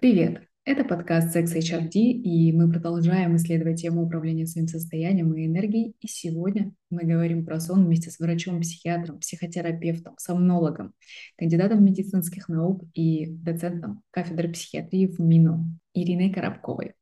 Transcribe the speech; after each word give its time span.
Привет! 0.00 0.44
Это 0.64 0.84
подкаст 0.84 1.36
Sex 1.36 1.46
HRD, 1.56 1.90
и 1.98 2.52
мы 2.52 2.70
продолжаем 2.70 3.34
исследовать 3.34 3.80
тему 3.80 4.04
управления 4.04 4.46
своим 4.46 4.68
состоянием 4.68 5.34
и 5.34 5.44
энергией. 5.44 5.96
И 5.98 6.06
сегодня 6.06 6.72
мы 6.88 7.02
говорим 7.02 7.44
про 7.44 7.58
сон 7.58 7.84
вместе 7.84 8.08
с 8.12 8.20
врачом-психиатром, 8.20 9.18
психотерапевтом, 9.18 10.14
сомнологом, 10.16 10.92
кандидатом 11.36 11.84
медицинских 11.84 12.48
наук 12.48 12.84
и 12.94 13.26
доцентом 13.26 14.04
кафедры 14.12 14.52
психиатрии 14.52 15.06
в 15.08 15.18
МИНО 15.18 15.66
Ириной 15.94 16.32
Коробковой. 16.32 16.94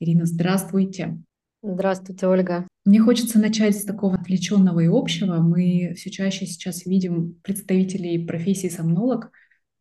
Ирина, 0.00 0.24
здравствуйте. 0.24 1.18
Здравствуйте, 1.62 2.28
Ольга. 2.28 2.67
Мне 2.88 3.00
хочется 3.00 3.38
начать 3.38 3.76
с 3.76 3.84
такого 3.84 4.14
отвлеченного 4.14 4.80
и 4.80 4.86
общего. 4.86 5.42
Мы 5.42 5.92
все 5.94 6.08
чаще 6.10 6.46
сейчас 6.46 6.86
видим 6.86 7.34
представителей 7.42 8.26
профессии 8.26 8.68
сомнолог. 8.68 9.30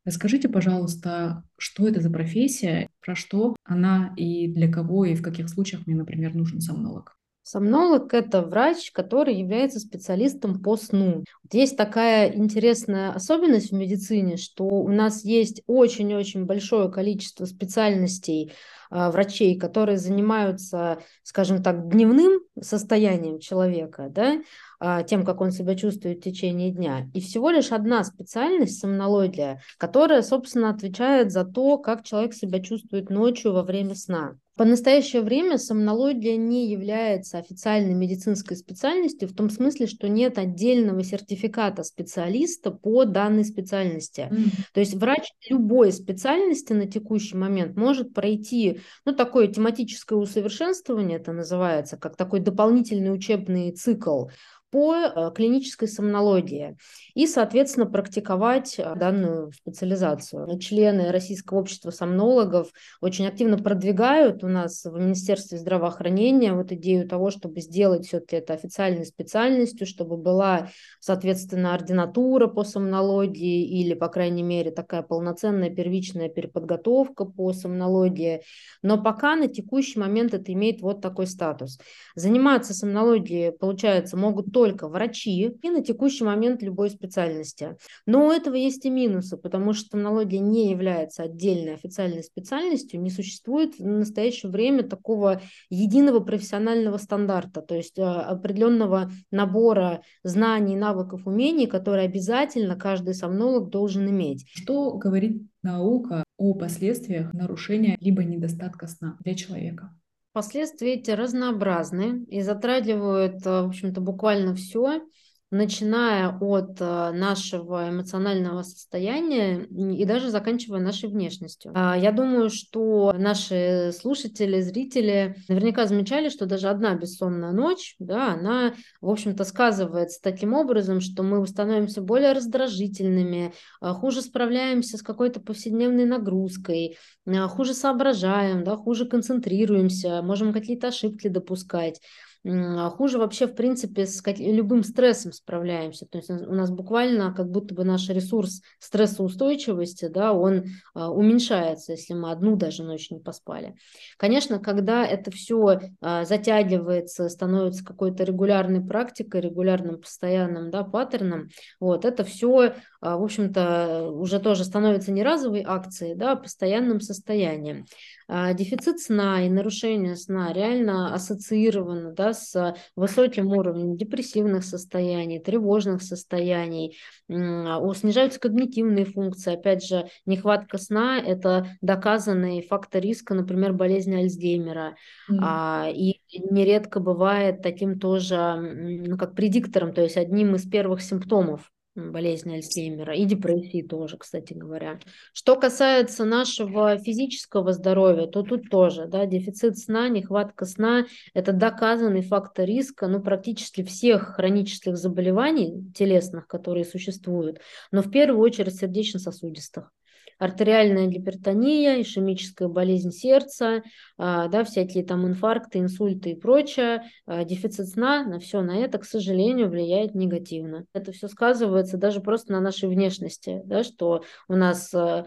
Расскажите, 0.03 0.49
пожалуйста, 0.49 1.45
что 1.57 1.87
это 1.87 2.01
за 2.01 2.09
профессия, 2.09 2.89
про 2.99 3.15
что 3.15 3.55
она 3.63 4.13
и 4.17 4.49
для 4.49 4.69
кого, 4.69 5.05
и 5.05 5.15
в 5.15 5.21
каких 5.21 5.47
случаях 5.47 5.87
мне, 5.87 5.95
например, 5.95 6.35
нужен 6.35 6.59
сомнолог? 6.59 7.16
Сомнолог– 7.49 8.13
это 8.13 8.41
врач, 8.41 8.91
который 8.91 9.33
является 9.33 9.79
специалистом 9.79 10.61
по 10.61 10.75
сну. 10.75 11.23
Есть 11.49 11.77
такая 11.77 12.29
интересная 12.35 13.13
особенность 13.13 13.71
в 13.71 13.73
медицине, 13.73 14.35
что 14.35 14.65
у 14.65 14.89
нас 14.89 15.23
есть 15.23 15.61
очень-очень 15.65 16.43
большое 16.43 16.91
количество 16.91 17.45
специальностей 17.45 18.51
а, 18.89 19.11
врачей, 19.11 19.57
которые 19.57 19.97
занимаются, 19.97 20.99
скажем 21.23 21.63
так, 21.63 21.87
дневным 21.87 22.41
состоянием 22.59 23.39
человека, 23.39 24.07
да, 24.09 24.41
а, 24.81 25.03
тем, 25.03 25.23
как 25.23 25.39
он 25.39 25.51
себя 25.51 25.75
чувствует 25.75 26.17
в 26.17 26.23
течение 26.23 26.71
дня. 26.71 27.09
И 27.13 27.21
всего 27.21 27.49
лишь 27.49 27.71
одна 27.71 28.03
специальность, 28.03 28.81
сомнология, 28.81 29.61
которая, 29.77 30.21
собственно, 30.21 30.69
отвечает 30.69 31.31
за 31.31 31.45
то, 31.45 31.77
как 31.77 32.03
человек 32.03 32.33
себя 32.33 32.59
чувствует 32.59 33.09
ночью 33.09 33.53
во 33.53 33.63
время 33.63 33.95
сна. 33.95 34.35
По 34.57 34.65
настоящее 34.65 35.21
время 35.21 35.59
сомнология 35.59 36.35
не 36.35 36.67
является 36.71 37.37
официальной 37.37 37.93
медицинской 37.93 38.57
специальностью 38.57 39.29
в 39.29 39.35
том 39.35 39.51
смысле, 39.51 39.85
что 39.85 40.09
нет 40.09 40.39
отдельного 40.39 41.03
сертификата 41.03 41.83
специалиста 41.83 42.71
по 42.71 43.05
данной 43.05 43.45
специальности. 43.45 44.27
Mm. 44.31 44.49
То 44.73 44.79
есть 44.79 44.95
врач 44.95 45.31
любой 45.47 45.91
специальности 45.91 46.73
на 46.73 46.87
текущий 46.87 47.37
момент 47.37 47.77
может 47.77 48.15
пройти, 48.15 48.79
ну, 49.05 49.13
такое 49.13 49.47
тематическое 49.47 50.17
усовершенствование, 50.17 51.19
это 51.19 51.33
называется, 51.33 51.95
как 51.95 52.15
такой 52.15 52.39
дополнительный 52.39 53.13
учебный 53.13 53.71
цикл 53.71 54.25
по 54.69 54.95
э, 54.95 55.31
клинической 55.33 55.87
сомнологии 55.87 56.75
и, 57.13 57.25
соответственно, 57.25 57.85
практиковать 57.85 58.75
э, 58.77 58.95
данную 58.95 59.51
специализацию. 59.53 60.59
Члены 60.59 61.11
Российского 61.11 61.59
общества 61.59 61.91
сомнологов 61.91 62.69
очень 62.99 63.27
активно 63.27 63.57
продвигают 63.57 64.43
у 64.43 64.47
нас 64.47 64.83
в 64.83 64.99
Министерстве 64.99 65.57
здравоохранения 65.57 66.53
вот 66.53 66.71
идею 66.73 67.07
того, 67.07 67.31
чтобы 67.31 67.61
сделать 67.61 68.07
все-таки 68.07 68.37
это 68.37 68.53
официальной 68.53 69.05
специальностью, 69.05 69.87
чтобы 69.87 70.17
была, 70.17 70.69
соответственно, 70.99 71.73
ординатура 71.73 72.47
по 72.47 72.63
сомнологии 72.63 73.65
или, 73.81 73.93
по 73.93 74.09
крайней 74.09 74.43
мере, 74.43 74.71
такая 74.71 75.01
полноценная 75.01 75.69
первичная 75.69 76.27
переподготовка 76.27 77.23
по 77.23 77.53
сомнологии. 77.53 78.41
Но 78.81 79.01
пока 79.01 79.37
на 79.37 79.47
текущий 79.47 79.99
момент 79.99 80.33
это 80.33 80.51
имеет 80.51 80.81
вот 80.81 81.01
такой 81.01 81.27
статус. 81.27 81.79
Заниматься 82.15 82.73
сомнологией, 82.73 83.53
получается, 83.53 84.17
могут 84.17 84.51
только 84.57 84.87
врачи 84.87 85.55
и 85.61 85.69
на 85.69 85.83
текущий 85.83 86.23
момент 86.23 86.63
любой 86.63 86.89
специальности. 86.89 87.77
Но 88.07 88.25
у 88.25 88.31
этого 88.31 88.55
есть 88.55 88.85
и 88.85 88.89
минусы, 88.89 89.37
потому 89.37 89.73
что 89.73 89.91
томнология 89.91 90.39
не 90.39 90.71
является 90.71 91.21
отдельной 91.21 91.75
официальной 91.75 92.23
специальностью, 92.23 92.99
не 92.99 93.11
существует 93.11 93.77
в 93.77 93.85
настоящее 93.85 94.51
время 94.51 94.81
такого 94.81 95.43
единого 95.69 96.21
профессионального 96.21 96.97
стандарта, 96.97 97.61
то 97.61 97.75
есть 97.75 97.99
а, 97.99 98.23
определенного 98.23 99.11
набора 99.29 100.01
знаний, 100.23 100.75
навыков, 100.75 101.27
умений, 101.27 101.67
которые 101.67 102.05
обязательно 102.05 102.75
каждый 102.75 103.13
сомнолог 103.13 103.69
должен 103.69 104.09
иметь. 104.09 104.47
Что 104.55 104.93
говорит 104.93 105.43
наука 105.61 106.23
о 106.35 106.55
последствиях 106.55 107.31
нарушения 107.31 107.95
либо 107.99 108.23
недостатка 108.23 108.87
сна 108.87 109.17
для 109.23 109.35
человека? 109.35 109.91
Последствия 110.37 110.93
эти 110.93 111.09
разнообразны 111.09 112.23
и 112.29 112.43
затрагивают, 112.43 113.43
э, 113.43 113.63
в 113.63 113.69
общем-то, 113.69 114.01
буквально 114.01 114.53
все 114.53 115.01
начиная 115.49 116.29
от 116.29 116.81
э, 116.81 117.11
нашего 117.13 117.89
эмоционального 117.89 118.63
состояния 118.63 119.63
и 119.63 120.03
даже 120.03 120.29
заканчивая 120.29 120.81
нашей 120.81 121.07
внешностью. 121.07 121.71
А, 121.73 121.97
я 121.97 122.11
думаю, 122.11 122.49
что 122.49 123.13
наши 123.17 123.93
слушатели, 123.97 124.59
зрители 124.59 125.37
наверняка 125.47 125.85
замечали, 125.85 126.27
что 126.27 126.47
даже 126.47 126.67
одна 126.67 126.95
бессонная 126.95 127.53
ночь, 127.53 127.95
да, 127.97 128.33
она, 128.33 128.73
в 128.99 129.09
общем-то, 129.09 129.45
сказывается 129.45 130.21
таким 130.21 130.53
образом, 130.53 130.99
что 130.99 131.23
мы 131.23 131.45
становимся 131.47 132.01
более 132.01 132.33
раздражительными, 132.33 133.53
а, 133.79 133.93
хуже 133.93 134.21
справляемся 134.21 134.97
с 134.97 135.01
какой-то 135.01 135.39
повседневной 135.39 136.05
нагрузкой, 136.05 136.97
а, 137.25 137.47
хуже 137.47 137.73
соображаем, 137.73 138.65
да, 138.65 138.75
хуже 138.75 139.05
концентрируемся, 139.05 140.21
можем 140.21 140.51
какие-то 140.51 140.89
ошибки 140.89 141.29
допускать. 141.29 142.01
А 142.45 142.89
хуже 142.89 143.17
вообще, 143.17 143.47
в 143.47 143.55
принципе, 143.55 144.05
с 144.05 144.21
любым 144.37 144.83
стрессом 144.83 145.31
справляемся. 145.31 146.05
То 146.05 146.17
есть 146.17 146.29
у 146.29 146.53
нас 146.53 146.71
буквально 146.71 147.33
как 147.33 147.49
будто 147.49 147.75
бы 147.75 147.83
наш 147.83 148.07
ресурс 148.09 148.61
стрессоустойчивости, 148.79 150.07
да, 150.07 150.33
он 150.33 150.65
а, 150.93 151.11
уменьшается, 151.11 151.93
если 151.93 152.13
мы 152.13 152.31
одну 152.31 152.55
даже 152.55 152.83
ночь 152.83 153.11
не 153.11 153.19
поспали. 153.19 153.75
Конечно, 154.17 154.59
когда 154.59 155.05
это 155.05 155.31
все 155.31 155.79
а, 156.01 156.25
затягивается, 156.25 157.29
становится 157.29 157.83
какой-то 157.83 158.23
регулярной 158.23 158.81
практикой, 158.81 159.41
регулярным 159.41 159.99
постоянным 159.99 160.71
да, 160.71 160.83
паттерном, 160.83 161.49
вот, 161.79 162.05
это 162.05 162.23
все, 162.23 162.75
в 163.01 163.23
общем-то, 163.23 164.09
уже 164.11 164.39
тоже 164.39 164.63
становится 164.63 165.11
не 165.11 165.23
разовой 165.23 165.63
акцией, 165.65 166.15
да, 166.15 166.33
а 166.33 166.35
постоянным 166.35 167.01
состоянием. 167.01 167.85
Дефицит 168.29 168.99
сна 168.99 169.45
и 169.45 169.49
нарушение 169.49 170.17
сна 170.17 170.51
реально 170.51 171.13
ассоциированы 171.13 172.13
да, 172.13 172.33
с 172.33 172.75
высоким 172.95 173.53
уровнем 173.53 173.95
депрессивных 173.95 174.65
состояний, 174.65 175.39
тревожных 175.39 176.01
состояний, 176.01 176.97
снижаются 177.29 178.39
когнитивные 178.39 179.05
функции. 179.05 179.53
Опять 179.53 179.85
же, 179.85 180.09
нехватка 180.25 180.77
сна– 180.77 181.19
это 181.25 181.67
доказанный 181.81 182.61
фактор 182.61 183.01
риска, 183.01 183.33
например, 183.33 183.71
болезни 183.71 184.15
Альцгеймера. 184.15 184.97
Mm. 185.31 185.93
И 185.93 186.19
нередко 186.49 186.99
бывает 186.99 187.61
таким 187.61 187.97
тоже, 187.97 188.55
ну, 188.55 189.17
как 189.17 189.35
предиктором, 189.35 189.93
то 189.93 190.01
есть 190.01 190.17
одним 190.17 190.55
из 190.55 190.67
первых 190.69 191.01
симптомов 191.01 191.71
болезни 191.97 192.55
Альцгеймера 192.55 193.15
и 193.15 193.25
депрессии 193.25 193.81
тоже, 193.81 194.17
кстати 194.17 194.53
говоря. 194.53 194.99
Что 195.33 195.55
касается 195.55 196.25
нашего 196.25 196.97
физического 196.97 197.73
здоровья, 197.73 198.27
то 198.27 198.43
тут 198.43 198.69
тоже, 198.69 199.07
да, 199.07 199.25
дефицит 199.25 199.77
сна, 199.77 200.07
нехватка 200.07 200.65
сна– 200.65 201.05
это 201.33 201.53
доказанный 201.53 202.21
фактор 202.21 202.65
риска, 202.65 203.07
ну, 203.07 203.21
практически 203.21 203.83
всех 203.83 204.35
хронических 204.35 204.95
заболеваний 204.95 205.91
телесных, 205.93 206.47
которые 206.47 206.85
существуют, 206.85 207.59
но 207.91 208.01
в 208.01 208.11
первую 208.11 208.41
очередь 208.41 208.75
сердечно-сосудистых 208.75 209.91
артериальная 210.37 211.07
гипертония, 211.07 212.01
ишемическая 212.01 212.67
болезнь 212.67 213.11
сердца, 213.11 213.83
а, 214.17 214.47
да, 214.47 214.63
всякие 214.63 215.03
там 215.03 215.27
инфаркты, 215.27 215.79
инсульты 215.79 216.31
и 216.31 216.35
прочее, 216.39 217.03
а, 217.25 217.43
дефицит 217.43 217.87
сна, 217.89 218.23
на 218.23 218.39
все 218.39 218.61
на 218.61 218.77
это, 218.77 218.99
к 218.99 219.05
сожалению, 219.05 219.69
влияет 219.69 220.13
негативно. 220.15 220.85
Это 220.93 221.11
все 221.11 221.27
сказывается 221.27 221.97
даже 221.97 222.21
просто 222.21 222.53
на 222.53 222.59
нашей 222.59 222.89
внешности, 222.89 223.61
да, 223.65 223.83
что 223.83 224.23
у 224.47 224.55
нас 224.55 224.93
а, 224.93 225.25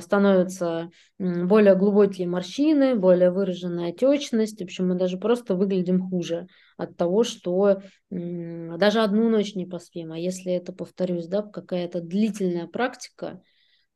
становятся 0.00 0.90
более 1.18 1.74
глубокие 1.74 2.26
морщины, 2.28 2.94
более 2.94 3.30
выраженная 3.30 3.90
отечность, 3.90 4.60
в 4.60 4.64
общем, 4.64 4.88
мы 4.88 4.94
даже 4.94 5.18
просто 5.18 5.54
выглядим 5.54 6.08
хуже 6.08 6.46
от 6.76 6.96
того, 6.96 7.24
что 7.24 7.80
даже 8.10 9.00
одну 9.00 9.28
ночь 9.28 9.54
не 9.54 9.66
поспим. 9.66 10.12
А 10.12 10.18
если 10.18 10.52
это, 10.52 10.72
повторюсь, 10.72 11.26
да, 11.26 11.42
какая-то 11.42 12.00
длительная 12.00 12.66
практика, 12.66 13.40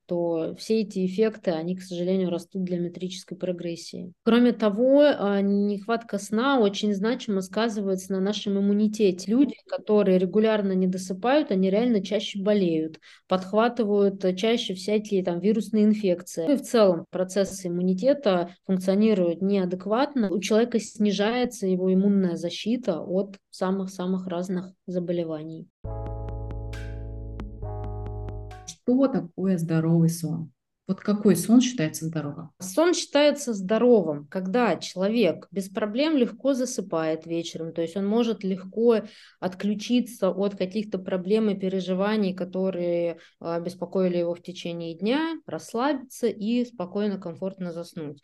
то 0.06 0.54
все 0.58 0.82
эти 0.82 1.04
эффекты, 1.06 1.50
они, 1.50 1.76
к 1.76 1.82
сожалению, 1.82 2.30
растут 2.30 2.64
для 2.64 2.78
метрической 2.78 3.36
прогрессии. 3.36 4.12
Кроме 4.24 4.52
того, 4.52 5.02
а, 5.02 5.40
нехватка 5.40 6.18
сна 6.18 6.60
очень 6.60 6.94
значимо 6.94 7.40
сказывается 7.40 8.12
на 8.12 8.20
нашем 8.20 8.58
иммунитете. 8.58 9.30
Люди, 9.30 9.56
которые 9.66 10.18
регулярно 10.18 10.72
не 10.72 10.86
досыпают, 10.86 11.50
они 11.50 11.70
реально 11.70 12.02
чаще 12.02 12.40
болеют, 12.40 13.00
подхватывают 13.28 14.24
чаще 14.36 14.74
всякие 14.74 15.24
там 15.24 15.40
вирусные 15.40 15.84
инфекции. 15.84 16.46
Ну 16.46 16.54
и 16.54 16.56
в 16.56 16.62
целом 16.62 17.06
процессы 17.10 17.68
иммунитета 17.68 18.54
функционируют 18.66 19.42
неадекватно. 19.42 20.30
У 20.30 20.40
человека 20.40 20.78
снижается 20.78 21.66
его 21.66 21.92
иммунная 21.92 22.36
защита 22.36 23.00
от 23.00 23.36
самых-самых 23.50 24.26
разных 24.26 24.72
заболеваний. 24.86 25.68
Что 28.86 29.08
такое 29.08 29.58
здоровый 29.58 30.08
сон? 30.08 30.52
Вот 30.86 31.00
какой 31.00 31.34
сон 31.34 31.60
считается 31.60 32.04
здоровым? 32.04 32.50
Сон 32.60 32.94
считается 32.94 33.52
здоровым, 33.52 34.28
когда 34.28 34.76
человек 34.76 35.48
без 35.50 35.68
проблем 35.68 36.16
легко 36.16 36.54
засыпает 36.54 37.26
вечером, 37.26 37.72
то 37.72 37.82
есть 37.82 37.96
он 37.96 38.06
может 38.06 38.44
легко 38.44 39.00
отключиться 39.40 40.30
от 40.30 40.54
каких-то 40.54 40.98
проблем 40.98 41.50
и 41.50 41.58
переживаний, 41.58 42.34
которые 42.34 43.18
а, 43.40 43.58
беспокоили 43.58 44.18
его 44.18 44.36
в 44.36 44.42
течение 44.42 44.94
дня, 44.94 45.34
расслабиться 45.46 46.28
и 46.28 46.64
спокойно, 46.64 47.18
комфортно 47.18 47.72
заснуть 47.72 48.22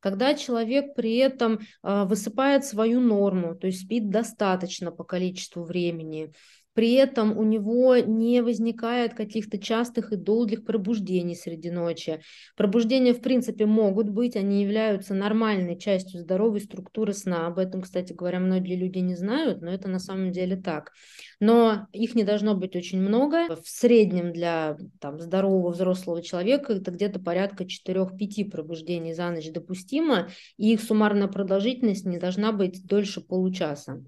когда 0.00 0.34
человек 0.34 0.94
при 0.94 1.16
этом 1.16 1.60
э, 1.82 2.04
высыпает 2.04 2.66
свою 2.66 3.00
норму, 3.00 3.54
то 3.54 3.68
есть 3.68 3.86
спит 3.86 4.10
достаточно 4.10 4.92
по 4.92 5.02
количеству 5.02 5.64
времени, 5.64 6.30
при 6.74 6.92
этом 6.94 7.36
у 7.38 7.44
него 7.44 7.96
не 7.96 8.42
возникает 8.42 9.14
каких-то 9.14 9.58
частых 9.58 10.12
и 10.12 10.16
долгих 10.16 10.64
пробуждений 10.64 11.36
среди 11.36 11.70
ночи. 11.70 12.20
Пробуждения, 12.56 13.14
в 13.14 13.20
принципе, 13.20 13.64
могут 13.64 14.10
быть, 14.10 14.36
они 14.36 14.62
являются 14.62 15.14
нормальной 15.14 15.78
частью 15.78 16.20
здоровой 16.20 16.60
структуры 16.60 17.12
сна. 17.12 17.46
Об 17.46 17.58
этом, 17.58 17.82
кстати 17.82 18.12
говоря, 18.12 18.40
многие 18.40 18.76
люди 18.76 18.98
не 18.98 19.14
знают, 19.14 19.62
но 19.62 19.70
это 19.70 19.88
на 19.88 19.98
самом 19.98 20.32
деле 20.32 20.56
так. 20.56 20.92
Но 21.40 21.86
их 21.92 22.14
не 22.14 22.24
должно 22.24 22.54
быть 22.54 22.76
очень 22.76 23.00
много. 23.00 23.54
В 23.54 23.68
среднем 23.68 24.32
для 24.32 24.76
там, 25.00 25.20
здорового 25.20 25.70
взрослого 25.70 26.22
человека 26.22 26.72
это 26.72 26.90
где-то 26.90 27.20
порядка 27.20 27.64
4-5 27.64 28.50
пробуждений 28.50 29.14
за 29.14 29.30
ночь 29.30 29.50
допустимо, 29.50 30.28
и 30.56 30.72
их 30.72 30.82
суммарная 30.82 31.28
продолжительность 31.28 32.04
не 32.04 32.18
должна 32.18 32.52
быть 32.52 32.84
дольше 32.86 33.20
получаса. 33.20 34.04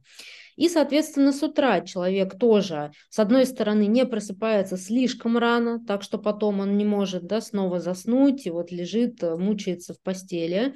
И, 0.56 0.69
соответственно, 0.69 1.32
с 1.32 1.43
утра 1.43 1.81
человек 1.82 2.38
тоже, 2.38 2.91
с 3.11 3.19
одной 3.19 3.47
стороны, 3.47 3.87
не 3.87 4.06
просыпается 4.06 4.76
слишком 4.76 5.37
рано, 5.38 5.85
так 5.85 6.03
что 6.03 6.19
потом 6.19 6.61
он 6.61 6.76
не 6.76 6.85
может 6.85 7.26
да, 7.26 7.41
снова 7.41 7.79
заснуть 7.79 8.47
и 8.47 8.50
вот 8.50 8.73
лежит, 8.73 9.23
э, 9.23 9.37
мучается 9.37 9.94
в 9.94 10.00
постели. 10.00 10.75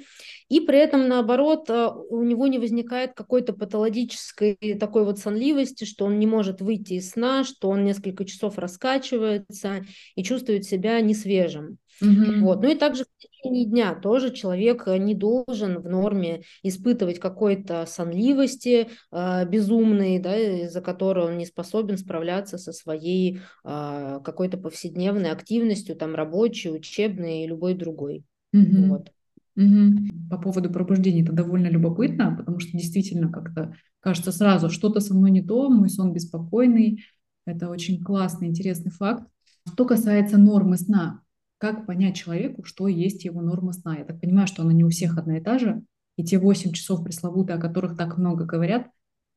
И 0.49 0.59
при 0.59 0.77
этом, 0.77 1.07
наоборот, 1.07 1.69
э, 1.69 1.89
у 2.09 2.23
него 2.23 2.47
не 2.47 2.59
возникает 2.59 3.13
какой-то 3.13 3.53
патологической 3.53 4.55
такой 4.79 5.03
вот 5.03 5.19
сонливости, 5.19 5.85
что 5.85 6.05
он 6.05 6.19
не 6.19 6.27
может 6.27 6.61
выйти 6.61 6.93
из 6.93 7.11
сна, 7.11 7.43
что 7.43 7.69
он 7.69 7.83
несколько 7.83 8.25
часов 8.25 8.57
раскачивается 8.57 9.83
и 10.15 10.23
чувствует 10.23 10.65
себя 10.65 11.01
несвежим. 11.01 11.77
Угу. 12.01 12.41
Вот. 12.41 12.61
Ну 12.61 12.71
и 12.71 12.75
также 12.75 13.05
течение 13.41 13.65
дня 13.65 13.95
тоже 13.95 14.31
человек 14.31 14.87
э, 14.87 14.97
не 14.97 15.15
должен 15.15 15.79
в 15.79 15.87
норме 15.87 16.43
испытывать 16.63 17.19
какой-то 17.19 17.85
сонливости 17.85 18.89
э, 19.11 19.45
безумной, 19.47 20.19
да, 20.19 20.37
из-за 20.37 20.81
которой 20.81 21.25
он 21.25 21.37
не 21.37 21.45
способен 21.45 21.97
справляться 21.97 22.57
со 22.57 22.71
своей 22.71 23.39
э, 23.63 24.19
какой-то 24.23 24.57
повседневной 24.57 25.31
активностью, 25.31 25.95
там 25.95 26.15
рабочей, 26.15 26.71
учебной 26.71 27.43
и 27.43 27.47
любой 27.47 27.73
другой. 27.73 28.23
Угу. 28.53 28.85
Вот. 28.87 29.11
Угу. 29.57 30.29
По 30.29 30.37
поводу 30.37 30.71
пробуждения 30.71 31.23
это 31.23 31.33
довольно 31.33 31.67
любопытно, 31.67 32.35
потому 32.37 32.59
что 32.59 32.77
действительно 32.77 33.31
как-то 33.31 33.75
кажется 33.99 34.31
сразу, 34.31 34.69
что-то 34.69 34.99
со 34.99 35.13
мной 35.13 35.31
не 35.31 35.41
то, 35.41 35.69
мой 35.69 35.89
сон 35.89 36.13
беспокойный. 36.13 37.03
Это 37.45 37.69
очень 37.69 38.03
классный, 38.03 38.47
интересный 38.47 38.91
факт. 38.91 39.27
Что 39.67 39.85
касается 39.85 40.37
нормы 40.37 40.77
сна, 40.77 41.21
как 41.61 41.85
понять 41.85 42.15
человеку, 42.15 42.63
что 42.63 42.87
есть 42.87 43.23
его 43.23 43.39
норма 43.39 43.71
сна? 43.71 43.95
Я 43.95 44.03
так 44.03 44.19
понимаю, 44.19 44.47
что 44.47 44.63
она 44.63 44.73
не 44.73 44.83
у 44.83 44.89
всех 44.89 45.19
одна 45.19 45.37
и 45.37 45.41
та 45.41 45.59
же, 45.59 45.83
и 46.17 46.23
те 46.23 46.39
8 46.39 46.73
часов 46.73 47.03
пресловутые, 47.03 47.57
о 47.57 47.61
которых 47.61 47.95
так 47.95 48.17
много 48.17 48.45
говорят, 48.45 48.87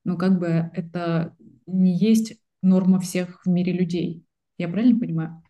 но 0.04 0.16
как 0.16 0.38
бы 0.38 0.70
это 0.72 1.36
не 1.66 1.94
есть 1.94 2.36
норма 2.62 2.98
всех 2.98 3.42
в 3.44 3.48
мире 3.50 3.74
людей. 3.74 4.24
Я 4.56 4.68
правильно 4.68 4.98
понимаю? 4.98 5.42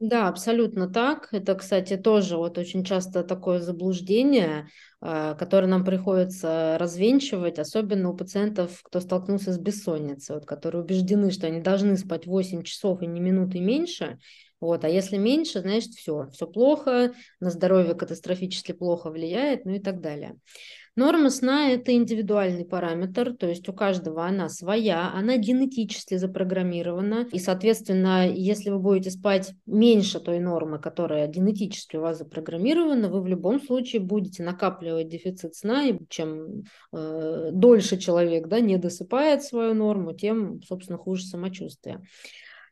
Да, 0.00 0.28
абсолютно 0.28 0.88
так. 0.88 1.28
Это, 1.32 1.54
кстати, 1.54 1.96
тоже 1.96 2.36
вот 2.36 2.58
очень 2.58 2.84
часто 2.84 3.22
такое 3.22 3.60
заблуждение, 3.60 4.68
а, 5.00 5.34
которое 5.34 5.68
нам 5.68 5.84
приходится 5.84 6.76
развенчивать, 6.78 7.58
особенно 7.58 8.10
у 8.10 8.16
пациентов, 8.16 8.80
кто 8.82 9.00
столкнулся 9.00 9.52
с 9.52 9.58
бессонницей, 9.58 10.34
вот, 10.34 10.44
которые 10.44 10.82
убеждены, 10.82 11.30
что 11.30 11.46
они 11.46 11.60
должны 11.60 11.96
спать 11.96 12.26
8 12.26 12.62
часов 12.62 13.00
и 13.02 13.06
не 13.06 13.20
минуты 13.20 13.60
меньше, 13.60 14.18
вот, 14.60 14.84
а 14.84 14.88
если 14.88 15.16
меньше, 15.16 15.60
значит 15.60 15.90
все, 15.90 16.28
все 16.32 16.46
плохо, 16.46 17.12
на 17.40 17.50
здоровье 17.50 17.94
катастрофически 17.94 18.72
плохо 18.72 19.10
влияет, 19.10 19.64
ну 19.64 19.74
и 19.74 19.80
так 19.80 20.00
далее. 20.00 20.36
Норма 20.96 21.28
сна– 21.28 21.68
это 21.72 21.92
индивидуальный 21.92 22.64
параметр, 22.64 23.36
то 23.36 23.46
есть 23.46 23.68
у 23.68 23.74
каждого 23.74 24.24
она 24.24 24.48
своя, 24.48 25.12
она 25.12 25.36
генетически 25.36 26.16
запрограммирована, 26.16 27.28
и, 27.32 27.38
соответственно, 27.38 28.26
если 28.26 28.70
вы 28.70 28.78
будете 28.78 29.10
спать 29.10 29.52
меньше 29.66 30.20
той 30.20 30.38
нормы, 30.40 30.78
которая 30.78 31.28
генетически 31.28 31.96
у 31.96 32.00
вас 32.00 32.16
запрограммирована, 32.16 33.10
вы 33.10 33.20
в 33.20 33.26
любом 33.26 33.60
случае 33.60 34.00
будете 34.00 34.42
накапливать 34.42 35.08
дефицит 35.08 35.54
сна, 35.54 35.84
и 35.84 35.98
чем 36.08 36.62
э, 36.94 37.50
дольше 37.52 37.98
человек 37.98 38.46
да, 38.46 38.60
не 38.60 38.78
досыпает 38.78 39.42
свою 39.42 39.74
норму, 39.74 40.14
тем, 40.14 40.62
собственно, 40.62 40.96
хуже 40.96 41.24
самочувствие. 41.24 42.00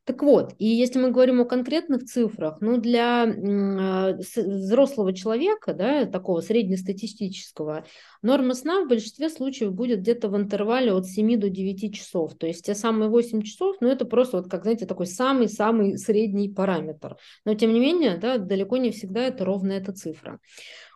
Так 0.04 0.22
вот, 0.22 0.54
и 0.58 0.66
если 0.66 0.98
мы 0.98 1.10
говорим 1.10 1.40
о 1.40 1.46
конкретных 1.46 2.04
цифрах, 2.04 2.58
ну, 2.60 2.76
для 2.76 3.24
э, 3.24 4.18
взрослого 4.36 5.14
человека, 5.14 5.72
да, 5.72 6.04
такого 6.04 6.42
среднестатистического, 6.42 7.86
норма 8.20 8.52
сна 8.52 8.84
в 8.84 8.88
большинстве 8.88 9.30
случаев 9.30 9.72
будет 9.72 10.00
где-то 10.00 10.28
в 10.28 10.36
интервале 10.36 10.92
от 10.92 11.06
7 11.06 11.40
до 11.40 11.48
9 11.48 11.94
часов. 11.94 12.34
То 12.34 12.46
есть 12.46 12.66
те 12.66 12.74
самые 12.74 13.08
8 13.08 13.40
часов, 13.40 13.76
ну, 13.80 13.88
это 13.88 14.04
просто, 14.04 14.36
вот, 14.36 14.50
как, 14.50 14.64
знаете, 14.64 14.84
такой 14.84 15.06
самый-самый 15.06 15.96
средний 15.96 16.50
параметр. 16.50 17.16
Но, 17.46 17.54
тем 17.54 17.72
не 17.72 17.80
менее, 17.80 18.18
да, 18.18 18.36
далеко 18.36 18.76
не 18.76 18.90
всегда 18.90 19.22
это 19.22 19.46
ровно 19.46 19.72
эта 19.72 19.92
цифра. 19.92 20.38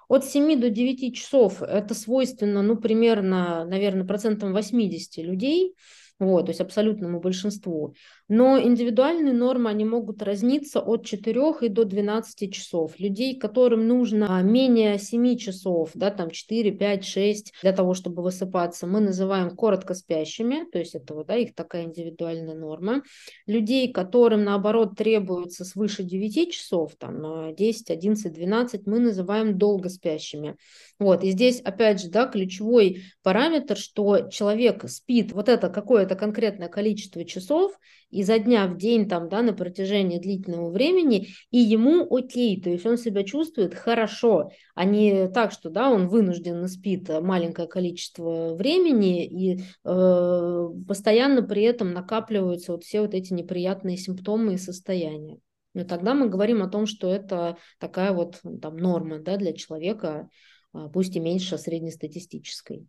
От 0.08 0.26
7 0.26 0.61
до 0.61 0.69
9 0.69 1.14
часов 1.14 1.62
это 1.62 1.94
свойственно, 1.94 2.61
ну, 2.61 2.76
примерно, 2.76 3.64
наверное, 3.64 4.04
процентам 4.04 4.52
80 4.52 5.25
людей– 5.25 5.75
вот, 6.19 6.46
то 6.46 6.50
есть 6.50 6.61
абсолютному 6.61 7.20
большинству. 7.20 7.94
Но 8.28 8.60
индивидуальные 8.60 9.32
нормы, 9.32 9.70
они 9.70 9.86
могут 9.86 10.22
разниться 10.22 10.80
от 10.80 11.06
4 11.06 11.38
и 11.62 11.69
до 11.69 11.84
12 11.84 12.52
часов. 12.52 12.98
Людей, 12.98 13.38
которым 13.38 13.88
нужно 13.88 14.42
менее 14.42 14.98
7 14.98 15.36
часов, 15.36 15.90
да, 15.94 16.10
там 16.10 16.30
4, 16.30 16.72
5, 16.72 17.04
6 17.04 17.52
для 17.62 17.72
того, 17.72 17.94
чтобы 17.94 18.22
высыпаться, 18.22 18.86
мы 18.86 19.00
называем 19.00 19.56
коротко 19.56 19.94
спящими, 19.94 20.69
то 20.70 20.78
есть 20.78 20.94
это 20.94 21.14
вот, 21.14 21.28
да, 21.28 21.36
их 21.36 21.54
такая 21.54 21.84
индивидуальная 21.84 22.54
норма. 22.54 23.02
Людей, 23.46 23.90
которым, 23.90 24.44
наоборот, 24.44 24.96
требуется 24.96 25.64
свыше 25.64 26.02
9 26.02 26.52
часов, 26.52 26.97
там 26.99 27.54
10, 27.54 27.90
11, 27.90 28.32
12, 28.32 28.87
мы 28.87 28.99
называем 28.99 29.56
долго 29.56 29.88
спящими. 29.88 30.56
Вот, 30.99 31.25
и 31.25 31.30
здесь, 31.30 31.61
опять 31.61 32.02
же, 32.02 32.11
да, 32.11 32.26
ключевой 32.26 33.04
параметр, 33.23 33.76
что 33.76 34.28
человек 34.28 34.88
спит 34.88 35.32
вот 35.32 35.49
это 35.49 35.70
какое-то 35.70 36.14
конкретное 36.14 36.68
количество 36.68 37.25
часов 37.25 37.78
изо 38.10 38.38
дня 38.38 38.66
в 38.66 38.76
день 38.76 39.08
там, 39.08 39.28
да, 39.28 39.42
на 39.42 39.52
протяжении 39.52 40.18
длительного 40.18 40.70
времени, 40.70 41.28
и 41.50 41.58
ему 41.58 42.06
окей, 42.14 42.60
то 42.60 42.70
есть 42.70 42.86
он 42.86 42.96
себя 42.96 43.24
чувствует 43.24 43.74
хорошо, 43.74 44.50
а 44.74 44.84
не 44.84 45.28
так, 45.28 45.52
что, 45.52 45.70
да, 45.70 45.90
он 45.90 46.08
вынужденно 46.08 46.68
спит 46.68 47.08
маленькое 47.08 47.68
количество 47.68 48.54
времени, 48.54 49.26
и 49.26 49.60
э, 49.84 50.68
постоянно 50.86 51.42
при 51.42 51.62
этом 51.62 51.92
накапливаются 51.92 52.72
вот 52.72 52.84
все 52.84 53.00
вот 53.00 53.14
эти 53.14 53.32
неприятные 53.32 53.96
симптомы 53.96 54.54
и 54.54 54.58
состояния. 54.58 55.38
Но 55.74 55.84
тогда 55.84 56.14
мы 56.14 56.28
говорим 56.28 56.62
о 56.62 56.68
том, 56.68 56.86
что 56.86 57.12
это 57.12 57.56
такая 57.78 58.12
вот 58.12 58.40
там 58.60 58.76
норма, 58.76 59.20
да, 59.20 59.36
для 59.36 59.52
человека, 59.52 60.28
а, 60.72 60.88
пусть 60.88 61.14
и 61.16 61.20
меньше 61.20 61.58
среднестатистической. 61.58 62.86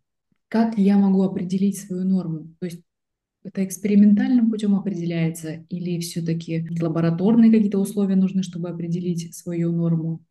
Как 0.48 0.76
я 0.76 0.96
могу 0.96 1.22
определить 1.22 1.78
свою 1.78 2.04
норму? 2.04 2.54
То 2.58 2.66
есть 2.66 2.82
это 3.44 3.64
экспериментальным 3.64 4.50
путем 4.50 4.74
определяется 4.74 5.64
или 5.68 6.00
все-таки 6.00 6.66
лабораторные 6.80 7.50
какие-то 7.50 7.78
условия 7.78 8.16
нужны, 8.16 8.42
чтобы 8.42 8.68
определить 8.70 9.34
свою 9.34 9.72
норму? 9.72 10.24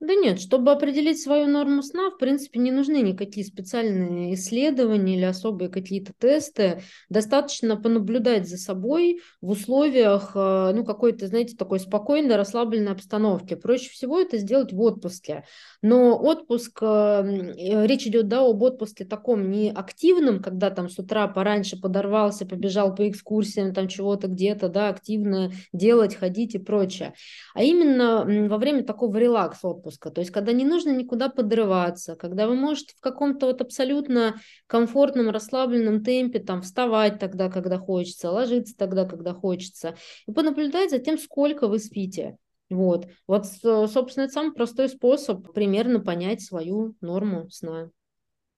Да 0.00 0.14
нет, 0.14 0.40
чтобы 0.40 0.70
определить 0.70 1.20
свою 1.20 1.48
норму 1.48 1.82
сна, 1.82 2.10
в 2.10 2.18
принципе, 2.18 2.60
не 2.60 2.70
нужны 2.70 3.02
никакие 3.02 3.44
специальные 3.44 4.34
исследования 4.34 5.16
или 5.16 5.24
особые 5.24 5.70
какие-то 5.70 6.12
тесты. 6.16 6.82
Достаточно 7.08 7.76
понаблюдать 7.76 8.48
за 8.48 8.58
собой 8.58 9.20
в 9.40 9.50
условиях, 9.50 10.30
э, 10.36 10.72
ну, 10.72 10.84
какой-то, 10.84 11.26
знаете, 11.26 11.56
такой 11.56 11.80
спокойной, 11.80 12.36
расслабленной 12.36 12.92
обстановки. 12.92 13.54
Проще 13.54 13.90
всего 13.90 14.20
это 14.20 14.38
сделать 14.38 14.72
в 14.72 14.80
отпуске. 14.80 15.42
Но 15.82 16.16
отпуск, 16.16 16.78
э, 16.80 17.84
речь 17.88 18.06
идет, 18.06 18.28
да, 18.28 18.46
об 18.46 18.62
отпуске 18.62 19.04
таком 19.04 19.50
не 19.50 19.72
активном, 19.72 20.40
когда 20.40 20.70
там 20.70 20.88
с 20.88 20.96
утра 21.00 21.26
пораньше 21.26 21.76
подорвался, 21.76 22.46
побежал 22.46 22.94
по 22.94 23.08
экскурсиям, 23.08 23.74
там 23.74 23.88
чего-то 23.88 24.28
где-то, 24.28 24.68
да, 24.68 24.90
активно 24.90 25.50
делать, 25.72 26.14
ходить 26.14 26.54
и 26.54 26.58
прочее. 26.58 27.14
А 27.56 27.64
именно 27.64 28.24
во 28.48 28.58
время 28.58 28.84
такого 28.84 29.16
релакс 29.16 29.58
отпуска 29.64 29.87
отпуска, 29.88 30.10
то 30.10 30.20
есть 30.20 30.30
когда 30.30 30.52
не 30.52 30.64
нужно 30.64 30.90
никуда 30.90 31.28
подрываться, 31.28 32.14
когда 32.14 32.46
вы 32.46 32.54
можете 32.54 32.94
в 32.96 33.00
каком-то 33.00 33.46
вот 33.46 33.60
абсолютно 33.60 34.36
комфортном, 34.66 35.30
расслабленном 35.30 36.04
темпе 36.04 36.38
там 36.38 36.62
вставать 36.62 37.18
тогда, 37.18 37.50
когда 37.50 37.78
хочется, 37.78 38.30
ложиться 38.30 38.76
тогда, 38.76 39.04
когда 39.04 39.32
хочется, 39.32 39.96
и 40.26 40.32
понаблюдать 40.32 40.90
за 40.90 40.98
тем, 40.98 41.18
сколько 41.18 41.68
вы 41.68 41.78
спите. 41.78 42.36
Вот, 42.70 43.08
вот, 43.26 43.46
собственно, 43.46 44.24
это 44.24 44.34
самый 44.34 44.52
простой 44.52 44.90
способ 44.90 45.52
примерно 45.54 46.00
понять 46.00 46.42
свою 46.42 46.94
норму 47.00 47.48
сна. 47.50 47.90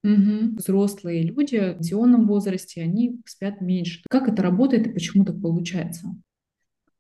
Угу. 0.03 0.57
Взрослые 0.57 1.23
люди 1.23 1.59
в 1.59 1.75
пенсионном 1.75 2.27
возрасте, 2.27 2.83
они 2.83 3.21
спят 3.25 3.61
меньше. 3.61 4.03
Как 4.09 4.29
это 4.29 4.43
работает 4.43 4.87
и 4.87 4.91
почему 4.91 5.25
так 5.25 5.41
получается? 5.41 6.09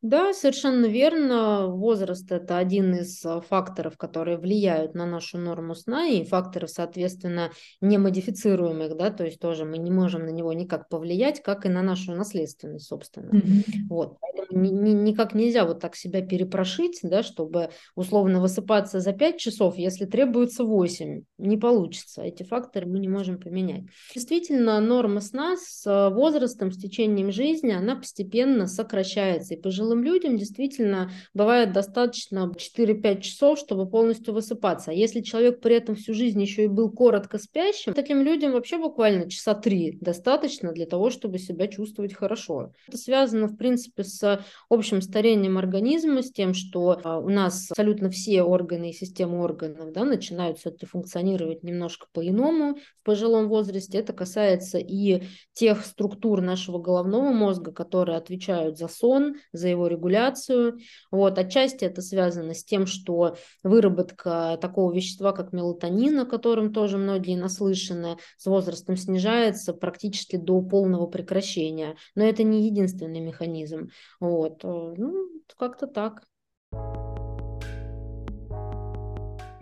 Да, 0.03 0.33
совершенно 0.33 0.87
верно. 0.87 1.67
Возраст– 1.67 2.33
это 2.33 2.57
один 2.57 2.95
из 2.95 3.23
а, 3.25 3.43
факторов, 3.43 3.99
которые 3.99 4.39
влияют 4.39 4.95
на 4.95 5.05
нашу 5.05 5.37
норму 5.37 5.75
сна, 5.75 6.07
и 6.07 6.25
факторов, 6.25 6.71
соответственно, 6.71 7.51
немодифицируемых, 7.83 8.97
да, 8.97 9.11
то 9.11 9.25
есть 9.25 9.39
тоже 9.39 9.67
мы 9.67 9.77
не 9.77 9.91
можем 9.91 10.25
на 10.25 10.31
него 10.31 10.55
никак 10.55 10.89
повлиять, 10.89 11.43
как 11.43 11.67
и 11.67 11.69
на 11.69 11.83
нашу 11.83 12.15
наследственность, 12.15 12.87
собственно. 12.87 13.31
Mm-hmm. 13.31 13.65
Вот, 13.91 14.17
поэтому 14.21 14.63
ни, 14.63 14.71
ни, 14.71 14.91
никак 14.93 15.35
нельзя 15.35 15.67
вот 15.67 15.81
так 15.81 15.95
себя 15.97 16.23
перепрошить, 16.23 17.01
да, 17.03 17.23
чтобы 17.23 17.69
условно 17.95 18.41
высыпаться 18.41 19.01
за 19.01 19.13
5 19.13 19.39
часов, 19.39 19.77
если 19.77 20.07
требуется 20.07 20.65
8. 20.65 21.25
Не 21.37 21.57
получится. 21.59 22.23
Эти 22.23 22.43
факторы 22.43 22.87
мы 22.87 23.01
не 23.01 23.09
можем 23.09 23.39
поменять. 23.39 23.85
Действительно, 24.15 24.81
норма 24.81 25.21
сна 25.21 25.57
с 25.59 25.87
а, 25.87 26.09
возрастом, 26.09 26.73
с 26.73 26.79
течением 26.79 27.33
жизни, 27.33 27.73
она 27.73 27.97
постепенно 27.97 28.67
сокращается, 28.67 29.53
и 29.53 29.61
пожилые 29.61 29.90
пожилым 29.91 30.05
людям 30.05 30.37
действительно 30.37 31.11
бывает 31.35 31.73
достаточно 31.73 32.53
4-5 32.57 33.21
часов, 33.21 33.59
чтобы 33.59 33.89
полностью 33.89 34.33
высыпаться. 34.35 34.91
А 34.91 34.95
если 34.95 35.21
человек 35.21 35.61
при 35.61 35.77
этом 35.77 35.97
всю 35.97 36.15
жизнь 36.15 36.41
еще 36.41 36.65
и 36.65 36.69
был 36.69 36.91
коротко 36.91 37.39
спящим, 37.39 37.93
таким 37.93 38.23
людям 38.23 38.53
вообще 38.53 38.79
буквально 38.79 39.29
часа 39.29 39.55
3 39.55 39.99
достаточно 40.01 40.73
для 40.73 40.87
того, 40.87 41.11
чтобы 41.11 41.39
себя 41.39 41.67
чувствовать 41.67 42.15
хорошо. 42.15 42.73
Это 42.89 42.97
связано, 42.97 43.49
в 43.49 43.57
принципе, 43.57 44.05
с 44.05 44.45
общим 44.69 45.03
старением 45.03 45.59
организма, 45.59 46.23
с 46.23 46.31
тем, 46.31 46.55
что 46.55 47.01
а, 47.03 47.19
у 47.19 47.29
нас 47.29 47.71
абсолютно 47.71 48.11
все 48.11 48.43
органы 48.43 48.91
и 48.91 48.93
системы 48.93 49.43
органов 49.43 49.93
да, 49.93 50.05
начинают 50.05 50.59
все-таки 50.59 50.87
функционировать 50.87 51.63
немножко 51.63 52.07
по-иному 52.13 52.77
в 53.01 53.05
пожилом 53.05 53.49
возрасте. 53.49 53.99
Это 53.99 54.13
касается 54.13 54.79
и 54.79 55.23
тех 55.53 55.85
структур 55.85 56.41
нашего 56.41 56.79
головного 56.79 57.33
мозга, 57.33 57.73
которые 57.73 58.17
отвечают 58.17 58.79
за 58.79 58.89
сон, 58.89 59.37
за 59.53 59.69
его 59.69 59.80
его 59.81 59.89
регуляцию. 59.89 60.79
Вот. 61.11 61.39
Отчасти 61.39 61.85
это 61.85 62.03
связано 62.03 62.55
с 62.55 62.65
тем, 62.65 62.87
что 62.87 63.37
выработка 63.63 64.59
такого 64.61 64.93
вещества, 64.93 65.33
как 65.33 65.53
мелатонин, 65.53 66.21
о 66.21 66.27
котором 66.27 66.73
тоже 66.73 66.99
многие 66.99 67.37
наслышаны, 67.37 68.19
с 68.37 68.47
возрастом 68.47 68.97
снижается 68.97 69.73
практически 69.73 70.37
до 70.37 70.61
полного 70.63 71.07
прекращения. 71.07 71.97
Но 72.15 72.25
это 72.25 72.43
не 72.43 72.67
единственный 72.67 73.21
механизм. 73.21 73.91
Вот. 74.21 74.65
Э, 74.65 74.95
ну, 74.97 75.29
как-то 75.57 75.87
так. 75.87 76.25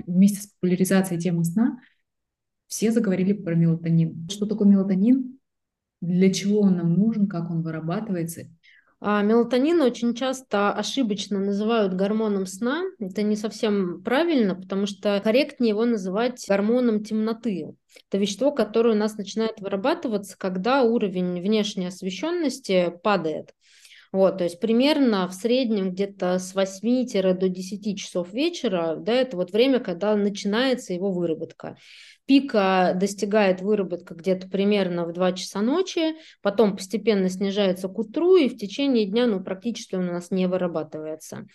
Вместе 0.07 0.43
с 0.43 0.47
популяризацией 0.47 1.21
темы 1.21 1.45
сна 1.45 1.81
все 2.67 2.93
заговорили 2.93 3.33
про 3.33 3.55
мелатонин. 3.55 4.29
Что 4.31 4.47
такое 4.47 4.69
мелатонин? 4.69 5.39
Для 6.01 6.33
чего 6.33 6.61
он 6.61 6.77
нам 6.77 6.95
нужен, 6.95 7.27
как 7.27 7.51
он 7.51 7.63
вырабатывается 7.63 8.47
мелатонин 9.01 9.81
очень 9.83 10.15
часто 10.15 10.73
ошибочно 10.73 11.39
называют 11.39 11.95
гормоном 11.95 12.47
сна. 12.47 12.83
Это 12.99 13.23
не 13.23 13.37
совсем 13.37 14.03
правильно, 14.03 14.55
потому 14.55 14.87
что 14.87 15.21
корректнее 15.23 15.71
его 15.71 15.85
называть 15.85 16.45
гормоном 16.49 17.05
темноты. 17.05 17.75
Это 18.09 18.19
вещество, 18.19 18.51
которое 18.51 18.95
у 18.95 18.99
нас 18.99 19.17
начинает 19.17 19.61
вырабатываться, 19.61 20.37
когда 20.37 20.83
уровень 20.83 21.41
внешней 21.41 21.87
освещенности 21.87 22.93
падает. 23.03 23.53
Вот, 24.11 24.39
то 24.39 24.45
есть 24.45 24.59
примерно 24.59 25.29
в 25.29 25.35
среднем 25.35 25.91
где-то 25.91 26.39
с 26.39 26.55
8 26.55 27.35
до 27.39 27.49
10 27.49 27.99
часов 27.99 28.33
вечера, 28.33 28.97
да, 28.97 29.13
это 29.13 29.37
вот 29.37 29.53
время, 29.53 29.81
когда 29.81 30.17
начинается 30.17 30.95
его 30.95 31.13
выработка. 31.13 31.77
Пика 32.29 32.93
достигает 32.95 33.63
выработка 33.63 34.15
где-то 34.15 34.49
примерно 34.49 35.07
в 35.07 35.15
2 35.15 35.33
часа 35.33 35.63
ночи, 35.63 36.15
потом 36.43 36.77
постепенно 36.77 37.31
снижается 37.31 37.89
к 37.89 37.99
утру, 37.99 38.37
и 38.37 38.51
в 38.51 38.59
течение 38.59 39.07
дня 39.07 39.27
ну, 39.27 39.43
практически 39.43 39.95
он 39.95 40.11
у 40.11 40.13
нас 40.13 40.31
не 40.31 40.47
вырабатывается. 40.47 41.47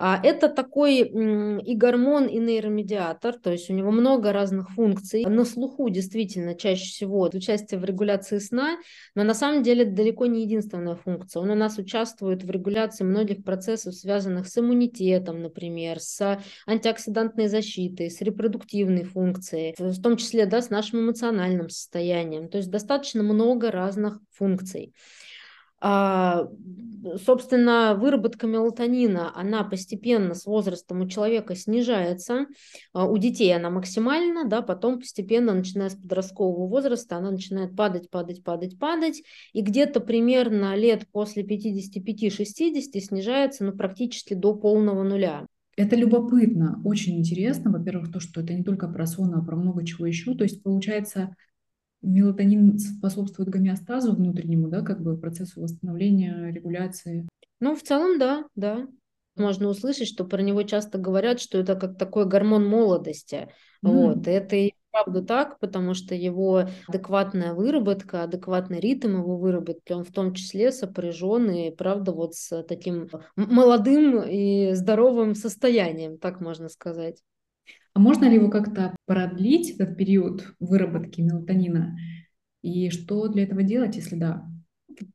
А 0.00 0.20
Это 0.22 0.48
такой 0.48 1.00
и 1.00 1.76
гормон, 1.76 2.26
и 2.26 2.38
нейромедиатор, 2.38 3.34
то 3.36 3.50
есть 3.50 3.68
у 3.68 3.72
него 3.72 3.90
много 3.90 4.32
разных 4.32 4.70
функций. 4.70 5.24
На 5.24 5.44
слуху 5.44 5.88
действительно 5.90 6.54
чаще 6.54 6.84
всего 6.84 7.22
участие 7.22 7.80
в 7.80 7.84
регуляции 7.84 8.38
сна, 8.38 8.78
но 9.16 9.24
на 9.24 9.34
самом 9.34 9.64
деле 9.64 9.82
это 9.82 9.92
далеко 9.92 10.26
не 10.26 10.42
единственная 10.42 10.94
функция. 10.94 11.42
Он 11.42 11.50
у 11.50 11.56
нас 11.56 11.78
участвует 11.78 12.44
в 12.44 12.50
регуляции 12.50 13.02
многих 13.02 13.42
процессов, 13.42 13.94
связанных 13.94 14.46
с 14.46 14.56
иммунитетом, 14.56 15.42
например, 15.42 15.98
с 15.98 16.40
антиоксидантной 16.66 17.48
защитой, 17.48 18.10
с 18.10 18.20
репродуктивной 18.20 19.02
функцией, 19.02 19.74
в 19.78 20.00
том 20.00 20.16
числе 20.16 20.46
да, 20.46 20.62
с 20.62 20.70
нашим 20.70 21.00
эмоциональным 21.00 21.70
состоянием. 21.70 22.48
То 22.48 22.58
есть 22.58 22.70
достаточно 22.70 23.24
много 23.24 23.72
разных 23.72 24.20
функций. 24.30 24.92
А, 25.80 26.48
собственно, 27.24 27.96
выработка 27.98 28.46
мелатонина, 28.46 29.32
она 29.34 29.64
постепенно 29.64 30.34
с 30.34 30.46
возрастом 30.46 31.02
у 31.02 31.08
человека 31.08 31.54
снижается. 31.54 32.46
А, 32.92 33.06
у 33.06 33.16
детей 33.18 33.54
она 33.54 33.70
максимальна, 33.70 34.44
да, 34.44 34.62
потом 34.62 34.98
постепенно, 34.98 35.54
начиная 35.54 35.90
с 35.90 35.94
подросткового 35.94 36.66
возраста, 36.68 37.16
она 37.16 37.30
начинает 37.30 37.76
падать, 37.76 38.10
падать, 38.10 38.42
падать, 38.42 38.78
падать. 38.78 39.22
И 39.52 39.62
где-то 39.62 40.00
примерно 40.00 40.74
лет 40.74 41.06
после 41.12 41.42
55-60 41.44 43.00
снижается 43.00 43.64
ну, 43.64 43.72
практически 43.72 44.34
до 44.34 44.54
полного 44.54 45.02
нуля. 45.02 45.46
Это 45.76 45.94
любопытно, 45.94 46.80
очень 46.84 47.18
интересно. 47.18 47.70
Во-первых, 47.70 48.10
то, 48.10 48.18
что 48.18 48.40
это 48.40 48.52
не 48.52 48.64
только 48.64 48.88
про 48.88 49.06
сон, 49.06 49.32
а 49.34 49.44
про 49.44 49.54
много 49.54 49.86
чего 49.86 50.06
еще. 50.06 50.34
То 50.34 50.42
есть, 50.42 50.60
получается, 50.64 51.36
Мелатонин 52.02 52.78
способствует 52.78 53.48
гомеостазу 53.48 54.14
внутреннему, 54.14 54.68
да, 54.68 54.82
как 54.82 55.02
бы 55.02 55.16
процессу 55.16 55.60
восстановления, 55.60 56.50
регуляции. 56.52 57.28
Ну, 57.60 57.74
в 57.74 57.82
целом, 57.82 58.18
да, 58.18 58.44
да. 58.54 58.86
Можно 59.36 59.68
услышать, 59.68 60.08
что 60.08 60.24
про 60.24 60.42
него 60.42 60.62
часто 60.62 60.98
говорят, 60.98 61.40
что 61.40 61.58
это 61.58 61.76
как 61.76 61.96
такой 61.96 62.26
гормон 62.26 62.66
молодости. 62.66 63.48
Mm. 63.84 63.90
Вот. 63.90 64.26
Это 64.26 64.56
и 64.56 64.72
правда 64.90 65.22
так, 65.22 65.60
потому 65.60 65.94
что 65.94 66.14
его 66.14 66.64
адекватная 66.88 67.54
выработка, 67.54 68.24
адекватный 68.24 68.80
ритм 68.80 69.18
его 69.18 69.36
выработки, 69.36 69.92
он 69.92 70.04
в 70.04 70.12
том 70.12 70.34
числе 70.34 70.72
сопряжен 70.72 71.50
и, 71.50 71.70
правда, 71.70 72.12
вот 72.12 72.34
с 72.34 72.62
таким 72.64 73.08
молодым 73.36 74.22
и 74.22 74.72
здоровым 74.72 75.34
состоянием, 75.34 76.18
так 76.18 76.40
можно 76.40 76.68
сказать. 76.68 77.22
А 77.98 78.00
можно 78.00 78.26
ли 78.26 78.36
его 78.36 78.48
как-то 78.48 78.94
продлить, 79.06 79.70
этот 79.70 79.96
период 79.96 80.54
выработки 80.60 81.20
мелатонина? 81.20 81.96
И 82.62 82.90
что 82.90 83.26
для 83.26 83.42
этого 83.42 83.64
делать, 83.64 83.96
если 83.96 84.14
да? 84.14 84.48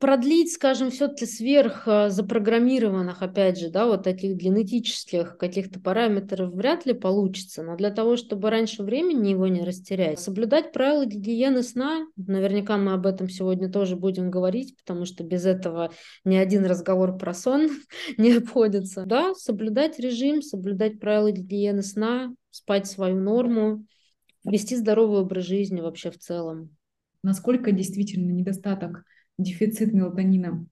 Продлить, 0.00 0.52
скажем, 0.52 0.90
все-таки 0.90 1.26
сверх 1.26 1.86
э, 1.86 2.10
запрограммированных, 2.10 3.22
опять 3.22 3.58
же, 3.58 3.70
да, 3.70 3.86
вот 3.86 4.02
таких 4.02 4.36
генетических 4.36 5.36
каких-то 5.36 5.80
параметров 5.80 6.52
вряд 6.52 6.86
ли 6.86 6.92
получится, 6.92 7.62
но 7.62 7.76
для 7.76 7.90
того, 7.90 8.16
чтобы 8.16 8.50
раньше 8.50 8.82
времени 8.82 9.28
его 9.28 9.46
не 9.46 9.62
растерять, 9.62 10.20
соблюдать 10.20 10.72
правила 10.72 11.06
гигиены 11.06 11.62
сна, 11.62 12.06
наверняка 12.16 12.76
мы 12.76 12.92
об 12.92 13.06
этом 13.06 13.28
сегодня 13.28 13.70
тоже 13.70 13.96
будем 13.96 14.30
говорить, 14.30 14.76
потому 14.76 15.04
что 15.04 15.24
без 15.24 15.44
этого 15.46 15.90
ни 16.24 16.36
один 16.36 16.64
разговор 16.64 17.16
про 17.16 17.34
сон 17.34 17.70
не 18.18 18.32
обходится. 18.32 19.04
Да, 19.06 19.34
соблюдать 19.34 19.98
режим, 19.98 20.42
соблюдать 20.42 21.00
правила 21.00 21.30
гигиены 21.30 21.82
сна, 21.82 22.34
спать 22.50 22.86
свою 22.86 23.16
норму, 23.16 23.86
вести 24.44 24.76
здоровый 24.76 25.20
образ 25.20 25.44
жизни 25.44 25.80
вообще 25.80 26.10
в 26.10 26.18
целом. 26.18 26.76
Насколько 27.22 27.72
действительно 27.72 28.30
недостаток 28.30 29.04
дефицит 29.38 29.92
мелатонина 29.92 30.66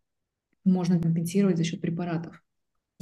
можно 0.64 1.00
компенсировать 1.00 1.57
за 1.57 1.64
счет 1.64 1.81
препаратов? 1.81 2.42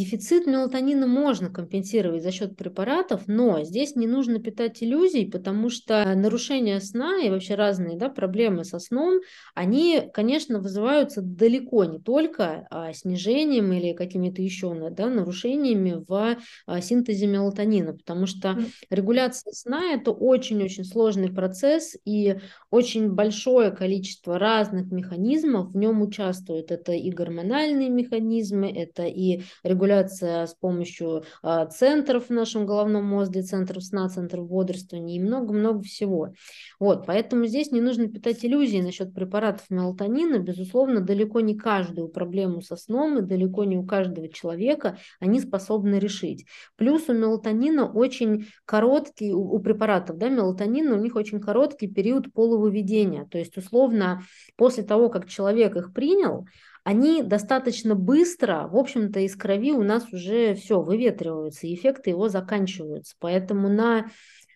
Дефицит 0.00 0.46
мелатонина 0.46 1.06
можно 1.06 1.50
компенсировать 1.50 2.22
за 2.22 2.32
счет 2.32 2.56
препаратов, 2.56 3.24
но 3.26 3.62
здесь 3.64 3.96
не 3.96 4.06
нужно 4.06 4.38
питать 4.38 4.82
иллюзий, 4.82 5.30
потому 5.30 5.68
что 5.68 6.14
нарушения 6.14 6.80
сна 6.80 7.18
и 7.22 7.28
вообще 7.28 7.54
разные 7.54 7.98
да, 7.98 8.08
проблемы 8.08 8.64
со 8.64 8.78
сном, 8.78 9.20
они, 9.54 10.04
конечно, 10.14 10.58
вызываются 10.58 11.20
далеко 11.20 11.84
не 11.84 11.98
только 11.98 12.66
а, 12.70 12.94
снижением 12.94 13.74
или 13.74 13.92
какими-то 13.92 14.40
еще 14.40 14.74
да, 14.90 15.10
нарушениями 15.10 16.02
в 16.08 16.38
а, 16.66 16.80
синтезе 16.80 17.26
мелатонина, 17.26 17.92
потому 17.92 18.24
что 18.24 18.56
регуляция 18.88 19.52
сна– 19.52 19.92
это 19.92 20.12
очень-очень 20.12 20.86
сложный 20.86 21.30
процесс, 21.30 21.94
и 22.06 22.36
очень 22.70 23.10
большое 23.10 23.70
количество 23.70 24.38
разных 24.38 24.90
механизмов 24.90 25.72
в 25.72 25.76
нем 25.76 26.00
участвуют. 26.00 26.70
Это 26.70 26.92
и 26.92 27.10
гормональные 27.10 27.90
механизмы, 27.90 28.72
это 28.72 29.02
и 29.02 29.42
регуляция 29.62 29.89
регуляция 29.90 30.46
с 30.46 30.54
помощью 30.54 31.24
а, 31.42 31.66
центров 31.66 32.26
в 32.26 32.30
нашем 32.30 32.64
головном 32.64 33.04
мозге, 33.04 33.42
центров 33.42 33.82
сна, 33.82 34.08
центров 34.08 34.46
бодрствования 34.46 35.16
и 35.16 35.20
много-много 35.20 35.82
всего. 35.82 36.32
Вот, 36.78 37.06
поэтому 37.06 37.46
здесь 37.46 37.72
не 37.72 37.80
нужно 37.80 38.08
питать 38.08 38.44
иллюзии 38.44 38.80
насчет 38.80 39.12
препаратов 39.12 39.68
мелатонина. 39.68 40.38
Безусловно, 40.38 41.00
далеко 41.00 41.40
не 41.40 41.56
каждую 41.56 42.08
проблему 42.08 42.62
со 42.62 42.76
сном 42.76 43.18
и 43.18 43.22
далеко 43.22 43.64
не 43.64 43.76
у 43.76 43.84
каждого 43.84 44.28
человека 44.28 44.98
они 45.18 45.40
способны 45.40 45.96
решить. 45.96 46.46
Плюс 46.76 47.08
у 47.08 47.12
мелатонина 47.12 47.90
очень 47.90 48.46
короткий, 48.64 49.32
у, 49.32 49.40
у 49.40 49.58
препаратов 49.58 50.18
да, 50.18 50.28
мелатонина, 50.28 50.94
у 50.94 51.00
них 51.00 51.16
очень 51.16 51.40
короткий 51.40 51.88
период 51.88 52.32
полувыведения. 52.32 53.24
То 53.24 53.38
есть, 53.38 53.56
условно, 53.56 54.22
после 54.56 54.84
того, 54.84 55.08
как 55.08 55.28
человек 55.28 55.76
их 55.76 55.92
принял, 55.92 56.46
они 56.90 57.22
достаточно 57.22 57.94
быстро, 57.94 58.66
в 58.66 58.76
общем-то, 58.76 59.20
из 59.20 59.36
крови 59.36 59.70
у 59.70 59.84
нас 59.84 60.12
уже 60.12 60.54
все 60.54 60.80
выветриваются, 60.80 61.72
эффекты 61.72 62.10
его 62.10 62.28
заканчиваются. 62.28 63.14
Поэтому 63.20 63.68
на 63.68 64.06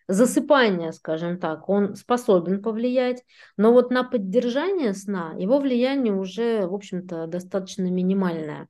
засыпание, 0.09 0.93
скажем 0.93 1.39
так, 1.39 1.69
он 1.69 1.95
способен 1.95 2.61
повлиять, 2.61 3.23
но 3.57 3.73
вот 3.73 3.93
на 3.93 4.03
поддержание 4.03 4.95
сна 4.95 5.35
его 5.39 5.61
влияние 5.61 6.13
уже, 6.13 6.67
в 6.67 6.75
общем-то, 6.75 7.29
достаточно 7.29 7.89
минимальное. 7.89 8.67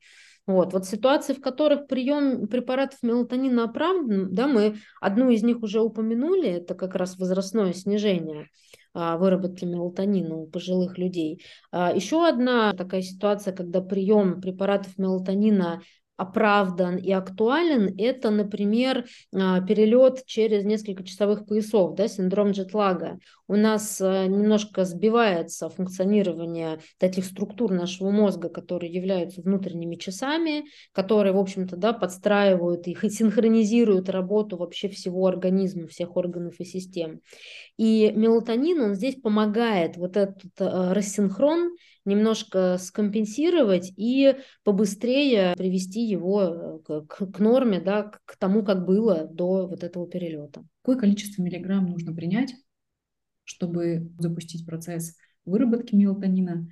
Вот, 0.46 0.74
вот 0.74 0.84
ситуации, 0.84 1.32
в 1.32 1.40
которых 1.40 1.86
прием 1.86 2.48
препаратов 2.48 2.98
мелатонина 3.02 3.64
оправдан, 3.64 4.28
да, 4.34 4.46
мы 4.46 4.76
одну 5.00 5.30
из 5.30 5.42
них 5.42 5.62
уже 5.62 5.80
упомянули, 5.80 6.50
это 6.50 6.74
как 6.74 6.96
раз 6.96 7.16
возрастное 7.18 7.72
снижение 7.72 8.50
выработки 8.94 9.64
мелатонина 9.64 10.36
у 10.36 10.46
пожилых 10.46 10.98
людей. 10.98 11.44
А, 11.72 11.92
еще 11.92 12.26
одна 12.26 12.72
такая 12.72 13.02
ситуация, 13.02 13.52
когда 13.54 13.80
прием 13.80 14.40
препаратов 14.40 14.96
мелатонина 14.98 15.82
оправдан 16.16 16.96
и 16.96 17.10
актуален, 17.10 17.94
это, 17.98 18.30
например, 18.30 19.06
а, 19.34 19.60
перелет 19.60 20.24
через 20.26 20.64
несколько 20.64 21.02
часовых 21.02 21.46
поясов, 21.46 21.94
да, 21.96 22.06
синдром 22.06 22.52
джетлага. 22.52 23.18
У 23.48 23.56
нас 23.56 24.00
а, 24.00 24.26
немножко 24.26 24.84
сбивается 24.84 25.68
функционирование 25.68 26.78
таких 26.98 27.24
структур 27.24 27.72
нашего 27.72 28.10
мозга, 28.10 28.48
которые 28.48 28.92
являются 28.92 29.42
внутренними 29.42 29.96
часами, 29.96 30.66
которые, 30.92 31.32
в 31.32 31.38
общем-то, 31.38 31.76
да, 31.76 31.92
подстраивают 31.92 32.86
и 32.86 32.94
синхронизируют 33.08 34.08
работу 34.08 34.56
вообще 34.56 34.88
всего 34.88 35.26
организма, 35.26 35.88
всех 35.88 36.16
органов 36.16 36.54
и 36.58 36.64
систем. 36.64 37.20
И 37.76 38.12
мелатонин, 38.14 38.80
он 38.80 38.94
здесь 38.94 39.16
помогает 39.16 39.96
вот 39.96 40.16
этот 40.16 40.44
а, 40.60 40.94
рассинхрон 40.94 41.74
немножко 42.04 42.76
скомпенсировать 42.78 43.92
и 43.96 44.36
побыстрее 44.62 45.54
привести 45.56 46.04
его 46.04 46.80
э, 46.88 47.02
к, 47.08 47.26
к 47.26 47.38
норме, 47.38 47.80
да, 47.80 48.10
к 48.24 48.36
тому, 48.36 48.64
как 48.64 48.84
было 48.84 49.26
до 49.26 49.66
вот 49.66 49.82
этого 49.82 50.08
перелета. 50.08 50.64
Какое 50.82 50.98
количество 50.98 51.42
миллиграмм 51.42 51.86
нужно 51.86 52.14
принять, 52.14 52.54
чтобы 53.44 54.10
запустить 54.18 54.66
процесс 54.66 55.16
выработки 55.44 55.94
мелатонина 55.94 56.68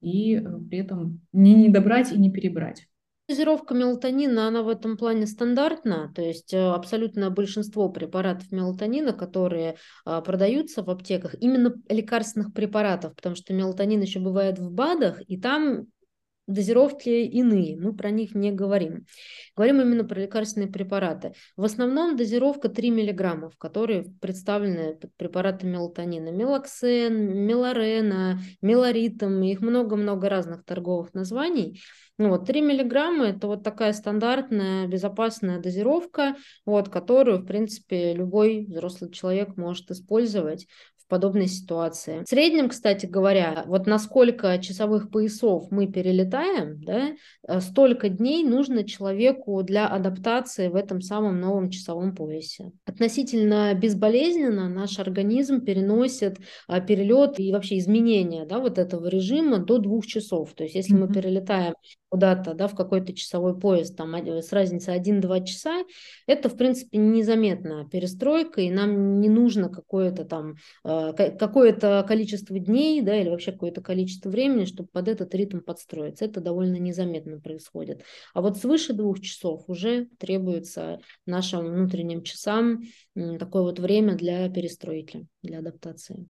и 0.00 0.36
э, 0.36 0.42
при 0.68 0.78
этом 0.78 1.22
не 1.32 1.54
недобрать 1.54 2.12
и 2.12 2.18
не 2.18 2.30
перебрать? 2.30 2.86
Дозировка 3.26 3.74
мелатонина, 3.74 4.48
она 4.48 4.62
в 4.62 4.68
этом 4.68 4.98
плане 4.98 5.26
стандартна, 5.26 6.12
то 6.14 6.20
есть 6.20 6.52
э, 6.52 6.58
абсолютное 6.58 7.30
большинство 7.30 7.88
препаратов 7.88 8.52
мелатонина, 8.52 9.14
которые 9.14 9.76
а, 10.04 10.20
продаются 10.20 10.82
в 10.82 10.90
аптеках, 10.90 11.34
именно 11.40 11.74
лекарственных 11.88 12.52
препаратов, 12.52 13.16
потому 13.16 13.34
что 13.34 13.54
мелатонин 13.54 14.02
еще 14.02 14.20
бывает 14.20 14.58
в 14.58 14.70
БАДах, 14.70 15.22
и 15.26 15.40
там 15.40 15.86
дозировки 16.46 17.08
иные, 17.08 17.76
мы 17.76 17.94
про 17.94 18.10
них 18.10 18.34
не 18.34 18.52
говорим. 18.52 19.06
Говорим 19.56 19.80
именно 19.80 20.04
про 20.04 20.20
лекарственные 20.20 20.70
препараты. 20.70 21.32
В 21.56 21.64
основном 21.64 22.16
дозировка 22.16 22.68
3 22.68 22.90
мг, 22.90 23.52
которые 23.58 24.04
представлены 24.20 24.96
под 24.96 25.14
препараты 25.16 25.66
мелатонина. 25.66 26.30
Мелоксен, 26.30 27.46
мелорена, 27.46 28.38
мелоритм, 28.62 29.42
их 29.42 29.60
много-много 29.60 30.28
разных 30.28 30.64
торговых 30.64 31.14
названий– 31.14 31.80
ну, 32.16 32.28
вот 32.28 32.46
3 32.46 32.60
миллиграмма– 32.60 33.24
это 33.26 33.48
вот 33.48 33.64
такая 33.64 33.92
стандартная 33.92 34.86
безопасная 34.86 35.58
дозировка, 35.58 36.36
вот, 36.64 36.88
которую, 36.88 37.38
в 37.38 37.44
принципе, 37.44 38.14
любой 38.14 38.66
взрослый 38.66 39.10
человек 39.10 39.56
может 39.56 39.90
использовать 39.90 40.68
в 41.06 41.10
подобной 41.10 41.46
ситуации. 41.46 42.22
В 42.24 42.28
среднем, 42.28 42.68
кстати 42.68 43.06
говоря, 43.06 43.64
вот 43.66 43.86
на 43.86 43.98
сколько 43.98 44.58
часовых 44.58 45.10
поясов 45.10 45.70
мы 45.70 45.86
перелетаем, 45.86 46.80
да, 46.80 47.12
э, 47.46 47.60
столько 47.60 48.08
дней 48.08 48.44
нужно 48.44 48.84
человеку 48.84 49.62
для 49.62 49.86
адаптации 49.86 50.68
в 50.68 50.76
этом 50.76 51.00
самом 51.00 51.40
новом 51.40 51.70
часовом 51.70 52.14
поясе. 52.14 52.72
Относительно 52.86 53.74
безболезненно 53.74 54.68
наш 54.68 54.98
организм 54.98 55.64
переносит 55.64 56.38
а, 56.68 56.80
перелет 56.80 57.38
и 57.38 57.52
вообще 57.52 57.78
изменения 57.78 58.46
да, 58.46 58.58
вот 58.58 58.78
этого 58.78 59.06
режима 59.06 59.58
до 59.58 59.78
двух 59.78 60.06
часов. 60.06 60.54
То 60.54 60.64
есть 60.64 60.74
если 60.74 60.96
mm-hmm. 60.96 61.06
мы 61.06 61.12
перелетаем 61.12 61.74
куда-то, 62.14 62.54
да, 62.54 62.68
в 62.68 62.76
какой-то 62.76 63.12
часовой 63.12 63.58
пояс, 63.58 63.90
там 63.90 64.14
с 64.14 64.52
разницей 64.52 64.96
1-2 64.96 65.44
часа, 65.46 65.82
это, 66.28 66.48
в 66.48 66.56
принципе, 66.56 66.96
незаметная 66.96 67.86
перестройка, 67.86 68.60
и 68.60 68.70
нам 68.70 69.20
не 69.20 69.28
нужно 69.28 69.68
какое-то 69.68 70.24
там, 70.24 70.54
э, 70.84 70.93
какое-то 71.16 72.04
количество 72.06 72.58
дней, 72.58 73.00
да, 73.02 73.16
или 73.16 73.28
вообще 73.28 73.52
какое-то 73.52 73.80
количество 73.80 74.30
времени, 74.30 74.64
чтобы 74.64 74.88
под 74.92 75.08
этот 75.08 75.34
ритм 75.34 75.60
подстроиться. 75.60 76.24
Это 76.24 76.40
довольно 76.40 76.76
незаметно 76.76 77.40
происходит. 77.40 78.02
А 78.32 78.42
вот 78.42 78.58
свыше 78.58 78.92
двух 78.92 79.20
часов 79.20 79.64
уже 79.68 80.08
требуется 80.18 81.00
нашим 81.26 81.66
внутренним 81.66 82.22
часам 82.22 82.82
такое 83.14 83.62
вот 83.62 83.78
время 83.78 84.16
для 84.16 84.48
перестройки, 84.48 85.26
для 85.42 85.60
адаптации. 85.60 86.26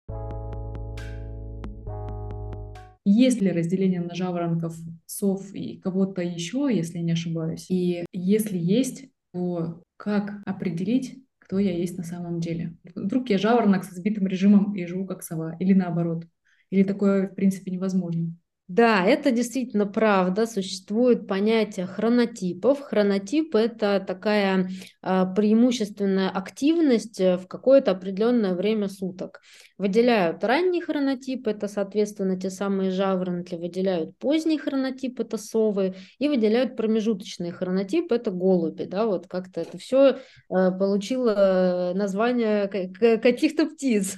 Есть 3.04 3.40
ли 3.40 3.50
разделение 3.50 4.00
на 4.00 4.14
жаворонков, 4.14 4.76
сов 5.06 5.52
и 5.54 5.78
кого-то 5.78 6.22
еще, 6.22 6.68
если 6.72 6.98
не 6.98 7.12
ошибаюсь? 7.12 7.66
И 7.68 8.04
если 8.12 8.56
есть, 8.56 9.06
то 9.32 9.82
как 9.96 10.40
определить, 10.46 11.21
кто 11.44 11.58
я 11.58 11.76
есть 11.76 11.98
на 11.98 12.04
самом 12.04 12.40
деле? 12.40 12.76
Вдруг 12.94 13.28
я 13.28 13.38
жаворонок 13.38 13.84
со 13.84 13.94
сбитым 13.94 14.26
режимом 14.26 14.74
и 14.76 14.86
живу 14.86 15.06
как 15.06 15.22
сова, 15.22 15.56
или 15.58 15.72
наоборот? 15.74 16.24
Или 16.70 16.84
такое, 16.84 17.28
в 17.28 17.34
принципе, 17.34 17.70
невозможно? 17.72 18.34
Да, 18.68 19.04
это 19.04 19.32
действительно 19.32 19.84
правда. 19.86 20.46
Существует 20.46 21.26
понятие 21.26 21.84
хронотипов. 21.86 22.80
Хронотип– 22.80 23.54
это 23.56 24.00
такая 24.00 24.70
а, 25.02 25.26
преимущественная 25.26 26.30
активность 26.30 27.20
э, 27.20 27.36
в 27.36 27.46
какое-то 27.48 27.90
определенное 27.90 28.54
время 28.54 28.88
суток. 28.88 29.42
Выделяют 29.76 30.42
ранний 30.42 30.80
хронотип, 30.80 31.48
это, 31.48 31.68
соответственно, 31.68 32.40
те 32.40 32.48
самые 32.48 32.92
жаворонки, 32.92 33.56
выделяют 33.56 34.16
поздний 34.16 34.56
хронотип, 34.56 35.20
это 35.20 35.36
совы, 35.36 35.94
и 36.18 36.28
выделяют 36.28 36.74
промежуточный 36.74 37.50
хронотип, 37.50 38.10
это 38.10 38.30
голуби. 38.30 38.84
Да, 38.84 39.04
вот 39.04 39.26
как-то 39.26 39.60
это 39.60 39.76
все 39.76 40.12
э, 40.12 40.16
получило 40.48 41.92
название 41.94 42.68
каких-то 42.68 43.66
птиц. 43.66 44.16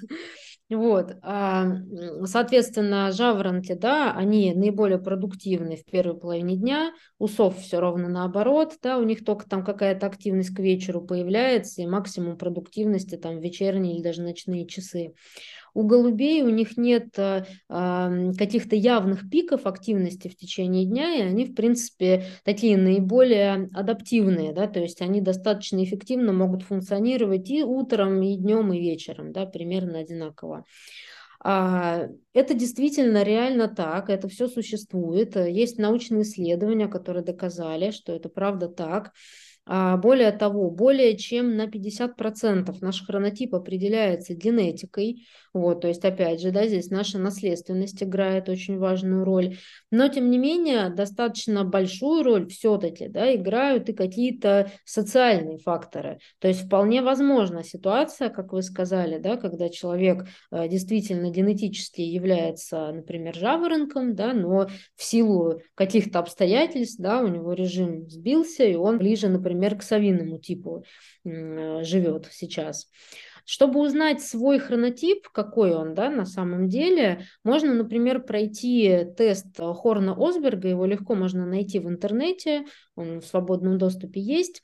Вот, 0.74 1.16
а, 1.22 1.66
соответственно, 2.24 3.12
жаворонки, 3.12 3.74
да, 3.74 4.12
они 4.12 4.52
наиболее 4.54 4.98
продуктивны 4.98 5.76
в 5.76 5.84
первой 5.84 6.18
половине 6.18 6.56
дня, 6.56 6.92
у 7.18 7.28
сов 7.28 7.58
все 7.58 7.80
ровно 7.80 8.08
наоборот, 8.08 8.74
да, 8.82 8.98
у 8.98 9.02
них 9.02 9.24
только 9.24 9.48
там 9.48 9.64
какая-то 9.64 10.06
активность 10.06 10.54
к 10.54 10.58
вечеру 10.58 11.00
появляется, 11.00 11.82
и 11.82 11.86
максимум 11.86 12.36
продуктивности 12.36 13.16
там 13.16 13.40
вечерние 13.40 13.94
или 13.96 14.02
даже 14.02 14.22
ночные 14.22 14.66
часы. 14.66 15.14
У 15.74 15.82
голубей 15.82 16.42
у 16.42 16.48
них 16.48 16.76
нет 16.76 17.18
э, 17.18 17.44
каких-то 17.68 18.76
явных 18.76 19.28
пиков 19.28 19.66
активности 19.66 20.28
в 20.28 20.36
течение 20.36 20.86
дня, 20.86 21.16
и 21.16 21.20
они, 21.22 21.44
в 21.44 21.54
принципе, 21.54 22.24
такие 22.44 22.76
наиболее 22.76 23.68
адаптивные, 23.74 24.52
да, 24.52 24.68
то 24.68 24.80
есть 24.80 25.02
они 25.02 25.20
достаточно 25.20 25.82
эффективно 25.82 26.32
могут 26.32 26.62
функционировать 26.62 27.50
и 27.50 27.64
утром, 27.64 28.22
и 28.22 28.36
днем, 28.36 28.72
и 28.72 28.80
вечером, 28.80 29.32
да, 29.32 29.46
примерно 29.46 29.98
одинаково. 29.98 30.64
А, 31.46 32.08
это 32.32 32.54
действительно 32.54 33.22
реально 33.22 33.68
так, 33.68 34.08
это 34.08 34.28
все 34.28 34.48
существует. 34.48 35.36
Есть 35.36 35.78
научные 35.78 36.22
исследования, 36.22 36.88
которые 36.88 37.22
доказали, 37.22 37.90
что 37.90 38.14
это 38.14 38.30
правда 38.30 38.68
так. 38.68 39.12
А, 39.66 39.96
более 39.96 40.30
того, 40.30 40.70
более 40.70 41.16
чем 41.16 41.56
на 41.56 41.66
50% 41.66 42.82
наш 42.82 43.04
хронотип 43.06 43.54
определяется 43.54 44.34
генетикой. 44.34 45.26
Вот, 45.54 45.82
то 45.82 45.88
есть, 45.88 46.04
опять 46.04 46.40
же, 46.40 46.50
да, 46.50 46.66
здесь 46.66 46.90
наша 46.90 47.18
наследственность 47.18 48.02
играет 48.02 48.48
очень 48.48 48.76
важную 48.76 49.24
роль. 49.24 49.56
Но, 49.90 50.08
тем 50.08 50.30
не 50.30 50.36
менее, 50.36 50.90
достаточно 50.90 51.64
большую 51.64 52.24
роль 52.24 52.48
все-таки 52.48 53.08
да, 53.08 53.34
играют 53.34 53.88
и 53.88 53.94
какие-то 53.94 54.70
социальные 54.84 55.58
факторы. 55.58 56.18
То 56.40 56.48
есть, 56.48 56.66
вполне 56.66 57.00
возможна 57.00 57.64
ситуация, 57.64 58.28
как 58.28 58.52
вы 58.52 58.62
сказали, 58.62 59.18
да, 59.18 59.36
когда 59.36 59.70
человек 59.70 60.26
э, 60.50 60.68
действительно 60.68 61.30
генетически 61.30 62.02
является, 62.02 62.92
например, 62.92 63.34
жаворонком, 63.34 64.14
да, 64.14 64.34
но 64.34 64.66
в 64.96 65.02
силу 65.02 65.62
каких-то 65.74 66.18
обстоятельств, 66.18 67.00
да, 67.00 67.22
у 67.22 67.28
него 67.28 67.54
режим 67.54 68.10
сбился, 68.10 68.64
и 68.64 68.74
он 68.74 68.98
ближе, 68.98 69.28
например, 69.28 69.53
к 69.76 69.82
совиному 69.82 70.38
типу 70.38 70.84
живет 71.24 72.28
сейчас. 72.30 72.90
Чтобы 73.46 73.80
узнать 73.80 74.22
свой 74.22 74.58
хронотип, 74.58 75.28
какой 75.28 75.74
он 75.74 75.94
да, 75.94 76.08
на 76.08 76.24
самом 76.24 76.68
деле, 76.68 77.26
можно, 77.44 77.74
например, 77.74 78.22
пройти 78.22 79.06
тест 79.18 79.58
Хорна-Осберга, 79.58 80.68
его 80.68 80.86
легко 80.86 81.14
можно 81.14 81.44
найти 81.44 81.78
в 81.78 81.88
интернете, 81.88 82.64
он 82.94 83.20
в 83.20 83.26
свободном 83.26 83.76
доступе 83.76 84.20
есть. 84.20 84.62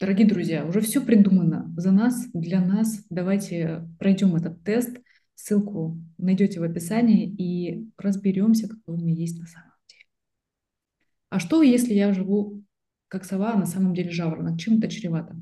Дорогие 0.00 0.26
друзья, 0.26 0.64
уже 0.64 0.80
все 0.80 1.00
придумано 1.00 1.72
за 1.76 1.92
нас, 1.92 2.26
для 2.32 2.60
нас. 2.60 3.04
Давайте 3.08 3.86
пройдем 3.98 4.34
этот 4.34 4.64
тест. 4.64 4.96
Ссылку 5.34 5.96
найдете 6.18 6.58
в 6.58 6.64
описании 6.64 7.26
и 7.26 7.88
разберемся, 7.98 8.68
какой 8.68 8.96
мы 8.96 9.10
есть 9.10 9.38
на 9.38 9.46
самом 9.46 9.72
деле. 9.88 10.04
А 11.28 11.38
что, 11.38 11.62
если 11.62 11.94
я 11.94 12.12
живу 12.12 12.62
как 13.10 13.24
сова, 13.24 13.52
а 13.52 13.58
на 13.58 13.66
самом 13.66 13.92
деле 13.92 14.10
жаворонок? 14.10 14.58
Чем 14.58 14.78
это 14.78 14.88
чревато? 14.88 15.36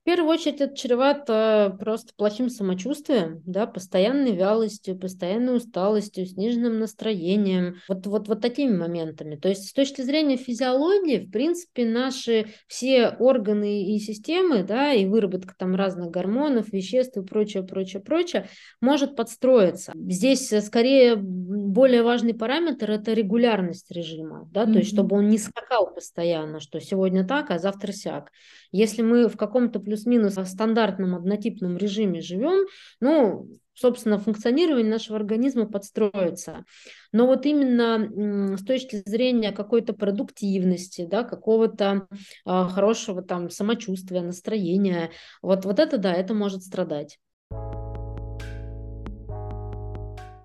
В 0.00 0.04
первую 0.04 0.30
очередь 0.32 0.62
это 0.62 0.74
чревато 0.74 1.76
просто 1.78 2.14
плохим 2.16 2.48
самочувствием, 2.48 3.42
да, 3.44 3.66
постоянной 3.66 4.32
вялостью, 4.32 4.98
постоянной 4.98 5.58
усталостью, 5.58 6.24
сниженным 6.24 6.78
настроением, 6.78 7.76
вот, 7.86 8.06
вот, 8.06 8.26
вот 8.26 8.40
такими 8.40 8.74
моментами. 8.74 9.36
То 9.36 9.50
есть 9.50 9.68
с 9.68 9.72
точки 9.74 10.00
зрения 10.00 10.38
физиологии, 10.38 11.26
в 11.26 11.30
принципе, 11.30 11.84
наши 11.84 12.46
все 12.66 13.10
органы 13.18 13.94
и 13.94 13.98
системы, 13.98 14.62
да, 14.62 14.94
и 14.94 15.04
выработка 15.04 15.54
там 15.56 15.74
разных 15.74 16.10
гормонов, 16.10 16.72
веществ 16.72 17.18
и 17.18 17.22
прочее, 17.22 17.62
прочее, 17.62 18.00
прочее, 18.00 18.48
может 18.80 19.16
подстроиться. 19.16 19.92
Здесь 19.94 20.50
э, 20.50 20.62
скорее 20.62 21.16
более 21.16 22.02
важный 22.02 22.32
параметр– 22.32 22.90
это 22.92 23.12
регулярность 23.12 23.90
режима, 23.90 24.48
да, 24.50 24.62
mm-hmm. 24.62 24.72
то 24.72 24.78
есть 24.78 24.92
чтобы 24.92 25.16
он 25.16 25.28
не 25.28 25.36
скакал 25.36 25.92
постоянно, 25.92 26.58
что 26.58 26.80
сегодня 26.80 27.26
так, 27.26 27.50
а 27.50 27.58
завтра 27.58 27.92
сяк. 27.92 28.30
Если 28.72 29.02
мы 29.02 29.28
в 29.28 29.36
каком-то 29.36 29.80
плюс-минус 29.80 30.34
стандартном 30.44 31.14
однотипном 31.14 31.76
режиме 31.76 32.20
живем, 32.20 32.66
ну, 33.00 33.48
собственно, 33.74 34.18
функционирование 34.18 34.90
нашего 34.90 35.16
организма 35.16 35.66
подстроится. 35.66 36.64
Но 37.12 37.26
вот 37.26 37.46
именно 37.46 38.56
с 38.56 38.64
точки 38.64 39.02
зрения 39.06 39.52
какой-то 39.52 39.92
продуктивности, 39.92 41.06
да, 41.06 41.24
какого-то 41.24 42.06
э, 42.10 42.64
хорошего 42.68 43.22
там 43.22 43.50
самочувствия, 43.50 44.20
настроения, 44.20 45.10
вот, 45.42 45.64
вот 45.64 45.78
это 45.78 45.98
да, 45.98 46.12
это 46.12 46.34
может 46.34 46.62
страдать. 46.62 47.18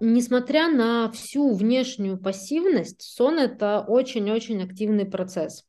Несмотря 0.01 0.69
на 0.69 1.11
всю 1.11 1.53
внешнюю 1.53 2.17
пассивность, 2.17 3.01
сон– 3.01 3.39
это 3.39 3.83
очень-очень 3.87 4.61
активный 4.61 5.05
процесс 5.05 5.65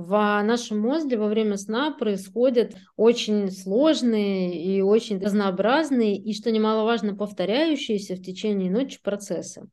в 0.00 0.42
нашем 0.42 0.80
мозге 0.80 1.16
во 1.16 1.28
время 1.28 1.56
сна 1.56 1.90
происходят 1.90 2.74
очень 2.96 3.50
сложные 3.50 4.62
и 4.62 4.80
очень 4.80 5.20
разнообразные 5.20 6.16
и, 6.16 6.34
что 6.34 6.50
немаловажно, 6.50 7.14
повторяющиеся 7.14 8.16
в 8.16 8.22
течение 8.22 8.70
ночи 8.70 9.00
процессы. 9.02 9.68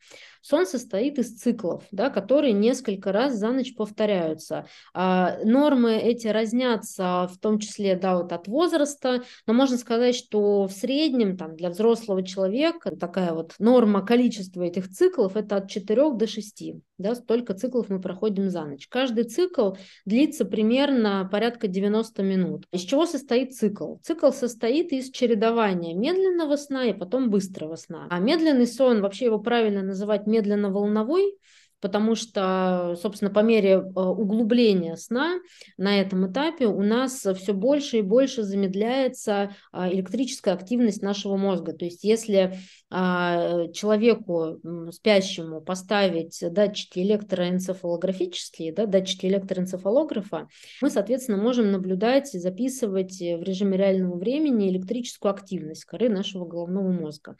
Сон 0.48 0.66
состоит 0.66 1.20
из 1.20 1.36
циклов, 1.36 1.84
да, 1.92 2.10
которые 2.10 2.54
несколько 2.54 3.12
раз 3.12 3.36
за 3.36 3.52
ночь 3.52 3.76
повторяются. 3.76 4.66
А, 4.94 5.40
нормы 5.44 5.98
эти 5.98 6.28
разнятся 6.28 7.28
в 7.30 7.38
том 7.38 7.60
числе 7.60 7.98
да, 7.98 8.16
вот 8.16 8.32
от 8.32 8.48
возраста, 8.48 9.24
но 9.46 9.54
можно 9.54 9.78
сказать, 9.78 10.16
что 10.16 10.68
в 10.68 10.72
среднем 10.72 11.36
там, 11.36 11.58
для 11.58 11.70
взрослого 11.70 12.24
человека 12.24 12.96
такая 12.96 13.34
вот 13.34 13.56
норма 13.60 14.06
количества 14.06 14.62
этих 14.62 14.90
циклов 14.90 15.36
это 15.36 15.58
от 15.58 15.70
4 15.70 16.14
до 16.14 16.28
6. 16.28 16.64
Да, 16.98 17.14
столько 17.14 17.54
циклов 17.54 17.90
мы 17.90 18.02
проходим 18.02 18.50
за 18.50 18.66
ночь. 18.66 18.88
Каждый 18.88 19.26
цикл 19.26 19.74
длится 20.06 20.46
примерно 20.46 21.28
порядка 21.32 21.68
90 21.68 22.24
минут. 22.24 22.66
Из 22.72 22.82
чего 22.82 23.06
состоит 23.06 23.54
цикл? 23.54 23.98
Цикл 24.02 24.32
состоит 24.32 24.92
из 24.92 25.12
чередования 25.12 25.94
медленного 25.94 26.56
сна 26.56 26.86
и 26.86 26.94
потом 26.94 27.30
быстрого 27.30 27.76
сна. 27.76 28.08
А 28.10 28.20
медленный 28.20 28.66
сон, 28.66 29.02
вообще 29.02 29.26
его 29.26 29.38
правильно 29.38 29.84
называть 29.84 30.26
медленно-волновой, 30.38 31.38
потому 31.80 32.16
что, 32.16 32.96
собственно, 33.02 33.32
по 33.32 33.40
мере 33.40 33.70
э, 33.72 33.78
углубления 33.80 34.96
сна 34.96 35.40
на 35.78 36.00
этом 36.00 36.32
этапе 36.32 36.66
у 36.68 36.82
нас 36.82 37.26
все 37.36 37.54
больше 37.54 37.98
и 37.98 38.02
больше 38.02 38.44
замедляется 38.44 39.56
а, 39.72 39.90
электрическая 39.92 40.54
активность 40.54 41.02
нашего 41.02 41.38
мозга. 41.38 41.74
То 41.74 41.86
есть 41.86 42.04
если 42.04 42.58
а, 42.90 43.68
человеку 43.74 44.60
спящему 44.92 45.62
поставить 45.62 46.40
датчики 46.42 47.00
электроэнцефалографические, 47.00 48.74
да, 48.74 48.86
датчики 48.86 49.26
электроэнцефалографа, 49.26 50.48
мы, 50.82 50.90
соответственно, 50.90 51.38
можем 51.38 51.72
наблюдать 51.72 52.34
и 52.34 52.40
записывать 52.40 53.20
в 53.20 53.44
режиме 53.44 53.78
реального 53.78 54.18
времени 54.18 54.70
электрическую 54.70 55.32
активность 55.32 55.86
коры 55.86 56.10
нашего 56.10 56.46
головного 56.46 56.92
мозга. 56.92 57.36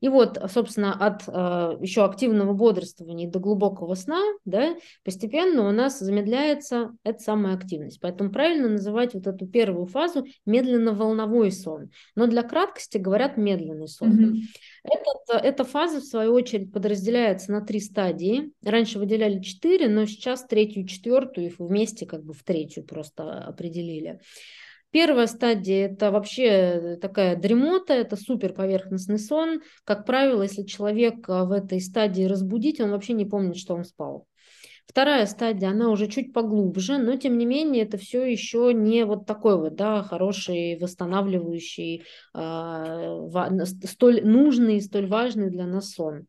И 0.00 0.08
вот, 0.08 0.38
собственно, 0.52 0.92
от 0.94 1.22
а, 1.26 1.76
еще 1.80 2.04
активного 2.04 2.52
бодрствования 2.52 3.28
до 3.28 3.38
глубокого 3.38 3.79
сна, 3.94 4.20
да, 4.44 4.76
постепенно 5.04 5.68
у 5.68 5.72
нас 5.72 5.98
замедляется 5.98 6.92
эта 7.04 7.18
самая 7.18 7.54
активность. 7.54 8.00
Поэтому 8.00 8.30
правильно 8.30 8.68
называть 8.68 9.14
вот 9.14 9.26
эту 9.26 9.46
первую 9.46 9.86
фазу 9.86 10.26
медленно-волновой 10.46 11.52
сон. 11.52 11.90
Но 12.14 12.26
для 12.26 12.42
краткости 12.42 12.98
говорят 12.98 13.36
медленный 13.36 13.88
сон. 13.88 14.12
Mm-hmm. 14.12 14.40
Этот, 14.84 15.44
эта 15.44 15.64
фаза, 15.64 16.00
в 16.00 16.04
свою 16.04 16.32
очередь, 16.32 16.72
подразделяется 16.72 17.52
на 17.52 17.60
три 17.60 17.80
стадии. 17.80 18.52
Раньше 18.64 18.98
выделяли 18.98 19.40
четыре, 19.40 19.88
но 19.88 20.06
сейчас 20.06 20.44
третью 20.46 20.86
четвертую 20.86 21.48
их 21.48 21.58
вместе 21.58 22.06
как 22.06 22.24
бы 22.24 22.32
в 22.32 22.42
третью 22.42 22.84
просто 22.84 23.44
определили. 23.44 24.20
Первая 24.90 25.26
стадия– 25.26 25.86
это 25.90 26.10
вообще 26.10 26.98
такая 27.00 27.36
дремота, 27.36 27.92
это 27.92 28.16
супер 28.16 28.52
поверхностный 28.52 29.18
сон. 29.18 29.60
Как 29.84 30.04
правило, 30.04 30.42
если 30.42 30.64
человек 30.64 31.28
в 31.28 31.52
этой 31.52 31.80
стадии 31.80 32.24
разбудить, 32.24 32.80
он 32.80 32.90
вообще 32.90 33.12
не 33.12 33.24
помнит, 33.24 33.56
что 33.56 33.74
он 33.74 33.84
спал. 33.84 34.26
Вторая 34.90 35.26
стадия, 35.26 35.70
она 35.70 35.90
уже 35.90 36.08
чуть 36.08 36.32
поглубже, 36.32 36.98
но 36.98 37.14
тем 37.14 37.38
не 37.38 37.46
менее 37.46 37.84
это 37.84 37.96
все 37.96 38.24
еще 38.24 38.72
не 38.74 39.04
вот 39.04 39.24
такой 39.24 39.56
вот, 39.56 39.76
да, 39.76 40.02
хороший, 40.02 40.76
восстанавливающий, 40.80 42.02
э, 42.34 43.26
столь 43.84 44.24
нужный 44.24 44.80
столь 44.80 45.06
важный 45.06 45.48
для 45.48 45.66
нас 45.66 45.92
сон. 45.92 46.26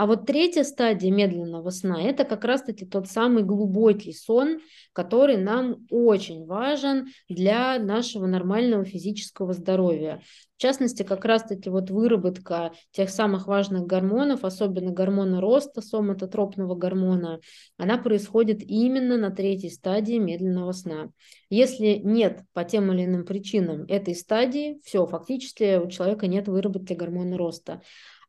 А 0.00 0.06
вот 0.06 0.24
третья 0.24 0.62
стадия 0.62 1.12
медленного 1.12 1.68
сна– 1.68 2.00
это 2.02 2.24
как 2.24 2.46
раз-таки 2.46 2.86
тот 2.86 3.06
самый 3.06 3.42
глубокий 3.42 4.14
сон, 4.14 4.60
который 4.94 5.36
нам 5.36 5.86
очень 5.90 6.46
важен 6.46 7.08
для 7.28 7.78
нашего 7.78 8.24
нормального 8.24 8.86
физического 8.86 9.52
здоровья. 9.52 10.22
В 10.56 10.62
частности, 10.62 11.02
как 11.02 11.26
раз-таки 11.26 11.68
вот 11.68 11.90
выработка 11.90 12.72
тех 12.92 13.10
самых 13.10 13.46
важных 13.46 13.86
гормонов, 13.86 14.42
особенно 14.42 14.90
гормона 14.90 15.38
роста, 15.38 15.82
соматотропного 15.82 16.74
гормона, 16.74 17.40
она 17.76 17.98
происходит 17.98 18.62
именно 18.62 19.18
на 19.18 19.30
третьей 19.30 19.70
стадии 19.70 20.16
медленного 20.16 20.72
сна. 20.72 21.10
Если 21.50 22.00
нет 22.02 22.40
по 22.54 22.64
тем 22.64 22.90
или 22.90 23.04
иным 23.04 23.26
причинам 23.26 23.84
этой 23.86 24.14
стадии, 24.14 24.80
все, 24.82 25.06
фактически 25.06 25.76
у 25.76 25.90
человека 25.90 26.26
нет 26.26 26.48
выработки 26.48 26.94
гормона 26.94 27.36
роста. 27.36 27.82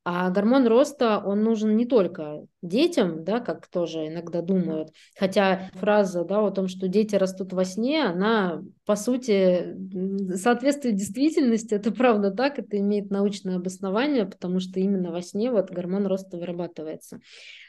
А 0.03 0.31
гормон 0.31 0.65
роста, 0.67 1.21
он 1.23 1.43
нужен 1.43 1.77
не 1.77 1.85
только 1.85 2.47
детям, 2.63 3.23
да, 3.23 3.39
как 3.39 3.67
тоже 3.67 4.07
иногда 4.07 4.41
думают. 4.41 4.89
Хотя 5.15 5.69
фраза 5.73 6.23
да, 6.23 6.39
о 6.39 6.49
том, 6.49 6.67
что 6.67 6.87
дети 6.87 7.15
растут 7.15 7.53
во 7.53 7.63
сне, 7.65 8.03
она, 8.03 8.63
по 8.85 8.95
сути, 8.95 9.75
соответствует 10.37 10.95
действительности. 10.95 11.75
Это 11.75 11.91
правда 11.91 12.31
так, 12.31 12.57
это 12.57 12.79
имеет 12.79 13.11
научное 13.11 13.57
обоснование, 13.57 14.25
потому 14.25 14.59
что 14.59 14.79
именно 14.79 15.11
во 15.11 15.21
сне 15.21 15.51
вот 15.51 15.69
гормон 15.69 16.07
роста 16.07 16.37
вырабатывается. 16.37 17.19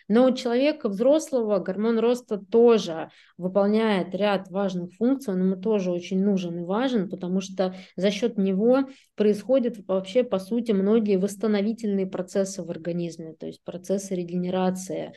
Но 0.08 0.26
у 0.26 0.34
человека 0.34 0.88
взрослого 0.88 1.58
гормон 1.58 1.98
роста 1.98 2.38
тоже 2.38 3.10
выполняет 3.36 4.14
ряд 4.14 4.48
важных 4.50 4.92
функций, 4.94 5.34
он 5.34 5.40
ему 5.42 5.56
тоже 5.56 5.90
очень 5.90 6.22
нужен 6.22 6.58
и 6.58 6.64
важен, 6.64 7.08
потому 7.08 7.40
что 7.40 7.74
за 7.96 8.10
счет 8.10 8.38
него 8.38 8.88
происходят 9.14 9.76
вообще, 9.86 10.24
по 10.24 10.38
сути, 10.38 10.72
многие 10.72 11.16
восстановительные 11.16 12.06
процессы 12.06 12.62
в 12.62 12.70
организме, 12.70 13.34
то 13.34 13.46
есть 13.46 13.62
процессы 13.64 14.14
регенерации. 14.14 15.12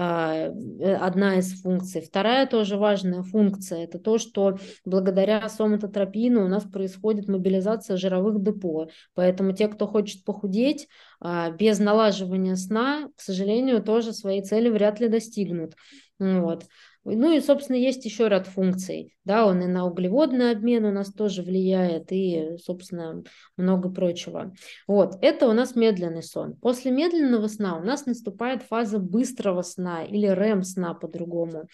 А, 0.00 0.32
э, 0.32 0.94
одна 0.94 1.38
из 1.38 1.60
функций. 1.60 2.00
Вторая 2.00 2.46
тоже 2.46 2.76
важная 2.76 3.24
функция– 3.24 3.82
это 3.84 3.98
то, 3.98 4.18
что 4.18 4.56
благодаря 4.84 5.48
соматотропину 5.48 6.44
у 6.44 6.48
нас 6.48 6.62
происходит 6.62 7.26
мобилизация 7.26 7.96
жировых 7.96 8.40
депо. 8.40 8.90
Поэтому 9.14 9.50
те, 9.54 9.66
кто 9.66 9.88
хочет 9.88 10.24
похудеть, 10.24 10.86
а, 11.18 11.50
без 11.50 11.80
налаживания 11.80 12.54
сна, 12.54 13.08
к 13.16 13.20
сожалению, 13.20 13.82
тоже 13.82 14.12
своей 14.12 14.40
цели 14.42 14.68
вряд 14.68 15.00
ли 15.00 15.08
достигнут. 15.08 15.74
Вот. 16.20 16.66
Ну 17.16 17.32
и, 17.32 17.40
собственно, 17.40 17.76
есть 17.76 18.04
еще 18.04 18.28
ряд 18.28 18.46
функций. 18.46 19.14
Да, 19.24 19.46
он 19.46 19.62
и 19.62 19.66
на 19.66 19.86
углеводный 19.86 20.52
обмен 20.52 20.84
у 20.84 20.92
нас 20.92 21.12
тоже 21.12 21.42
влияет, 21.42 22.12
и, 22.12 22.56
собственно, 22.64 23.22
много 23.56 23.90
прочего. 23.90 24.54
Вот, 24.86 25.16
это 25.20 25.48
у 25.48 25.52
нас 25.52 25.76
медленный 25.76 26.22
сон. 26.22 26.54
После 26.54 26.90
медленного 26.90 27.46
сна 27.48 27.76
у 27.78 27.84
нас 27.84 28.06
наступает 28.06 28.62
фаза 28.62 28.98
быстрого 28.98 29.62
сна 29.62 30.04
или 30.04 30.28
REM-сна 30.28 30.94
по-другому. 30.94 31.68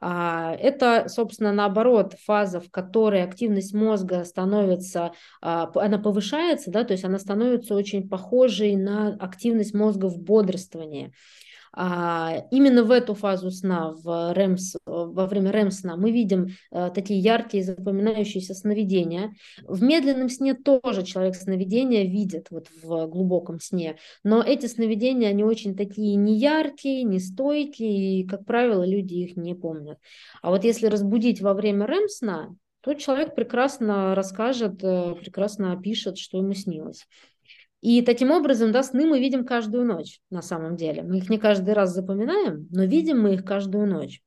А, 0.00 0.54
это, 0.54 1.08
собственно, 1.08 1.52
наоборот, 1.52 2.14
фаза, 2.24 2.60
в 2.60 2.70
которой 2.70 3.22
активность 3.22 3.74
мозга 3.74 4.24
становится, 4.24 5.12
а, 5.40 5.70
она 5.74 5.98
повышается, 5.98 6.70
да, 6.70 6.84
то 6.84 6.92
есть 6.92 7.04
она 7.04 7.18
становится 7.18 7.74
очень 7.74 8.08
похожей 8.08 8.76
на 8.76 9.14
активность 9.14 9.74
мозга 9.74 10.06
в 10.08 10.18
бодрствовании. 10.18 11.12
А, 11.76 12.44
именно 12.52 12.84
в 12.84 12.90
эту 12.92 13.14
фазу 13.14 13.50
сна, 13.50 13.92
в 13.92 14.32
REM, 14.32 14.56
во 14.86 15.26
время 15.26 15.50
REM-сна, 15.50 15.96
мы 15.96 16.12
видим 16.12 16.48
а, 16.70 16.90
такие 16.90 17.18
яркие 17.18 17.64
запоминающиеся 17.64 18.54
сновидения. 18.54 19.34
В 19.62 19.82
медленном 19.82 20.28
сне 20.28 20.54
тоже 20.54 21.02
человек 21.02 21.34
сновидения 21.34 22.04
видит, 22.04 22.48
вот 22.50 22.68
в 22.82 23.06
глубоком 23.06 23.58
сне, 23.58 23.96
но 24.22 24.40
эти 24.40 24.66
сновидения, 24.66 25.30
они 25.30 25.42
очень 25.42 25.76
такие 25.76 26.14
неяркие, 26.14 27.02
нестойкие, 27.02 28.20
и, 28.20 28.26
как 28.26 28.44
правило, 28.44 28.86
люди 28.86 29.14
их 29.14 29.36
не 29.36 29.54
помнят. 29.54 29.98
А 30.42 30.50
вот 30.50 30.62
если 30.62 30.86
разбудить 30.86 31.40
во 31.40 31.54
время 31.54 31.86
REM-сна, 31.86 32.54
то 32.82 32.94
человек 32.94 33.34
прекрасно 33.34 34.14
расскажет, 34.14 34.84
э, 34.84 35.14
прекрасно 35.14 35.72
опишет, 35.72 36.18
что 36.18 36.38
ему 36.38 36.52
снилось. 36.52 37.06
И 37.84 38.00
таким 38.00 38.30
образом, 38.30 38.72
да, 38.72 38.82
сны 38.82 39.04
мы 39.04 39.20
видим 39.20 39.44
каждую 39.44 39.84
ночь 39.84 40.20
на 40.30 40.40
самом 40.40 40.74
деле. 40.74 41.02
Мы 41.02 41.18
их 41.18 41.28
не 41.28 41.36
каждый 41.36 41.74
раз 41.74 41.92
запоминаем, 41.92 42.66
но 42.70 42.84
видим 42.84 43.20
мы 43.20 43.34
их 43.34 43.44
каждую 43.44 43.86
ночь. 43.86 44.22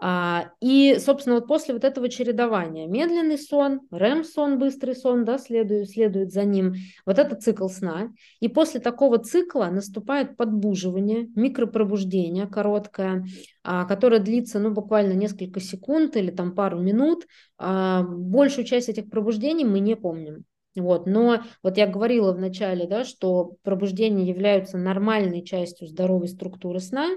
А, 0.00 0.52
и, 0.60 0.96
собственно, 1.00 1.34
вот 1.34 1.48
после 1.48 1.74
вот 1.74 1.82
этого 1.82 2.08
чередования 2.08 2.86
медленный 2.86 3.36
сон, 3.36 3.80
REM-сон, 3.90 4.60
быстрый 4.60 4.94
сон, 4.94 5.24
да, 5.24 5.38
следует, 5.38 5.90
следует 5.90 6.30
за 6.30 6.44
ним, 6.44 6.74
вот 7.04 7.18
это 7.18 7.34
цикл 7.34 7.66
сна. 7.66 8.12
И 8.38 8.46
после 8.46 8.78
такого 8.78 9.18
цикла 9.18 9.70
наступает 9.72 10.36
подбуживание, 10.36 11.26
микропробуждение 11.34 12.46
короткое, 12.46 13.26
а, 13.64 13.86
которое 13.86 14.20
длится, 14.20 14.60
ну, 14.60 14.70
буквально 14.70 15.14
несколько 15.14 15.58
секунд 15.58 16.16
или 16.16 16.30
там 16.30 16.54
пару 16.54 16.78
минут. 16.78 17.26
А, 17.58 18.04
большую 18.04 18.64
часть 18.64 18.88
этих 18.88 19.10
пробуждений 19.10 19.64
мы 19.64 19.80
не 19.80 19.96
помним. 19.96 20.44
Вот. 20.80 21.06
Но 21.06 21.42
вот 21.62 21.76
я 21.76 21.86
говорила 21.86 22.32
в 22.32 22.38
начале, 22.38 22.86
да, 22.86 23.04
что 23.04 23.56
пробуждения 23.62 24.24
являются 24.24 24.78
нормальной 24.78 25.44
частью 25.44 25.88
здоровой 25.88 26.28
структуры 26.28 26.80
сна. 26.80 27.08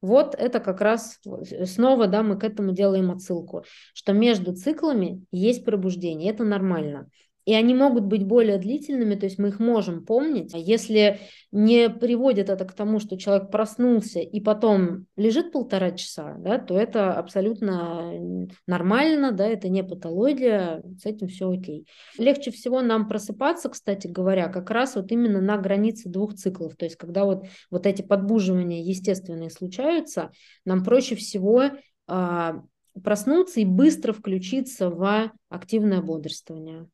Вот 0.00 0.34
это 0.36 0.60
как 0.60 0.80
раз 0.80 1.18
снова 1.64 2.06
да, 2.06 2.22
мы 2.22 2.38
к 2.38 2.44
этому 2.44 2.72
делаем 2.72 3.10
отсылку, 3.10 3.64
что 3.94 4.12
между 4.12 4.54
циклами 4.54 5.24
есть 5.32 5.64
пробуждение, 5.64 6.30
это 6.30 6.44
нормально 6.44 7.08
и 7.48 7.54
они 7.54 7.72
могут 7.72 8.04
быть 8.04 8.26
более 8.26 8.58
длительными, 8.58 9.14
то 9.14 9.24
есть 9.24 9.38
мы 9.38 9.48
их 9.48 9.58
можем 9.58 10.04
помнить. 10.04 10.52
Если 10.52 11.20
не 11.50 11.88
приводит 11.88 12.50
это 12.50 12.66
к 12.66 12.74
тому, 12.74 13.00
что 13.00 13.16
человек 13.16 13.50
проснулся 13.50 14.20
и 14.20 14.38
потом 14.38 15.06
лежит 15.16 15.50
полтора 15.50 15.92
часа, 15.92 16.36
да, 16.40 16.58
то 16.58 16.78
это 16.78 17.14
абсолютно 17.14 18.12
нормально, 18.66 19.32
да, 19.32 19.46
это 19.46 19.70
не 19.70 19.82
патология, 19.82 20.82
с 21.00 21.06
этим 21.06 21.28
все 21.28 21.50
окей. 21.50 21.86
Легче 22.18 22.50
всего 22.50 22.82
нам 22.82 23.08
просыпаться, 23.08 23.70
кстати 23.70 24.08
говоря, 24.08 24.48
как 24.48 24.70
раз 24.70 24.96
вот 24.96 25.10
именно 25.10 25.40
на 25.40 25.56
границе 25.56 26.10
двух 26.10 26.34
циклов, 26.34 26.76
то 26.76 26.84
есть 26.84 26.96
когда 26.96 27.24
вот, 27.24 27.46
вот 27.70 27.86
эти 27.86 28.02
подбуживания 28.02 28.82
естественные 28.82 29.48
случаются, 29.48 30.32
нам 30.66 30.84
проще 30.84 31.16
всего 31.16 31.62
а, 32.06 32.60
проснуться 33.02 33.60
и 33.60 33.64
быстро 33.64 34.12
включиться 34.12 34.90
в 34.90 35.32
активное 35.48 36.02
бодрствование. 36.02 36.88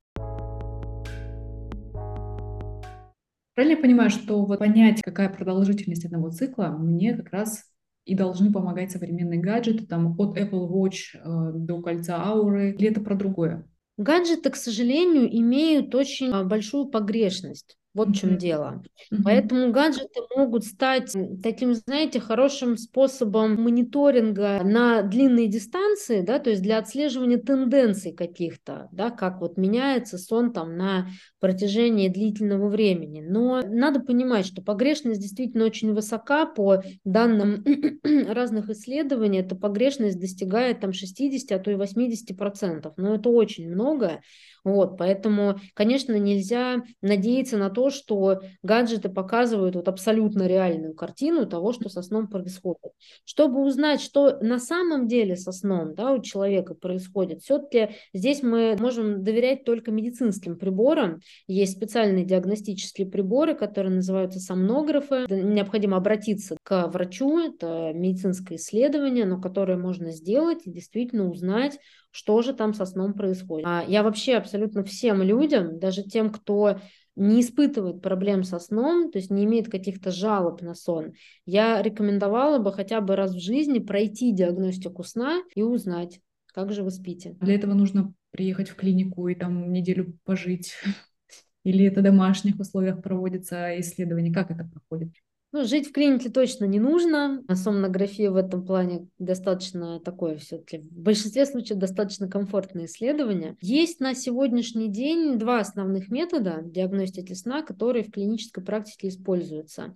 Правильно 3.54 3.76
я 3.76 3.82
понимаю, 3.82 4.10
что 4.10 4.44
вот 4.44 4.58
понять, 4.58 5.00
какая 5.02 5.28
продолжительность 5.28 6.04
одного 6.04 6.30
цикла, 6.30 6.68
мне 6.68 7.16
как 7.16 7.32
раз 7.32 7.64
и 8.04 8.14
должны 8.14 8.52
помогать 8.52 8.90
современные 8.90 9.40
гаджеты, 9.40 9.86
там 9.86 10.18
от 10.18 10.36
Apple 10.36 10.68
Watch 10.68 11.14
э, 11.14 11.52
до 11.54 11.80
кольца 11.80 12.16
ауры, 12.22 12.72
или 12.72 12.90
это 12.90 13.00
про 13.00 13.14
другое? 13.14 13.66
Гаджеты, 13.96 14.50
к 14.50 14.56
сожалению, 14.56 15.28
имеют 15.38 15.94
очень 15.94 16.30
а, 16.30 16.42
большую 16.42 16.86
погрешность. 16.86 17.78
Вот 17.94 18.08
в 18.08 18.14
чем 18.14 18.36
дело. 18.36 18.82
Поэтому 19.24 19.70
гаджеты 19.70 20.20
могут 20.34 20.64
стать 20.64 21.12
таким, 21.42 21.74
знаете, 21.74 22.18
хорошим 22.18 22.76
способом 22.76 23.62
мониторинга 23.62 24.62
на 24.64 25.02
длинные 25.02 25.46
дистанции, 25.46 26.22
да, 26.22 26.40
то 26.40 26.50
есть 26.50 26.60
для 26.60 26.78
отслеживания 26.78 27.38
тенденций 27.38 28.12
каких-то, 28.12 28.88
да, 28.90 29.10
как 29.10 29.40
вот 29.40 29.56
меняется 29.56 30.18
сон 30.18 30.52
там 30.52 30.76
на 30.76 31.06
протяжении 31.38 32.08
длительного 32.08 32.68
времени. 32.68 33.20
Но 33.20 33.62
надо 33.62 34.00
понимать, 34.00 34.46
что 34.46 34.60
погрешность 34.60 35.20
действительно 35.20 35.64
очень 35.64 35.94
высока 35.94 36.46
по 36.46 36.82
данным 37.04 37.64
разных 38.28 38.70
исследований. 38.70 39.38
Эта 39.38 39.54
погрешность 39.54 40.18
достигает 40.18 40.80
там 40.80 40.92
60, 40.92 41.52
а 41.52 41.62
то 41.62 41.70
и 41.70 41.76
80 41.76 42.36
процентов. 42.36 42.94
Но 42.96 43.14
это 43.14 43.28
очень 43.28 43.70
много. 43.70 44.20
Вот, 44.64 44.96
поэтому, 44.96 45.60
конечно, 45.74 46.18
нельзя 46.18 46.82
надеяться 47.02 47.58
на 47.58 47.68
то, 47.68 47.83
что 47.90 48.40
гаджеты 48.62 49.08
показывают 49.08 49.76
вот 49.76 49.88
абсолютно 49.88 50.46
реальную 50.46 50.94
картину 50.94 51.46
того, 51.46 51.72
что 51.72 51.88
со 51.88 52.02
сном 52.02 52.28
происходит. 52.28 52.92
Чтобы 53.24 53.62
узнать, 53.64 54.00
что 54.00 54.38
на 54.40 54.58
самом 54.58 55.06
деле 55.06 55.36
со 55.36 55.52
сном 55.52 55.94
да, 55.94 56.12
у 56.12 56.22
человека 56.22 56.74
происходит, 56.74 57.42
все-таки 57.42 57.90
здесь 58.12 58.42
мы 58.42 58.76
можем 58.78 59.24
доверять 59.24 59.64
только 59.64 59.90
медицинским 59.90 60.56
приборам. 60.56 61.20
Есть 61.46 61.76
специальные 61.76 62.24
диагностические 62.24 63.06
приборы, 63.06 63.54
которые 63.54 63.94
называются 63.94 64.40
сомнографы. 64.40 65.26
Необходимо 65.28 65.96
обратиться 65.96 66.56
к 66.62 66.88
врачу, 66.88 67.38
это 67.38 67.92
медицинское 67.94 68.56
исследование, 68.56 69.24
но 69.24 69.40
которое 69.40 69.76
можно 69.76 70.10
сделать 70.10 70.60
и 70.64 70.70
действительно 70.70 71.28
узнать, 71.30 71.78
что 72.10 72.42
же 72.42 72.54
там 72.54 72.74
со 72.74 72.86
сном 72.86 73.14
происходит. 73.14 73.66
А 73.66 73.84
я 73.86 74.02
вообще 74.04 74.34
абсолютно 74.34 74.84
всем 74.84 75.20
людям, 75.20 75.80
даже 75.80 76.04
тем, 76.04 76.30
кто 76.30 76.78
не 77.16 77.40
испытывает 77.40 78.02
проблем 78.02 78.42
со 78.42 78.58
сном, 78.58 79.10
то 79.10 79.18
есть 79.18 79.30
не 79.30 79.44
имеет 79.44 79.70
каких-то 79.70 80.10
жалоб 80.10 80.62
на 80.62 80.74
сон, 80.74 81.12
я 81.46 81.80
рекомендовала 81.82 82.58
бы 82.58 82.72
хотя 82.72 83.00
бы 83.00 83.16
раз 83.16 83.34
в 83.34 83.40
жизни 83.40 83.78
пройти 83.78 84.32
диагностику 84.32 85.04
сна 85.04 85.42
и 85.54 85.62
узнать, 85.62 86.20
как 86.46 86.72
же 86.72 86.82
вы 86.82 86.90
спите. 86.90 87.36
Для 87.40 87.54
этого 87.54 87.74
нужно 87.74 88.12
приехать 88.30 88.68
в 88.68 88.74
клинику 88.74 89.28
и 89.28 89.34
там 89.34 89.72
неделю 89.72 90.18
пожить. 90.24 90.74
Или 91.64 91.86
это 91.86 92.00
в 92.00 92.04
домашних 92.04 92.60
условиях 92.60 93.02
проводится 93.02 93.80
исследование? 93.80 94.32
Как 94.32 94.50
это 94.50 94.64
проходит? 94.64 95.14
Ну, 95.54 95.64
жить 95.64 95.86
в 95.86 95.92
клинике 95.92 96.30
точно 96.30 96.64
не 96.64 96.80
нужно. 96.80 97.44
Сомнография 97.54 98.28
в 98.32 98.34
этом 98.34 98.66
плане 98.66 99.06
достаточно 99.20 100.00
такое 100.00 100.36
все-таки, 100.36 100.78
в 100.78 101.02
большинстве 101.02 101.46
случаев 101.46 101.78
достаточно 101.78 102.28
комфортное 102.28 102.86
исследование. 102.86 103.56
Есть 103.60 104.00
на 104.00 104.16
сегодняшний 104.16 104.88
день 104.88 105.38
два 105.38 105.60
основных 105.60 106.08
метода 106.08 106.60
диагностики 106.64 107.34
сна, 107.34 107.62
которые 107.62 108.02
в 108.02 108.10
клинической 108.10 108.64
практике 108.64 109.06
используются. 109.06 109.94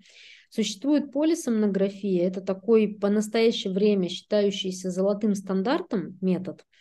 Существует 0.48 1.10
полисомнография, 1.10 2.28
это 2.28 2.40
такой 2.40 2.86
по 2.86 3.08
настоящее 3.08 3.72
время 3.72 4.08
считающийся 4.08 4.92
золотым 4.92 5.34
стандартом 5.34 6.18
метод– 6.20 6.64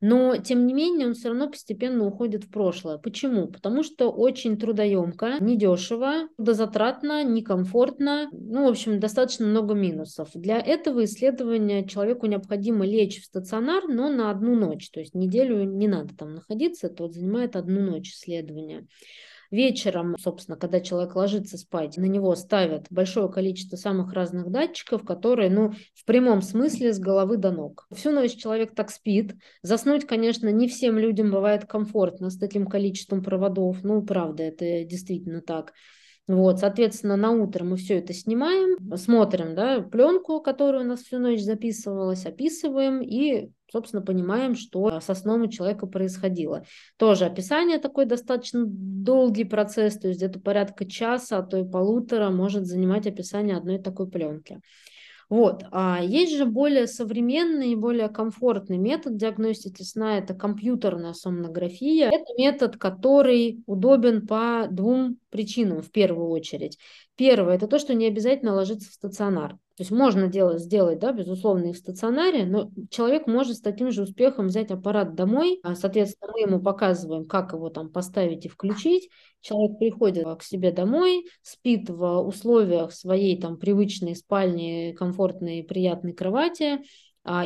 но, 0.00 0.36
тем 0.36 0.66
не 0.66 0.74
менее, 0.74 1.08
он 1.08 1.14
все 1.14 1.28
равно 1.28 1.48
постепенно 1.48 2.06
уходит 2.06 2.44
в 2.44 2.50
прошлое. 2.50 2.98
Почему? 2.98 3.48
Потому 3.48 3.82
что 3.82 4.10
очень 4.10 4.56
трудоемко, 4.56 5.38
недешево, 5.40 6.28
трудозатратно, 6.36 7.24
некомфортно, 7.24 8.28
ну, 8.32 8.66
в 8.66 8.70
общем, 8.70 9.00
достаточно 9.00 9.46
много 9.46 9.74
минусов. 9.74 10.30
Для 10.34 10.58
этого 10.60 11.04
исследования 11.04 11.86
человеку 11.86 12.26
необходимо 12.26 12.86
лечь 12.86 13.20
в 13.20 13.24
стационар, 13.24 13.88
но 13.88 14.08
на 14.08 14.30
одну 14.30 14.54
ночь, 14.54 14.90
то 14.90 15.00
есть 15.00 15.14
неделю 15.14 15.64
не 15.64 15.88
надо 15.88 16.16
там 16.16 16.34
находиться, 16.34 16.86
это 16.86 17.02
вот 17.02 17.14
занимает 17.14 17.56
одну 17.56 17.80
ночь 17.80 18.10
исследования. 18.10 18.86
Вечером, 19.50 20.14
собственно, 20.18 20.58
когда 20.58 20.80
человек 20.80 21.16
ложится 21.16 21.56
спать, 21.56 21.96
на 21.96 22.04
него 22.04 22.34
ставят 22.34 22.86
большое 22.90 23.30
количество 23.30 23.76
самых 23.76 24.12
разных 24.12 24.50
датчиков, 24.50 25.04
которые, 25.04 25.48
ну, 25.48 25.72
в 25.94 26.04
прямом 26.04 26.42
смысле 26.42 26.92
с 26.92 26.98
головы 26.98 27.38
до 27.38 27.50
ног. 27.50 27.86
Всю 27.94 28.10
ночь 28.12 28.36
человек 28.36 28.74
так 28.74 28.90
спит. 28.90 29.36
Заснуть, 29.62 30.06
конечно, 30.06 30.48
не 30.48 30.68
всем 30.68 30.98
людям 30.98 31.30
бывает 31.30 31.64
комфортно 31.64 32.28
с 32.28 32.36
таким 32.36 32.66
количеством 32.66 33.22
проводов. 33.22 33.82
Ну, 33.82 34.02
правда, 34.02 34.42
это 34.42 34.84
действительно 34.84 35.40
так. 35.40 35.72
Вот, 36.28 36.58
соответственно, 36.58 37.16
на 37.16 37.30
утро 37.30 37.64
мы 37.64 37.78
все 37.78 37.98
это 37.98 38.12
снимаем, 38.12 38.76
смотрим, 38.98 39.54
да, 39.54 39.80
пленку, 39.80 40.42
которая 40.42 40.82
у 40.84 40.86
нас 40.86 41.00
всю 41.00 41.18
ночь 41.18 41.40
записывалась, 41.40 42.26
описываем 42.26 43.00
и, 43.00 43.50
собственно, 43.72 44.02
понимаем, 44.02 44.54
что 44.54 45.00
со 45.00 45.14
сном 45.14 45.44
у 45.44 45.46
человека 45.48 45.86
происходило. 45.86 46.66
Тоже 46.98 47.24
описание 47.24 47.78
такой 47.78 48.04
достаточно 48.04 48.64
долгий 48.66 49.44
процесс, 49.44 49.98
то 49.98 50.08
есть 50.08 50.20
где-то 50.20 50.38
порядка 50.38 50.84
часа, 50.84 51.38
а 51.38 51.42
то 51.42 51.56
и 51.56 51.64
полутора 51.64 52.28
может 52.28 52.66
занимать 52.66 53.06
описание 53.06 53.56
одной 53.56 53.78
такой 53.78 54.06
пленки. 54.06 54.60
Вот. 55.28 55.64
А 55.72 56.00
есть 56.02 56.34
же 56.34 56.46
более 56.46 56.86
современный 56.86 57.72
и 57.72 57.76
более 57.76 58.08
комфортный 58.08 58.78
метод 58.78 59.16
диагностики 59.16 59.82
сна– 59.82 60.18
это 60.20 60.34
компьютерная 60.34 61.12
сомнография. 61.12 62.08
Это 62.08 62.32
метод, 62.38 62.76
который 62.78 63.62
удобен 63.66 64.26
по 64.26 64.66
двум 64.70 65.18
причинам 65.30 65.82
в 65.82 65.90
первую 65.90 66.30
очередь. 66.30 66.78
Первое– 67.18 67.54
это 67.56 67.66
то, 67.66 67.80
что 67.80 67.94
не 67.94 68.06
обязательно 68.06 68.54
ложиться 68.54 68.88
в 68.88 68.94
стационар. 68.94 69.54
То 69.54 69.82
есть 69.82 69.90
можно 69.90 70.28
делать, 70.28 70.60
сделать, 70.60 71.00
да, 71.00 71.12
безусловно, 71.12 71.70
и 71.70 71.72
в 71.72 71.76
стационаре, 71.76 72.46
но 72.46 72.70
человек 72.90 73.26
может 73.26 73.56
с 73.56 73.60
таким 73.60 73.90
же 73.90 74.02
успехом 74.02 74.46
взять 74.46 74.70
аппарат 74.70 75.16
домой, 75.16 75.58
а, 75.64 75.74
соответственно, 75.74 76.30
мы 76.32 76.40
ему 76.42 76.62
показываем, 76.62 77.26
как 77.26 77.52
его 77.54 77.70
там 77.70 77.90
поставить 77.90 78.46
и 78.46 78.48
включить. 78.48 79.10
Человек 79.40 79.78
приходит 79.80 80.26
к 80.38 80.44
себе 80.44 80.70
домой, 80.70 81.26
спит 81.42 81.90
в 81.90 82.20
условиях 82.20 82.92
своей 82.92 83.40
там 83.40 83.56
привычной 83.56 84.14
спальни, 84.14 84.94
комфортной, 84.96 85.64
приятной 85.64 86.12
кровати, 86.12 86.74
а, 86.74 86.82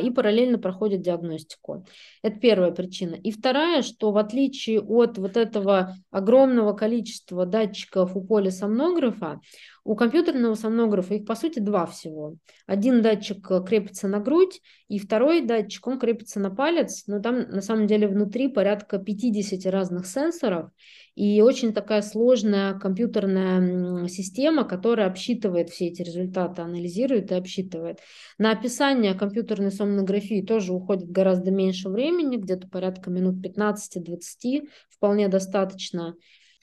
и 0.01 0.09
параллельно 0.11 0.57
проходит 0.59 1.01
диагностику. 1.01 1.85
Это 2.21 2.39
первая 2.39 2.71
причина. 2.71 3.15
И 3.15 3.31
вторая, 3.31 3.81
что 3.81 4.11
в 4.11 4.17
отличие 4.17 4.79
от 4.79 5.17
вот 5.17 5.35
этого 5.35 5.95
огромного 6.09 6.73
количества 6.73 7.45
датчиков 7.45 8.15
у 8.15 8.21
полисомнографа, 8.21 9.41
у 9.85 9.95
компьютерного 9.95 10.55
сомнографа 10.55 11.15
их, 11.15 11.25
по 11.25 11.35
сути, 11.35 11.59
два 11.59 11.85
всего. 11.85 12.37
Один 12.67 13.01
датчик 13.01 13.51
э, 13.51 13.61
крепится 13.65 14.07
на 14.07 14.19
грудь, 14.19 14.61
и 14.87 14.97
второй 14.97 15.41
датчик, 15.41 15.85
он 15.87 15.99
крепится 15.99 16.39
на 16.39 16.49
палец, 16.49 17.03
но 17.07 17.19
там, 17.19 17.41
на 17.49 17.61
самом 17.61 17.85
деле, 17.85 18.07
внутри 18.07 18.47
порядка 18.47 18.97
50 18.97 19.69
разных 19.71 20.05
сенсоров, 20.07 20.69
и 21.15 21.41
очень 21.41 21.73
такая 21.73 22.01
сложная 22.01 22.79
компьютерная 22.79 24.07
система, 24.07 24.63
которая 24.63 25.07
обсчитывает 25.07 25.69
все 25.69 25.87
эти 25.87 26.01
результаты, 26.01 26.61
анализирует 26.61 27.31
и 27.31 27.35
обсчитывает. 27.35 27.99
На 28.37 28.51
описание 28.51 29.13
компьютерной 29.13 29.71
сомнографии 29.71 30.41
тоже 30.41 30.73
уходит 30.73 31.11
гораздо 31.11 31.51
меньше 31.51 31.89
времени, 31.89 32.37
где-то 32.37 32.69
порядка 32.69 33.09
минут 33.09 33.45
15-20, 33.45 34.69
вполне 34.89 35.27
достаточно. 35.27 36.15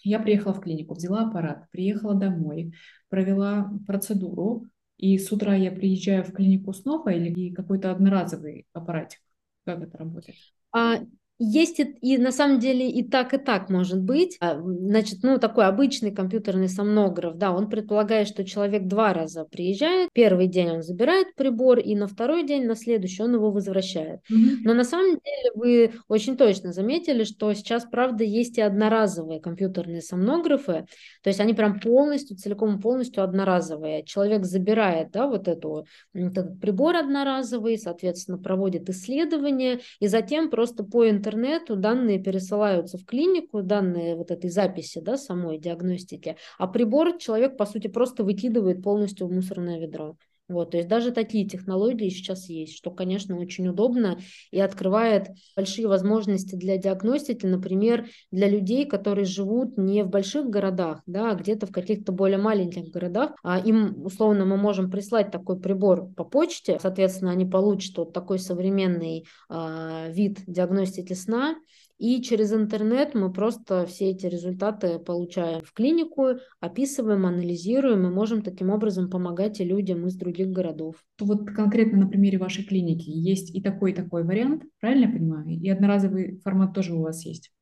Я 0.03 0.19
приехала 0.19 0.55
в 0.55 0.61
клинику, 0.61 0.95
взяла 0.95 1.27
аппарат, 1.29 1.71
приехала 1.71 2.15
домой, 2.15 2.75
провела 3.09 3.73
процедуру, 3.87 4.67
и 4.97 5.19
с 5.19 5.33
утра 5.33 5.55
я 5.55 5.71
приезжаю 5.71 6.25
в 6.25 6.33
клинику 6.33 6.73
снова 6.73 7.11
или 7.11 7.53
какой-то 7.53 7.91
одноразовый 7.91 8.67
аппаратик? 8.73 9.21
Как 9.65 9.83
это 9.83 9.99
работает? 9.99 10.37
А, 10.73 10.99
есть 11.43 11.81
и, 11.81 11.85
и 12.03 12.19
на 12.19 12.33
самом 12.33 12.61
деле 12.61 12.89
и 12.89 13.03
так, 13.03 13.33
и 13.33 13.39
так 13.39 13.71
может 13.71 14.03
быть. 14.03 14.37
А, 14.41 14.61
значит, 14.61 15.21
ну, 15.23 15.39
такой 15.39 15.65
обычный 15.65 16.11
компьютерный 16.11 16.69
сомнограф, 16.69 17.37
да, 17.37 17.51
он 17.51 17.71
предполагает, 17.71 18.29
что 18.29 18.45
человек 18.45 18.87
два 18.87 19.15
раза 19.15 19.45
приезжает. 19.45 20.11
Первый 20.13 20.49
день 20.49 20.69
он 20.69 20.83
забирает 20.83 21.35
прибор, 21.37 21.79
и 21.79 21.97
на 21.97 22.09
второй 22.09 22.47
день, 22.47 22.67
на 22.67 22.77
следующий, 22.77 23.23
он 23.23 23.35
его 23.35 23.51
возвращает. 23.51 24.21
Mm-hmm. 24.31 24.57
Но 24.65 24.75
на 24.75 24.85
самом 24.85 25.13
деле 25.13 25.53
вы 25.55 25.93
очень 26.09 26.37
точно 26.37 26.75
заметили, 26.75 27.25
что 27.25 27.53
сейчас, 27.55 27.87
правда, 27.91 28.23
есть 28.23 28.59
и 28.59 28.61
одноразовые 28.61 29.41
компьютерные 29.41 30.03
сомнографы. 30.03 30.85
То 31.23 31.31
есть 31.31 31.41
они 31.41 31.55
прям 31.55 31.81
полностью, 31.81 32.37
целиком 32.37 32.83
полностью 32.83 33.25
одноразовые. 33.25 34.05
Человек 34.05 34.45
забирает, 34.45 35.11
да, 35.13 35.27
вот 35.27 35.49
эту, 35.49 35.87
этот 36.13 36.61
прибор 36.61 36.97
одноразовый, 36.97 37.79
соответственно, 37.79 38.37
проводит 38.37 38.91
исследование, 38.91 39.81
и 40.01 40.07
затем 40.07 40.51
просто 40.51 40.85
по 40.85 41.09
интернету 41.09 41.30
интернету 41.31 41.77
данные 41.77 42.19
пересылаются 42.19 42.99
в 42.99 43.05
клинику, 43.05 43.63
данные 43.63 44.17
вот 44.17 44.31
этой 44.31 44.51
записи, 44.51 45.01
да, 45.01 45.17
самой 45.17 45.59
диагностики, 45.59 46.37
а 46.59 46.67
прибор 46.67 47.19
человек, 47.19 47.57
по 47.57 47.67
сути, 47.67 47.89
просто 47.89 48.25
выкидывает 48.25 48.83
полностью 48.83 49.27
в 49.29 49.33
мусорное 49.33 49.79
ведро. 49.79 50.17
Вот, 50.51 50.73
то 50.73 50.77
есть 50.77 50.89
даже 50.89 51.13
такие 51.13 51.47
технологии 51.47 52.09
сейчас 52.09 52.49
есть, 52.49 52.77
что, 52.77 52.91
конечно, 52.91 53.39
очень 53.39 53.69
удобно 53.69 54.19
и 54.51 54.61
открывает 54.61 55.29
большие 55.57 55.87
возможности 55.87 56.57
для 56.57 56.77
диагностики, 56.77 57.47
например, 57.47 58.09
для 58.33 58.49
людей, 58.49 58.85
которые 58.87 59.25
живут 59.25 59.79
не 59.79 60.03
в 60.03 60.09
больших 60.09 60.51
городах, 60.51 61.03
да, 61.07 61.31
а 61.31 61.35
где-то 61.35 61.67
в 61.67 61.73
каких-то 61.73 62.13
более 62.13 62.39
маленьких 62.39 62.91
городах. 62.91 63.33
А 63.45 63.61
им, 63.61 64.05
условно, 64.05 64.45
мы 64.45 64.57
можем 64.57 64.91
прислать 64.91 65.31
такой 65.31 65.61
прибор 65.61 66.09
по 66.17 66.25
почте, 66.25 66.79
соответственно, 66.81 67.31
они 67.31 67.47
получат 67.47 67.97
вот 67.97 68.13
такой 68.13 68.39
современный 68.39 69.27
э, 69.49 70.13
вид 70.13 70.41
диагностики 70.47 71.13
сна, 71.13 71.55
и 72.01 72.23
через 72.23 72.51
интернет 72.55 73.15
мы 73.15 73.31
просто 73.31 73.85
все 73.85 74.07
эти 74.07 74.25
результаты 74.25 74.99
получаем 74.99 75.61
в 75.63 75.75
клинику, 75.75 76.29
описываем, 76.59 77.27
анализируем 77.27 78.07
и 78.07 78.11
можем 78.11 78.41
таким 78.41 78.71
образом 78.71 79.11
помогать 79.11 79.61
и 79.61 79.65
людям 79.65 80.07
из 80.07 80.17
других 80.17 80.49
городов. 80.49 80.97
Вот 81.21 81.51
конкретно 81.51 81.99
на 81.99 82.09
примере 82.09 82.39
вашей 82.39 82.65
клиники 82.65 83.11
есть 83.11 83.55
и 83.55 83.61
такой, 83.61 83.93
и 83.93 83.95
такой 83.95 84.25
вариант, 84.25 84.65
правильно 84.81 85.05
я 85.05 85.13
понимаю? 85.13 85.51
И 85.51 85.69
одноразовый 85.69 86.41
формат 86.43 86.73
тоже 86.73 86.95
у 86.95 87.03
вас 87.03 87.23
есть? 87.27 87.53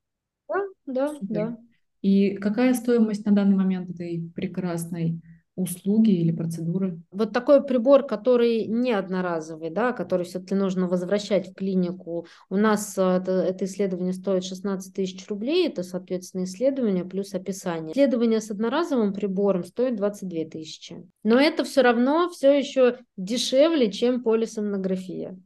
Да, 0.49 0.63
да, 0.87 1.09
Супер. 1.09 1.27
да. 1.35 1.59
И 2.03 2.37
какая 2.37 2.75
стоимость 2.75 3.27
на 3.27 3.33
данный 3.33 3.57
момент 3.57 3.91
этой 3.91 4.31
прекрасной 4.37 5.21
услуги 5.59 6.11
или 6.11 6.31
процедуры. 6.31 7.03
Вот 7.11 7.33
такой 7.33 7.65
прибор, 7.65 8.07
который 8.07 8.67
не 8.67 8.93
одноразовый, 8.93 9.71
да, 9.71 9.93
который 9.93 10.25
все-таки 10.25 10.55
нужно 10.55 10.87
возвращать 10.87 11.49
в 11.49 11.55
клинику. 11.55 12.27
У 12.49 12.57
нас 12.57 12.97
э, 12.97 13.03
это, 13.03 13.33
это 13.33 13.65
исследование 13.65 14.13
стоит 14.13 14.45
16 14.45 14.95
тысяч 14.95 15.27
рублей, 15.29 15.67
это, 15.67 15.83
соответственно, 15.83 16.45
исследование 16.45 17.05
плюс 17.05 17.35
описание. 17.35 17.93
Исследование 17.93 18.41
с 18.41 18.51
одноразовым 18.51 19.13
прибором 19.13 19.65
стоит 19.65 19.97
22 19.97 20.45
тысячи. 20.45 21.05
Но 21.25 21.41
это 21.41 21.65
все 21.65 21.83
равно 21.83 22.31
все 22.31 22.57
еще 22.57 22.99
дешевле, 23.17 23.91
чем 23.91 24.23
полисомнография. 24.23 25.39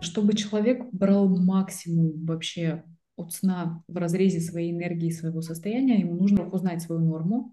Чтобы 0.00 0.34
человек 0.34 0.86
брал 0.92 1.28
максимум 1.28 2.24
вообще 2.24 2.82
от 3.18 3.32
сна 3.32 3.82
в 3.88 3.96
разрезе 3.96 4.40
своей 4.40 4.72
энергии, 4.72 5.10
своего 5.10 5.42
состояния, 5.42 6.00
ему 6.00 6.14
нужно 6.14 6.48
узнать 6.48 6.80
свою 6.80 7.02
норму, 7.02 7.52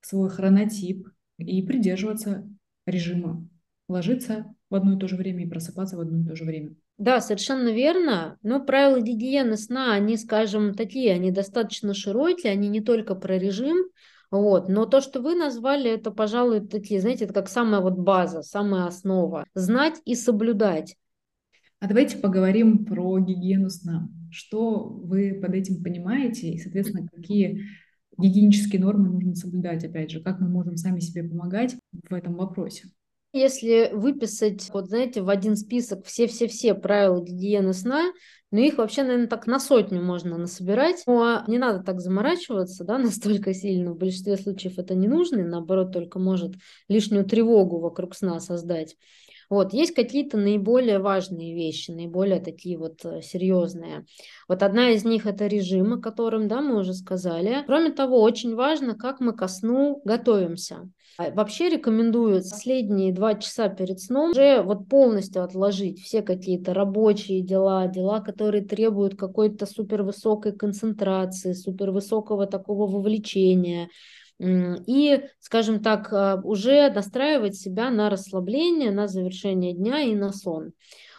свой 0.00 0.28
хронотип 0.28 1.08
и 1.38 1.62
придерживаться 1.62 2.46
режима. 2.86 3.48
Ложиться 3.88 4.54
в 4.68 4.74
одно 4.74 4.94
и 4.94 4.98
то 4.98 5.08
же 5.08 5.16
время 5.16 5.44
и 5.44 5.48
просыпаться 5.48 5.96
в 5.96 6.00
одно 6.00 6.20
и 6.20 6.24
то 6.24 6.34
же 6.34 6.44
время. 6.44 6.74
Да, 6.98 7.20
совершенно 7.20 7.68
верно. 7.68 8.38
Но 8.42 8.64
правила 8.64 9.00
гигиены 9.00 9.56
сна, 9.56 9.94
они, 9.94 10.16
скажем, 10.16 10.74
такие, 10.74 11.12
они 11.12 11.30
достаточно 11.30 11.94
широкие, 11.94 12.52
они 12.52 12.68
не 12.68 12.80
только 12.80 13.14
про 13.14 13.38
режим, 13.38 13.76
вот. 14.30 14.68
Но 14.68 14.86
то, 14.86 15.00
что 15.00 15.20
вы 15.20 15.34
назвали, 15.34 15.90
это, 15.90 16.10
пожалуй, 16.10 16.66
такие, 16.66 17.00
знаете, 17.00 17.26
это 17.26 17.34
как 17.34 17.48
самая 17.48 17.82
вот 17.82 17.98
база, 17.98 18.42
самая 18.42 18.86
основа. 18.86 19.44
Знать 19.54 20.00
и 20.06 20.14
соблюдать. 20.14 20.96
А 21.82 21.88
давайте 21.88 22.16
поговорим 22.16 22.84
про 22.84 23.18
гигиену 23.18 23.68
сна. 23.68 24.08
Что 24.30 24.84
вы 24.84 25.34
под 25.42 25.52
этим 25.52 25.82
понимаете 25.82 26.50
и, 26.50 26.58
соответственно, 26.60 27.08
какие 27.12 27.64
гигиенические 28.16 28.80
нормы 28.80 29.08
нужно 29.08 29.34
соблюдать, 29.34 29.82
опять 29.82 30.12
же, 30.12 30.20
как 30.20 30.38
мы 30.38 30.48
можем 30.48 30.76
сами 30.76 31.00
себе 31.00 31.24
помогать 31.24 31.74
в 32.08 32.14
этом 32.14 32.36
вопросе? 32.36 32.84
Если 33.32 33.90
выписать, 33.92 34.70
вот 34.72 34.90
знаете, 34.90 35.22
в 35.22 35.28
один 35.28 35.56
список 35.56 36.06
все-все-все 36.06 36.74
правила 36.74 37.20
гигиены 37.20 37.72
сна, 37.72 38.12
ну 38.52 38.60
их 38.60 38.78
вообще, 38.78 39.02
наверное, 39.02 39.26
так 39.26 39.48
на 39.48 39.58
сотню 39.58 40.00
можно 40.02 40.38
насобирать. 40.38 41.02
Но 41.08 41.42
не 41.48 41.58
надо 41.58 41.82
так 41.82 42.00
заморачиваться, 42.00 42.84
да, 42.84 42.96
настолько 43.00 43.52
сильно. 43.54 43.92
В 43.92 43.98
большинстве 43.98 44.36
случаев 44.36 44.78
это 44.78 44.94
не 44.94 45.08
нужно, 45.08 45.44
наоборот, 45.44 45.92
только 45.92 46.20
может 46.20 46.54
лишнюю 46.86 47.24
тревогу 47.24 47.80
вокруг 47.80 48.14
сна 48.14 48.38
создать. 48.38 48.94
Вот, 49.52 49.74
есть 49.74 49.92
какие-то 49.92 50.38
наиболее 50.38 50.98
важные 50.98 51.54
вещи, 51.54 51.90
наиболее 51.90 52.40
такие 52.40 52.78
вот 52.78 53.04
э, 53.04 53.20
серьезные. 53.20 54.06
Вот 54.48 54.62
одна 54.62 54.92
из 54.92 55.04
них 55.04 55.26
это 55.26 55.46
режим, 55.46 55.92
о 55.92 56.00
котором, 56.00 56.48
да, 56.48 56.62
мы 56.62 56.78
уже 56.78 56.94
сказали. 56.94 57.62
Кроме 57.66 57.90
того, 57.90 58.22
очень 58.22 58.54
важно, 58.54 58.94
как 58.94 59.20
мы 59.20 59.34
ко 59.34 59.48
сну 59.48 60.00
готовимся. 60.06 60.88
А 61.18 61.30
вообще 61.32 61.68
рекомендую 61.68 62.40
последние 62.40 63.12
два 63.12 63.34
часа 63.34 63.68
перед 63.68 64.00
сном 64.00 64.30
уже 64.30 64.62
вот 64.62 64.88
полностью 64.88 65.44
отложить 65.44 66.00
все 66.00 66.22
какие-то 66.22 66.72
рабочие 66.72 67.42
дела, 67.42 67.86
дела, 67.88 68.20
которые 68.20 68.64
требуют 68.64 69.18
какой-то 69.18 69.66
супервысокой 69.66 70.52
концентрации, 70.52 71.52
супервысокого 71.52 72.46
такого 72.46 72.90
вовлечения, 72.90 73.90
и, 74.38 75.24
скажем 75.40 75.82
так, 75.82 76.12
а, 76.12 76.40
уже 76.42 76.90
настраивать 76.90 77.56
себя 77.56 77.90
на 77.90 78.10
расслабление, 78.10 78.90
на 78.90 79.08
завершение 79.08 79.72
дня 79.72 80.00
и 80.00 80.14
на 80.14 80.32
сон. 80.32 80.72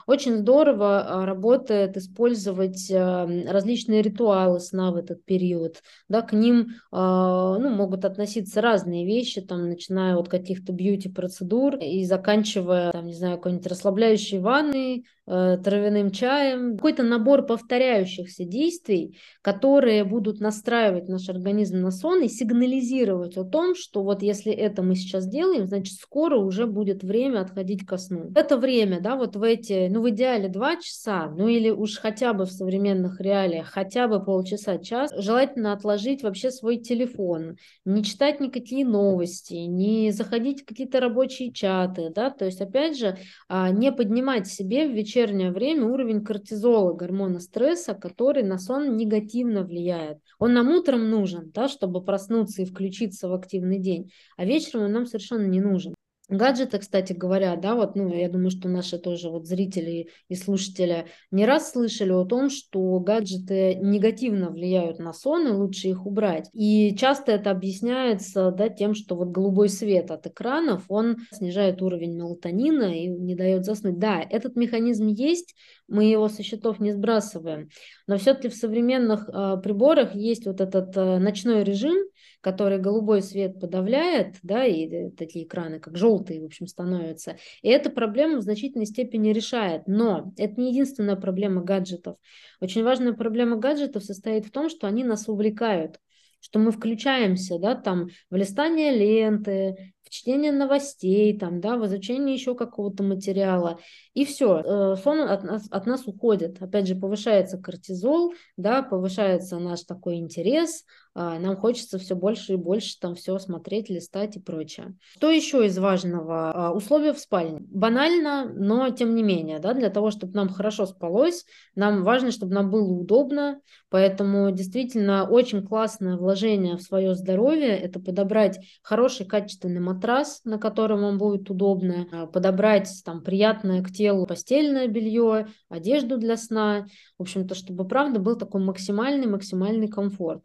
Очень 0.06 0.39
здорово 0.39 0.99
а, 0.99 1.26
работает 1.26 1.95
использовать 1.95 2.91
а, 2.91 3.26
различные 3.47 4.02
ритуалы 4.02 4.60
сна 4.60 4.91
в 4.91 4.97
этот 4.97 5.23
период. 5.23 5.82
Да, 6.10 6.21
к 6.21 6.33
ним 6.33 6.73
ну, 6.92 7.69
могут 7.69 8.04
относиться 8.06 8.62
разные 8.62 9.06
вещи, 9.06 9.42
там, 9.42 9.69
начиная 9.69 10.15
от 10.17 10.27
каких-то 10.27 10.73
бьюти-процедур 10.73 11.77
и 11.77 12.04
заканчивая, 12.04 12.92
там, 12.92 13.06
не 13.06 13.13
знаю, 13.13 13.38
какой-нибудь 13.38 13.67
расслабляющей 13.67 14.40
ванной, 14.40 15.06
травяным 15.26 16.12
чаем. 16.12 16.76
Какой-то 16.76 17.04
набор 17.04 17.46
повторяющихся 17.46 18.44
действий, 18.44 19.17
которые 19.42 20.04
будут 20.04 20.40
настраивать 20.40 21.08
наш 21.08 21.30
организм 21.30 21.82
на 21.82 21.92
сон 21.92 22.21
и 22.24 22.28
сигнализировать 22.28 23.38
о 23.38 23.44
том, 23.44 23.76
что 23.76 24.04
вот 24.04 24.21
если 24.21 24.52
это 24.52 24.82
мы 24.84 24.96
сейчас 24.96 25.28
делаем, 25.28 25.65
значит 25.67 26.00
скоро 26.00 26.38
уже 26.38 26.67
будет 26.67 27.04
время 27.04 27.42
отходить 27.42 27.86
ко 27.86 27.98
сну. 27.98 28.32
Это 28.36 28.58
время, 28.58 29.00
да, 29.00 29.15
вот 29.15 29.36
в 29.36 29.44
эти, 29.44 29.88
ну 29.90 30.02
в 30.02 30.10
идеале 30.10 30.50
два 30.50 30.76
часа, 30.76 31.30
ну 31.30 31.48
или 31.48 31.69
уж 31.69 31.98
хотя 31.98 32.34
бы 32.34 32.46
в 32.46 32.52
современных 32.52 33.21
реалиях, 33.21 33.67
хотя 33.67 34.08
бы 34.08 34.24
полчаса, 34.24 34.78
час, 34.78 35.12
желательно 35.17 35.74
отложить 35.74 36.24
вообще 36.24 36.52
свой 36.52 36.78
телефон, 36.78 37.58
не 37.86 38.04
читать 38.04 38.40
никакие 38.40 38.86
новости, 38.86 39.54
не 39.54 40.12
заходить 40.12 40.62
в 40.62 40.65
какие-то 40.65 41.00
рабочие 41.00 41.52
чаты, 41.52 42.12
да, 42.13 42.30
то 42.30 42.46
есть 42.46 42.62
опять 42.62 42.98
же 42.98 43.17
а, 43.48 43.71
не 43.71 43.92
поднимать 43.92 44.48
себе 44.48 44.88
в 44.88 44.94
вечернее 45.14 45.52
время 45.52 45.86
уровень 45.86 46.24
кортизола, 46.24 46.94
гормона 46.94 47.40
стресса, 47.40 47.94
который 47.94 48.44
на 48.44 48.58
сон 48.58 48.98
негативно 48.98 49.64
влияет. 49.64 50.18
Он 50.40 50.54
нам 50.54 50.70
утром 50.70 51.10
нужен, 51.10 51.52
да, 51.54 51.68
чтобы 51.68 52.04
проснуться 52.04 52.64
и 52.64 52.66
включиться 52.66 53.28
в 53.28 53.34
активный 53.34 53.80
день, 53.80 54.12
а 54.38 54.46
вечером 54.46 54.86
он 54.86 54.92
нам 54.92 55.06
совершенно 55.06 55.46
не 55.46 55.62
нужен. 55.62 55.94
Гаджеты, 56.34 56.79
кстати 56.79 57.13
говоря, 57.13 57.56
да, 57.56 57.75
вот, 57.75 57.96
ну, 57.96 58.12
я 58.12 58.27
думаю, 58.27 58.50
что 58.50 58.67
наши 58.67 58.98
тоже 58.98 59.29
вот 59.29 59.46
зрители 59.46 60.10
и 60.29 60.36
слушатели 60.36 61.06
не 61.29 61.46
раз 61.46 61.71
слышали 61.71 62.12
о 62.12 62.25
том, 62.25 62.50
что 62.50 63.00
гаджеты 63.00 63.75
негативно 63.75 64.50
влияют 64.50 64.98
на 64.98 65.13
сон, 65.13 65.48
и 65.48 65.52
лучше 65.52 65.90
их 65.90 66.08
убрать. 66.08 66.50
И 66.52 66.96
часто 66.98 67.34
это 67.34 67.52
объясняется, 67.52 68.50
да, 68.50 68.69
тем, 68.69 68.96
что 68.96 69.15
вот 69.15 69.29
голубой 69.29 69.69
свет 69.69 70.10
от 70.10 70.25
экранов, 70.25 70.86
он 70.88 71.17
снижает 71.31 71.84
уровень 71.84 72.17
мелатонина 72.17 72.86
и 72.86 73.08
не 73.08 73.36
дает 73.36 73.63
заснуть. 73.63 74.00
Да, 74.00 74.19
этот 74.19 74.56
механизм 74.56 75.06
есть, 75.06 75.54
мы 75.88 76.06
его 76.06 76.29
со 76.29 76.42
счетов 76.42 76.79
не 76.79 76.94
сбрасываем, 76.94 77.69
но 78.08 78.17
все-таки 78.17 78.50
в 78.50 78.56
современных 78.56 79.29
э, 79.29 79.58
приборах 79.62 80.15
есть 80.15 80.48
вот 80.48 80.62
этот 80.62 80.98
э, 80.98 81.19
ночной 81.19 81.63
режим, 81.63 81.98
который 82.44 82.77
голубой 82.77 83.21
свет 83.21 83.60
подавляет, 83.60 84.35
да, 84.44 84.65
и 84.65 84.87
э, 84.87 85.12
такие 85.12 85.46
экраны, 85.46 85.79
как 85.79 85.98
желтые, 85.98 86.41
в 86.41 86.46
общем, 86.46 86.67
становятся. 86.67 87.37
И 87.62 87.69
эта 87.69 87.89
проблема 87.89 88.37
в 88.37 88.41
значительной 88.41 88.85
степени 88.85 89.29
решает. 89.29 89.87
Но 89.87 90.33
это 90.37 90.60
не 90.60 90.71
единственная 90.71 91.15
проблема 91.15 91.63
гаджетов. 91.63 92.17
Очень 92.60 92.83
важная 92.83 93.13
проблема 93.13 93.56
гаджетов 93.56 94.04
состоит 94.04 94.46
в 94.46 94.52
том, 94.52 94.69
что 94.69 94.87
они 94.87 95.04
нас 95.04 95.29
увлекают 95.29 96.00
что 96.44 96.60
мы 96.60 96.71
включаемся, 96.71 97.58
да, 97.58 97.73
там, 97.73 98.10
в 98.29 98.35
листание 98.35 98.91
ленты, 98.94 99.94
в 100.04 100.10
чтение 100.10 100.52
новостей, 100.52 101.37
там, 101.39 101.62
да, 101.62 101.77
в 101.77 101.85
изучение 101.85 102.35
еще 102.35 102.54
какого-то 102.54 103.02
материала, 103.02 103.79
и 104.13 104.25
все, 104.25 104.60
э, 104.60 104.96
сон 105.02 105.21
от 105.21 105.44
нас, 105.44 105.67
от 105.71 105.85
нас 105.85 106.06
уходит. 106.06 106.62
Опять 106.62 106.87
же, 106.87 106.96
повышается 106.96 107.58
кортизол, 107.58 108.33
да, 108.58 108.83
повышается 108.83 109.58
наш 109.58 109.83
такой 109.83 110.15
интерес, 110.15 110.83
нам 111.16 111.58
хочется 111.58 112.00
все 112.00 112.16
больше 112.16 112.54
и 112.54 112.58
больше 112.58 113.00
там 113.00 113.16
все 113.16 113.38
смотреть, 113.38 113.90
листать 113.90 114.36
и 114.36 114.40
прочее. 114.40 114.96
Что 115.16 115.30
еще 115.30 115.66
из 115.66 115.78
важного? 115.78 116.52
А, 116.52 116.72
условия 116.72 117.14
в 117.14 117.20
спальне. 117.20 117.60
Банально, 117.62 118.52
но 118.54 118.90
тем 118.90 119.16
не 119.16 119.24
менее, 119.24 119.60
да, 119.60 119.74
для 119.74 119.90
того, 119.90 120.12
чтобы 120.12 120.34
нам 120.34 120.50
хорошо 120.50 120.86
спалось, 120.86 121.46
нам 121.76 122.04
важно, 122.04 122.32
чтобы 122.32 122.54
нам 122.54 122.70
было 122.72 122.92
удобно, 122.92 123.60
поэтому 123.90 124.52
действительно 124.52 125.28
очень 125.30 125.66
классное 125.66 126.18
вложение 126.18 126.78
в 126.78 126.82
свое 126.82 127.16
здоровье– 127.16 127.78
это 127.80 128.00
подобрать 128.00 128.60
хороший 128.82 129.26
качественный 129.26 129.82
матрас, 129.82 130.42
на 130.44 130.58
котором 130.58 131.02
вам 131.02 131.18
будет 131.18 131.50
удобно, 131.50 132.08
а, 132.12 132.26
подобрать 132.26 132.90
там 133.06 133.22
приятное 133.22 133.84
к 133.84 133.92
телу 133.92 134.26
постельное 134.26 134.88
белье, 134.88 135.48
одежду 135.70 136.18
для 136.18 136.38
сна, 136.38 136.88
в 137.18 137.22
общем-то, 137.22 137.56
чтобы, 137.56 137.88
правда, 137.88 138.20
был 138.20 138.36
такой 138.36 138.62
максимальный-максимальный 138.62 139.88
комфорт. 139.88 140.44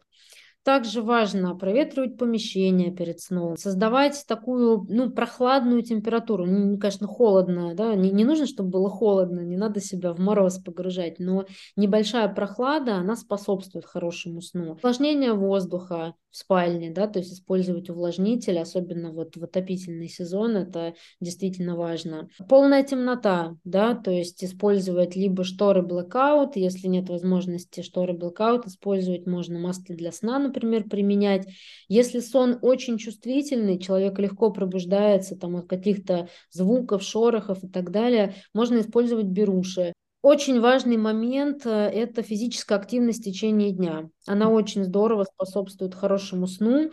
Также 0.69 1.01
важно 1.01 1.55
проветривать 1.55 2.15
помещение 2.15 2.91
перед 2.91 3.19
сном, 3.19 3.57
создавать 3.57 4.23
такую, 4.27 4.85
ну, 4.87 5.09
прохладную 5.09 5.81
температуру. 5.81 6.45
Не, 6.45 6.77
конечно, 6.77 7.07
холодно, 7.07 7.73
да, 7.73 7.95
не, 7.95 8.11
не 8.11 8.23
нужно, 8.23 8.45
чтобы 8.45 8.69
было 8.69 8.87
холодно, 8.87 9.39
не 9.39 9.57
надо 9.57 9.81
себя 9.81 10.13
в 10.13 10.19
мороз 10.19 10.59
погружать, 10.59 11.17
но 11.17 11.45
небольшая 11.75 12.31
прохлада, 12.31 12.97
она 12.97 13.15
способствует 13.15 13.83
хорошему 13.83 14.43
сну. 14.43 14.73
Увлажнение 14.73 15.33
воздуха 15.33 16.13
в 16.31 16.37
спальне, 16.37 16.91
да, 16.91 17.07
то 17.07 17.19
есть 17.19 17.33
использовать 17.33 17.89
увлажнитель, 17.89 18.59
особенно 18.59 19.11
вот 19.11 19.35
в 19.35 19.43
отопительный 19.43 20.07
сезон, 20.07 20.55
это 20.57 20.93
действительно 21.19 21.75
важно. 21.75 22.29
Полная 22.47 22.83
темнота, 22.83 23.55
да, 23.63 23.95
то 23.95 24.11
есть 24.11 24.43
использовать 24.43 25.15
либо 25.15 25.43
шторы 25.43 25.81
blackout, 25.81 26.51
если 26.55 26.87
нет 26.87 27.09
возможности 27.09 27.81
шторы 27.81 28.13
blackout, 28.13 28.67
использовать 28.67 29.25
можно 29.25 29.59
маски 29.59 29.93
для 29.93 30.11
сна, 30.11 30.39
например, 30.39 30.87
применять. 30.87 31.47
Если 31.87 32.19
сон 32.19 32.59
очень 32.61 32.97
чувствительный, 32.97 33.79
человек 33.79 34.19
легко 34.19 34.51
пробуждается 34.51 35.35
там 35.35 35.55
от 35.55 35.67
каких-то 35.67 36.29
звуков, 36.51 37.03
шорохов 37.03 37.63
и 37.63 37.67
так 37.67 37.91
далее, 37.91 38.35
можно 38.53 38.79
использовать 38.79 39.25
беруши. 39.25 39.93
Очень 40.21 40.59
важный 40.59 40.97
момент 40.97 41.65
э,– 41.65 41.69
это 41.93 42.23
физическая 42.23 42.77
активность 42.77 43.21
в 43.21 43.23
течение 43.23 43.71
дня. 43.71 44.09
Она 44.27 44.49
очень 44.49 44.83
здорово 44.83 45.23
способствует 45.23 45.95
хорошему 45.95 46.45
сну. 46.45 46.91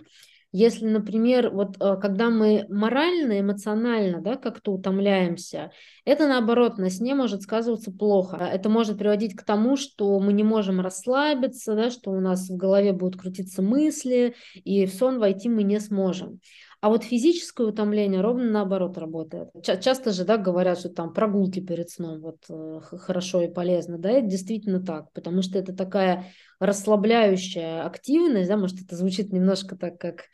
Если, 0.52 0.86
например, 0.86 1.50
вот 1.50 1.76
э, 1.80 1.96
когда 2.00 2.30
мы 2.30 2.66
морально, 2.68 3.40
эмоционально 3.40 4.20
да, 4.20 4.36
как-то 4.36 4.72
утомляемся, 4.72 5.72
это 6.04 6.28
наоборот 6.28 6.78
на 6.78 6.88
сне 6.88 7.16
может 7.16 7.42
сказываться 7.42 7.90
плохо. 7.90 8.36
Это 8.36 8.68
может 8.68 8.96
приводить 8.96 9.34
к 9.34 9.42
тому, 9.42 9.76
что 9.76 10.20
мы 10.20 10.32
не 10.32 10.44
можем 10.44 10.80
расслабиться, 10.80 11.74
да, 11.74 11.90
что 11.90 12.12
у 12.12 12.20
нас 12.20 12.48
в 12.48 12.56
голове 12.56 12.92
будут 12.92 13.20
крутиться 13.20 13.60
мысли, 13.60 14.36
и 14.54 14.86
в 14.86 14.94
сон 14.94 15.18
войти 15.18 15.48
мы 15.48 15.64
не 15.64 15.80
сможем. 15.80 16.38
А 16.86 16.88
вот 16.88 17.02
физическое 17.02 17.66
утомление 17.66 18.20
ровно 18.20 18.48
наоборот 18.48 18.96
работает. 18.96 19.48
Ча- 19.64 19.76
часто 19.76 20.12
же 20.12 20.24
да, 20.24 20.36
говорят, 20.36 20.78
что 20.78 20.88
там 20.88 21.12
прогулки 21.12 21.58
перед 21.58 21.90
сном 21.90 22.20
вот, 22.20 22.44
э, 22.48 22.80
хорошо 22.80 23.42
и 23.42 23.48
полезно. 23.48 23.98
Да, 23.98 24.08
это 24.08 24.28
действительно 24.28 24.78
так, 24.78 25.12
потому 25.12 25.42
что 25.42 25.58
это 25.58 25.72
такая 25.72 26.26
расслабляющая 26.60 27.82
активность, 27.84 28.48
да, 28.48 28.56
может, 28.56 28.80
это 28.80 28.94
звучит 28.94 29.32
немножко 29.32 29.74
так, 29.74 29.98
как 29.98 30.26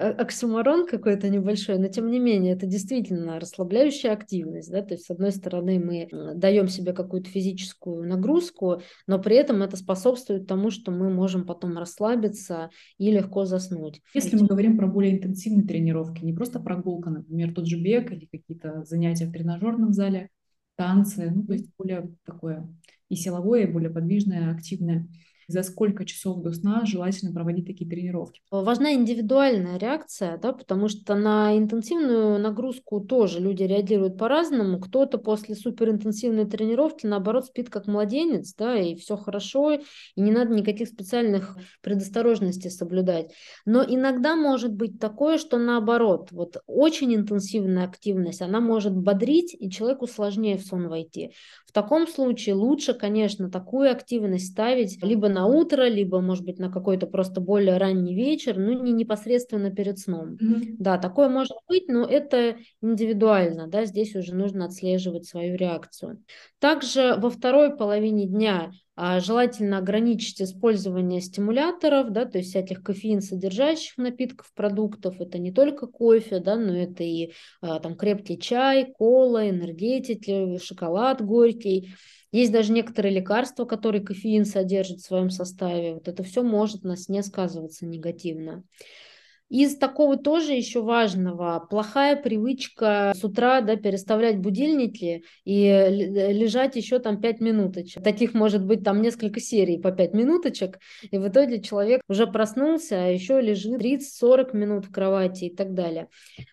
оксюмарон 0.00 0.86
какой-то 0.86 1.28
небольшой, 1.28 1.78
но 1.78 1.88
тем 1.88 2.10
не 2.10 2.18
менее 2.18 2.54
это 2.54 2.66
действительно 2.66 3.38
расслабляющая 3.38 4.12
активность, 4.12 4.70
да, 4.70 4.82
то 4.82 4.94
есть 4.94 5.04
с 5.04 5.10
одной 5.10 5.30
стороны 5.32 5.78
мы 5.78 6.08
даем 6.34 6.68
себе 6.68 6.92
какую-то 6.92 7.28
физическую 7.28 8.08
нагрузку, 8.08 8.80
но 9.06 9.18
при 9.18 9.36
этом 9.36 9.62
это 9.62 9.76
способствует 9.76 10.46
тому, 10.46 10.70
что 10.70 10.90
мы 10.90 11.10
можем 11.10 11.44
потом 11.44 11.76
расслабиться 11.76 12.70
и 12.98 13.10
легко 13.10 13.44
заснуть. 13.44 14.00
Если 14.14 14.36
мы 14.36 14.46
говорим 14.46 14.78
про 14.78 14.86
более 14.86 15.16
интенсивные 15.16 15.66
тренировки, 15.66 16.24
не 16.24 16.32
просто 16.32 16.60
прогулка, 16.60 17.10
например, 17.10 17.54
тот 17.54 17.66
же 17.66 17.80
бег 17.80 18.10
или 18.10 18.26
какие-то 18.26 18.84
занятия 18.84 19.26
в 19.26 19.32
тренажерном 19.32 19.92
зале, 19.92 20.30
танцы, 20.76 21.30
ну, 21.30 21.44
то 21.44 21.52
есть 21.52 21.70
более 21.76 22.10
такое 22.24 22.66
и 23.10 23.16
силовое, 23.16 23.64
и 23.64 23.70
более 23.70 23.90
подвижное, 23.90 24.54
активное 24.54 25.06
за 25.50 25.62
сколько 25.62 26.04
часов 26.04 26.42
до 26.42 26.52
сна 26.52 26.82
желательно 26.84 27.32
проводить 27.32 27.66
такие 27.66 27.88
тренировки? 27.88 28.40
Важна 28.50 28.94
индивидуальная 28.94 29.78
реакция, 29.78 30.38
да, 30.38 30.52
потому 30.52 30.88
что 30.88 31.14
на 31.14 31.56
интенсивную 31.56 32.38
нагрузку 32.38 33.00
тоже 33.00 33.40
люди 33.40 33.62
реагируют 33.62 34.18
по-разному. 34.18 34.80
Кто-то 34.80 35.18
после 35.18 35.54
суперинтенсивной 35.54 36.46
тренировки, 36.46 37.06
наоборот, 37.06 37.46
спит 37.46 37.70
как 37.70 37.86
младенец, 37.86 38.54
да, 38.54 38.76
и 38.78 38.94
все 38.94 39.16
хорошо, 39.16 39.72
и 39.72 39.80
не 40.16 40.30
надо 40.30 40.54
никаких 40.54 40.88
специальных 40.88 41.56
предосторожностей 41.82 42.70
соблюдать. 42.70 43.32
Но 43.64 43.82
иногда 43.82 44.36
может 44.36 44.72
быть 44.72 44.98
такое, 44.98 45.38
что 45.38 45.58
наоборот, 45.58 46.28
вот 46.32 46.58
очень 46.66 47.14
интенсивная 47.14 47.84
активность, 47.84 48.42
она 48.42 48.60
может 48.60 48.96
бодрить, 48.96 49.56
и 49.58 49.70
человеку 49.70 50.06
сложнее 50.06 50.56
в 50.56 50.62
сон 50.62 50.88
войти. 50.88 51.32
В 51.66 51.72
таком 51.72 52.06
случае 52.08 52.54
лучше, 52.54 52.94
конечно, 52.94 53.50
такую 53.50 53.90
активность 53.90 54.52
ставить 54.52 55.02
либо 55.02 55.28
на 55.28 55.39
на 55.40 55.46
утро, 55.46 55.88
либо, 55.88 56.20
может 56.20 56.44
быть, 56.44 56.58
на 56.58 56.70
какой-то 56.70 57.06
просто 57.06 57.40
более 57.40 57.78
ранний 57.78 58.14
вечер, 58.14 58.58
ну, 58.58 58.82
не 58.82 58.92
непосредственно 58.92 59.70
перед 59.70 59.98
сном. 59.98 60.34
Mm-hmm. 60.34 60.76
Да, 60.78 60.98
такое 60.98 61.30
может 61.30 61.56
быть, 61.66 61.88
но 61.88 62.04
это 62.04 62.56
индивидуально, 62.82 63.66
да, 63.66 63.86
здесь 63.86 64.14
уже 64.14 64.34
нужно 64.34 64.66
отслеживать 64.66 65.26
свою 65.26 65.56
реакцию. 65.56 66.22
Также 66.58 67.14
во 67.16 67.30
второй 67.30 67.74
половине 67.74 68.26
дня 68.26 68.72
а, 68.96 69.18
желательно 69.20 69.78
ограничить 69.78 70.42
использование 70.42 71.22
стимуляторов, 71.22 72.10
да, 72.10 72.26
то 72.26 72.36
есть 72.36 72.50
всяких 72.50 72.82
кофеин 72.82 73.22
содержащих 73.22 73.96
напитков, 73.96 74.52
продуктов. 74.54 75.22
Это 75.22 75.38
не 75.38 75.52
только 75.52 75.86
кофе, 75.86 76.40
да, 76.40 76.56
но 76.56 76.76
это 76.76 77.02
и 77.02 77.32
а, 77.62 77.80
там 77.80 77.96
крепкий 77.96 78.38
чай, 78.38 78.92
кола, 78.92 79.48
энергетики, 79.48 80.58
шоколад 80.58 81.24
горький. 81.24 81.94
Есть 82.32 82.52
даже 82.52 82.72
некоторые 82.72 83.14
лекарства, 83.14 83.64
которые 83.64 84.02
кофеин 84.02 84.44
содержит 84.44 84.98
в 85.00 85.06
своем 85.06 85.30
составе. 85.30 85.94
Вот 85.94 86.06
это 86.06 86.22
все 86.22 86.42
может 86.42 86.84
на 86.84 86.96
сне 86.96 87.22
сказываться 87.22 87.86
негативно. 87.86 88.62
Из 89.50 89.76
такого 89.76 90.16
тоже 90.16 90.52
еще 90.52 90.80
важного, 90.80 91.66
плохая 91.68 92.14
привычка 92.14 93.12
с 93.16 93.24
утра 93.24 93.60
да, 93.60 93.74
переставлять 93.74 94.38
будильники 94.38 95.24
и 95.44 95.64
лежать 95.90 96.76
еще 96.76 97.00
там 97.00 97.20
5 97.20 97.40
минуточек. 97.40 98.04
Таких 98.04 98.32
может 98.32 98.64
быть 98.64 98.84
там 98.84 99.02
несколько 99.02 99.40
серий 99.40 99.76
по 99.76 99.90
5 99.90 100.14
минуточек, 100.14 100.78
и 101.10 101.18
в 101.18 101.26
итоге 101.26 101.60
человек 101.60 102.00
уже 102.08 102.28
проснулся, 102.28 103.04
а 103.04 103.08
еще 103.08 103.40
лежит 103.40 103.82
30-40 103.82 104.56
минут 104.56 104.84
в 104.84 104.92
кровати 104.92 105.46
и 105.46 105.54
так 105.54 105.74
далее. 105.74 106.06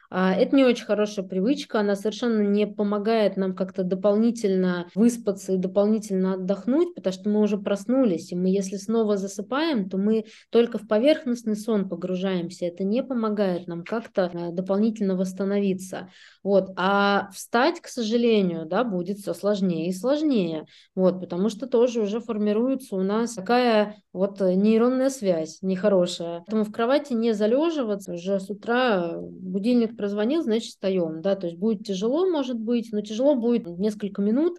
А, 0.10 0.34
это 0.34 0.56
не 0.56 0.64
очень 0.64 0.86
хорошая 0.86 1.26
привычка, 1.26 1.82
она 1.82 1.95
совершенно 1.95 2.41
не 2.41 2.66
помогает 2.66 3.36
нам 3.36 3.54
как-то 3.54 3.84
дополнительно 3.84 4.89
выспаться 4.95 5.54
и 5.54 5.58
дополнительно 5.58 6.34
отдохнуть, 6.34 6.95
потому 6.95 7.14
что 7.14 7.30
мы 7.30 7.41
уже 7.41 7.58
проснулись, 7.58 8.32
и 8.32 8.36
мы 8.36 8.50
если 8.50 8.78
снова 8.78 9.18
засыпаем, 9.18 9.89
то 9.89 9.98
мы 9.98 10.26
только 10.50 10.78
в 10.78 10.88
поверхностный 10.88 11.56
сон 11.56 11.89
погружаемся, 11.89 12.66
это 12.66 12.84
не 12.89 13.03
помогает 13.03 13.67
нам 13.67 13.83
как-то 13.83 14.31
э, 14.33 14.51
дополнительно 14.51 15.15
восстановиться. 15.15 16.09
Вот. 16.43 16.71
А 16.75 17.29
встать, 17.31 17.81
к 17.81 17.88
сожалению, 17.88 18.65
да, 18.65 18.83
будет 18.83 19.19
все 19.19 19.33
сложнее 19.33 19.89
и 19.89 19.93
сложнее, 19.93 20.65
вот, 20.95 21.19
потому 21.19 21.49
что 21.49 21.67
тоже 21.67 22.01
уже 22.01 22.19
формируется 22.19 22.95
у 22.95 23.01
нас 23.01 23.33
такая 23.33 24.01
вот 24.13 24.39
нейронная 24.39 25.09
связь 25.09 25.59
нехорошая. 25.61 26.39
Поэтому 26.39 26.63
в 26.63 26.71
кровати 26.71 27.13
не 27.13 27.33
залеживаться, 27.33 28.13
уже 28.13 28.39
с 28.39 28.49
утра 28.49 29.17
будильник 29.17 29.95
прозвонил, 29.95 30.41
значит, 30.41 30.69
встаем, 30.69 31.21
да, 31.21 31.35
то 31.35 31.47
есть 31.47 31.57
будет 31.57 31.85
тяжело, 31.85 32.27
может 32.27 32.59
быть, 32.59 32.89
но 32.91 33.01
тяжело 33.01 33.35
будет 33.35 33.67
несколько 33.67 34.21
минут, 34.21 34.57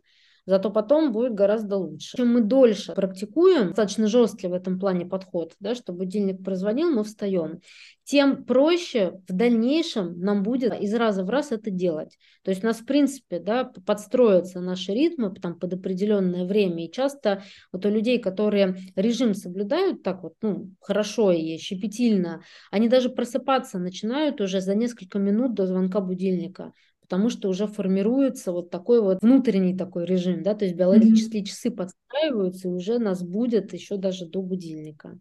зато 0.48 0.70
потом 0.70 1.12
будет 1.12 1.34
гораздо 1.34 1.76
лучше. 1.76 2.16
Чем 2.16 2.32
мы 2.32 2.40
дольше 2.40 2.94
практикуем, 2.94 3.68
достаточно 3.68 4.06
жесткий 4.06 4.46
в 4.46 4.54
этом 4.54 4.78
плане 4.80 5.04
подход, 5.04 5.54
да, 5.60 5.74
что 5.74 5.92
будильник 5.92 6.42
прозвонил, 6.42 6.90
мы 6.90 7.04
встаем, 7.04 7.60
тем 8.04 8.44
проще 8.44 9.20
в 9.28 9.34
дальнейшем 9.34 10.18
нам 10.18 10.42
будет 10.42 10.72
из 10.80 10.94
раза 10.94 11.24
в 11.24 11.28
раз 11.28 11.52
это 11.52 11.70
делать. 11.70 12.16
То 12.42 12.50
есть 12.50 12.64
у 12.64 12.66
нас, 12.66 12.78
в 12.78 12.86
принципе, 12.86 13.38
да, 13.38 13.64
подстроятся 13.64 14.60
наши 14.60 14.92
ритмы 14.92 15.34
там, 15.34 15.58
под 15.58 15.74
определенное 15.74 16.46
время. 16.46 16.86
И 16.86 16.90
часто 16.90 17.42
вот 17.70 17.84
у 17.84 17.90
людей, 17.90 18.18
которые 18.18 18.78
режим 18.96 19.34
соблюдают 19.34 20.02
так 20.02 20.22
вот, 20.22 20.32
ну, 20.40 20.70
хорошо 20.80 21.32
и 21.32 21.58
щепетильно, 21.58 22.42
они 22.70 22.88
даже 22.88 23.10
просыпаться 23.10 23.78
начинают 23.78 24.40
уже 24.40 24.62
за 24.62 24.74
несколько 24.74 25.18
минут 25.18 25.52
до 25.52 25.66
звонка 25.66 26.00
будильника 26.00 26.72
потому 27.08 27.30
что 27.30 27.48
уже 27.48 27.66
формируется 27.66 28.52
вот 28.52 28.70
такой 28.70 29.00
вот 29.00 29.22
внутренний 29.22 29.74
такой 29.74 30.04
режим, 30.04 30.42
да, 30.42 30.54
то 30.54 30.66
есть 30.66 30.76
биологические 30.76 31.42
mm-hmm. 31.42 31.46
часы 31.46 31.70
подстраиваются 31.70 32.68
и 32.68 32.70
уже 32.70 32.98
нас 32.98 33.22
будет 33.22 33.72
еще 33.72 33.96
даже 33.96 34.26
до 34.26 34.42
будильника. 34.42 35.18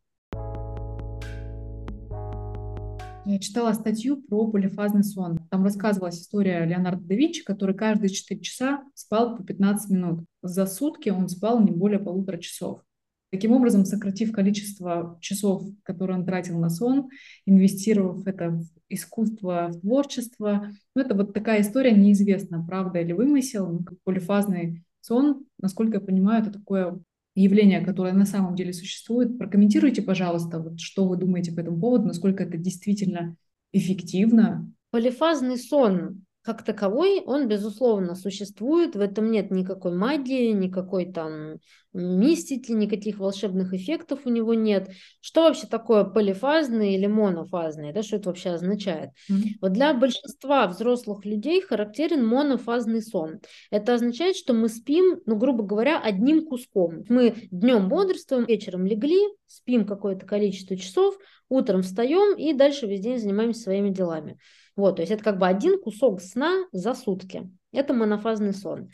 Я 3.30 3.40
читала 3.40 3.74
статью 3.74 4.22
про 4.22 4.50
полифазный 4.50 5.04
сон. 5.04 5.38
Там 5.50 5.64
рассказывалась 5.64 6.22
история 6.22 6.66
Леонардо 6.66 7.04
да 7.04 7.16
Винчи, 7.16 7.44
который 7.44 7.76
каждые 7.76 8.10
4 8.10 8.40
часа 8.40 8.84
спал 8.94 9.36
по 9.36 9.44
15 9.44 9.90
минут. 9.90 10.26
За 10.42 10.66
сутки 10.66 11.10
он 11.10 11.28
спал 11.28 11.62
не 11.62 11.72
более 11.72 12.00
полутора 12.00 12.38
часов. 12.38 12.82
Таким 13.30 13.52
образом, 13.52 13.84
сократив 13.86 14.32
количество 14.32 15.18
часов, 15.20 15.64
которые 15.84 16.18
он 16.18 16.26
тратил 16.26 16.58
на 16.60 16.70
сон, 16.70 17.10
инвестировав 17.46 18.26
это 18.26 18.52
в 18.52 18.66
искусство, 18.88 19.68
в 19.70 19.82
творчество, 19.82 20.72
ну, 20.96 21.02
это 21.02 21.14
вот 21.14 21.34
такая 21.34 21.62
история 21.62 21.92
неизвестна, 21.92 22.66
правда 22.66 23.00
или 23.00 23.12
вымысел. 23.12 23.68
Ну, 23.68 23.86
полифазный 24.06 24.84
сон, 25.02 25.46
насколько 25.60 25.96
я 25.96 26.02
понимаю, 26.02 26.42
это 26.42 26.54
такое 26.54 27.00
явление, 27.36 27.82
которое 27.82 28.14
на 28.14 28.26
самом 28.26 28.56
деле 28.56 28.74
существует. 28.74 29.38
Прокомментируйте, 29.38 30.02
пожалуйста, 30.02 30.60
вот 30.60 30.80
что 30.80 31.08
вы 31.08 31.18
думаете 31.18 31.52
по 31.52 31.60
этому 31.60 31.80
поводу, 31.80 32.08
насколько 32.08 32.44
это 32.44 32.58
действительно 32.58 33.36
эффективно. 33.74 34.72
Полифазный 34.92 35.58
сон 35.58 36.24
как 36.48 36.64
таковой, 36.64 37.20
он, 37.26 37.50
безусловно, 37.50 38.16
существует, 38.16 38.96
в 38.96 39.02
этом 39.02 39.30
нет 39.32 39.52
никакой 39.52 39.94
магии, 39.94 40.54
никакой 40.54 41.12
там 41.12 41.58
мистики, 41.92 42.72
никаких 42.72 43.18
волшебных 43.18 43.74
эффектов 43.74 44.22
у 44.24 44.30
него 44.30 44.54
нет. 44.54 44.90
Что 45.20 45.42
вообще 45.42 45.68
такое 45.68 46.06
полифазный 46.06 46.94
или 46.96 47.06
монофазный? 47.06 47.92
Да, 47.92 48.02
что 48.02 48.16
это 48.16 48.30
вообще 48.30 48.52
означает? 48.52 49.10
Mm-hmm. 49.30 49.44
Вот 49.60 49.74
для 49.74 49.94
большинства 49.94 50.68
взрослых 50.68 51.26
людей 51.26 51.60
характерен 51.60 52.26
монофазный 52.26 53.02
сон. 53.02 53.42
Это 53.70 53.96
означает, 53.96 54.38
что 54.38 54.54
мы 54.54 54.70
спим, 54.70 55.20
ну, 55.26 55.36
грубо 55.36 55.66
говоря, 55.66 56.00
одним 56.00 56.46
куском. 56.46 57.04
Мы 57.10 57.50
днем 57.52 57.90
бодрствуем, 57.90 58.46
вечером 58.46 58.86
легли, 58.86 59.20
спим 59.48 59.86
какое-то 59.86 60.26
количество 60.26 60.78
часов, 60.78 61.18
утром 61.50 61.82
встаем 61.82 62.38
и 62.38 62.54
дальше 62.54 62.88
весь 62.88 63.02
день 63.02 63.20
занимаемся 63.20 63.64
своими 63.64 63.90
делами. 63.90 64.40
Вот, 64.78 64.98
то 64.98 65.02
есть 65.02 65.12
это 65.12 65.24
как 65.24 65.38
бы 65.40 65.48
один 65.48 65.82
кусок 65.82 66.22
сна 66.22 66.66
за 66.72 66.94
сутки. 66.94 67.50
Это 67.74 67.94
монофазный 67.94 68.54
сон. 68.54 68.90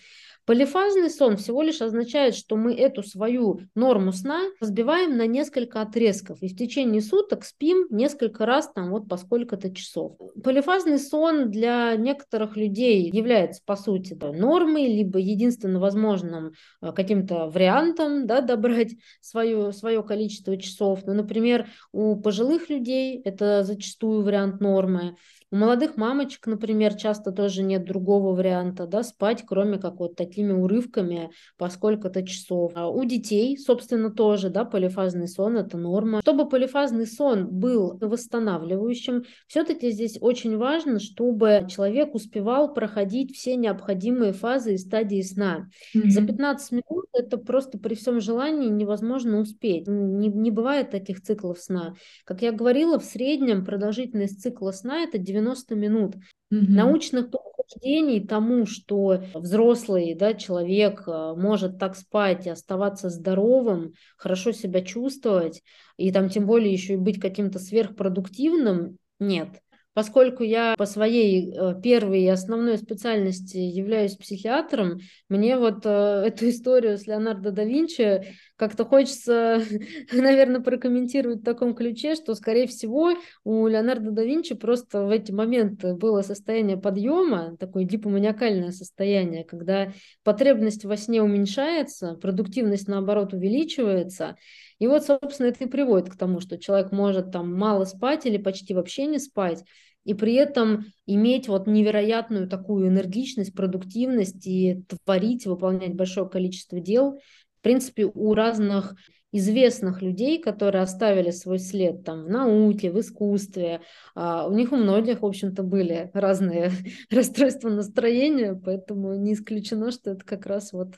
Полифазный 0.46 1.10
сон 1.10 1.38
всего 1.38 1.62
лишь 1.62 1.82
означает, 1.82 2.36
что 2.36 2.58
мы 2.58 2.76
эту 2.76 3.02
свою 3.02 3.62
норму 3.76 4.12
сна 4.12 4.42
разбиваем 4.60 5.16
на 5.16 5.26
несколько 5.26 5.82
отрезков 5.82 6.42
и 6.42 6.50
в 6.50 6.58
течение 6.58 7.02
суток 7.02 7.46
спим 7.46 7.88
несколько 7.90 8.46
раз 8.46 8.70
там 8.74 8.90
вот 8.90 9.08
по 9.08 9.16
сколько-то 9.16 9.74
часов. 9.74 10.18
Полифазный 10.44 11.00
сон 11.00 11.50
для 11.50 11.96
некоторых 11.96 12.58
людей 12.58 13.10
является 13.10 13.62
по 13.66 13.78
сути 13.78 14.16
да, 14.16 14.34
нормой, 14.34 14.88
либо 14.88 15.18
единственно 15.18 15.80
возможным 15.80 16.52
э, 16.82 16.92
каким-то 16.92 17.48
вариантом 17.48 18.28
да, 18.28 18.42
добрать 18.42 18.96
свое, 19.22 19.72
свое 19.72 20.04
количество 20.04 20.58
часов. 20.58 21.04
Ну, 21.06 21.14
например, 21.14 21.70
у 21.94 22.18
пожилых 22.18 22.70
людей 22.70 23.22
это 23.24 23.64
зачастую 23.64 24.24
вариант 24.24 24.60
нормы. 24.60 25.16
У 25.54 25.56
молодых 25.56 25.98
мамочек, 25.98 26.48
например, 26.48 26.96
часто 26.96 27.32
тоже 27.32 27.62
нет 27.62 27.86
другого 27.86 28.36
варианта, 28.36 28.88
да, 28.88 29.04
спать, 29.04 29.44
кроме 29.46 29.78
как 29.78 30.00
вот 30.00 30.16
такими 30.16 30.52
урывками 30.52 31.30
по 31.60 31.70
сколько-то 31.70 32.26
часов. 32.26 32.72
А 32.74 32.90
у 32.90 33.06
детей, 33.06 33.56
собственно, 33.60 34.10
тоже, 34.10 34.50
да, 34.50 34.66
полифазный 34.66 35.28
сон– 35.28 35.58
это 35.60 35.78
норма. 35.78 36.22
Чтобы 36.22 36.50
полифазный 36.50 37.06
сон 37.06 37.48
был 37.52 38.00
восстанавливающим, 38.02 39.26
все-таки 39.46 39.92
здесь 39.92 40.18
очень 40.20 40.58
важно, 40.58 40.98
чтобы 40.98 41.68
человек 41.70 42.16
успевал 42.16 42.74
проходить 42.74 43.36
все 43.36 43.56
необходимые 43.56 44.34
фазы 44.34 44.74
и 44.74 44.80
стадии 44.80 45.22
сна. 45.22 45.68
Mm-hmm. 45.96 46.10
За 46.10 46.26
15 46.26 46.72
минут 46.72 47.06
это 47.14 47.38
просто 47.38 47.78
при 47.78 47.94
всем 47.94 48.22
желании 48.22 48.70
невозможно 48.70 49.38
успеть. 49.38 49.86
Не, 49.88 50.30
не 50.30 50.50
бывает 50.50 50.90
таких 50.90 51.22
циклов 51.22 51.60
сна. 51.60 51.94
Как 52.26 52.42
я 52.42 52.52
говорила, 52.52 52.98
в 52.98 53.06
среднем 53.06 53.64
продолжительность 53.64 54.42
цикла 54.42 54.72
сна– 54.72 55.04
это 55.04 55.20
90 55.20 55.43
90 55.44 55.76
минут. 55.76 56.16
Угу. 56.52 56.66
Научных 56.70 57.30
подтверждений 57.32 58.26
тому, 58.26 58.66
что 58.66 59.24
взрослый 59.34 60.14
да, 60.16 60.34
человек 60.34 61.04
э, 61.08 61.34
может 61.36 61.80
так 61.80 61.96
спать 61.96 62.46
и 62.46 62.50
оставаться 62.50 63.10
здоровым, 63.10 63.94
хорошо 64.18 64.52
себя 64.52 64.82
чувствовать, 64.82 65.62
и 65.98 66.12
там 66.12 66.30
тем 66.30 66.46
более 66.46 66.72
еще 66.72 66.94
и 66.94 66.98
быть 66.98 67.20
каким-то 67.20 67.60
сверхпродуктивным, 67.60 68.98
нет. 69.20 69.50
Поскольку 69.94 70.42
я 70.42 70.74
по 70.76 70.88
своей 70.88 71.54
э, 71.54 71.80
первой 71.82 72.24
и 72.24 72.28
основной 72.28 72.80
специальности 72.80 73.58
являюсь 73.58 74.16
психиатром, 74.16 75.00
мне 75.30 75.58
вот 75.58 75.86
э, 75.86 75.90
эту 76.28 76.50
историю 76.50 76.98
с 76.98 77.06
Леонардо 77.06 77.52
да 77.52 77.64
Винчи 77.64 78.36
как-то 78.64 78.86
хочется, 78.86 79.62
наверное, 80.14 80.62
прокомментировать 80.62 81.42
в 81.42 81.44
таком 81.44 81.76
ключе, 81.76 82.16
что, 82.16 82.34
скорее 82.34 82.66
всего, 82.66 83.12
у 83.44 83.68
Леонардо 83.68 84.12
да 84.12 84.24
Винчи 84.24 84.56
просто 84.56 85.04
в 85.04 85.10
эти 85.10 85.34
моменты 85.34 85.94
было 85.96 86.22
состояние 86.22 86.78
подъема, 86.78 87.58
такое 87.58 87.84
гипоманиакальное 87.84 88.72
состояние, 88.72 89.44
когда 89.44 89.92
потребность 90.24 90.86
во 90.86 90.96
сне 90.96 91.22
уменьшается, 91.22 92.16
продуктивность, 92.22 92.88
наоборот, 92.88 93.34
увеличивается, 93.34 94.38
и 94.80 94.88
вот, 94.88 95.04
собственно, 95.04 95.48
это 95.48 95.66
и 95.66 95.68
приводит 95.68 96.10
к 96.10 96.18
тому, 96.18 96.40
что 96.40 96.58
человек 96.58 96.94
может 96.94 97.32
там 97.32 97.54
мало 97.54 97.84
спать 97.84 98.26
или 98.26 98.38
почти 98.38 98.74
вообще 98.74 99.08
не 99.08 99.20
спать, 99.20 99.62
и 100.06 100.14
при 100.14 100.34
этом 100.34 100.86
иметь 101.06 101.48
вот 101.48 101.68
невероятную 101.68 102.50
такую 102.50 102.88
энергичность, 102.88 103.54
продуктивность 103.54 104.46
и 104.46 104.84
творить, 105.06 105.46
выполнять 105.46 105.96
большое 105.96 106.30
количество 106.30 106.80
дел. 106.80 107.20
Принципе, 107.64 108.06
у 108.06 108.34
разных 108.34 108.94
известных 109.32 110.02
людей, 110.02 110.40
которые 110.40 110.84
оставили 110.84 111.32
свой 111.32 111.58
след 111.58 112.04
там 112.04 112.26
в 112.26 112.30
науке, 112.30 112.92
в 112.92 113.00
искусстве. 113.00 113.82
А 114.14 114.48
у 114.48 114.54
них 114.54 114.72
у 114.72 114.76
многих, 114.76 115.22
в 115.22 115.26
общем-то, 115.26 115.64
были 115.64 116.12
разные 116.14 116.72
расстройства 117.10 117.70
настроения, 117.70 118.54
поэтому 118.54 119.16
не 119.16 119.34
исключено, 119.34 119.92
что 119.92 120.12
это 120.12 120.24
как 120.24 120.46
раз 120.46 120.72
вот 120.74 120.98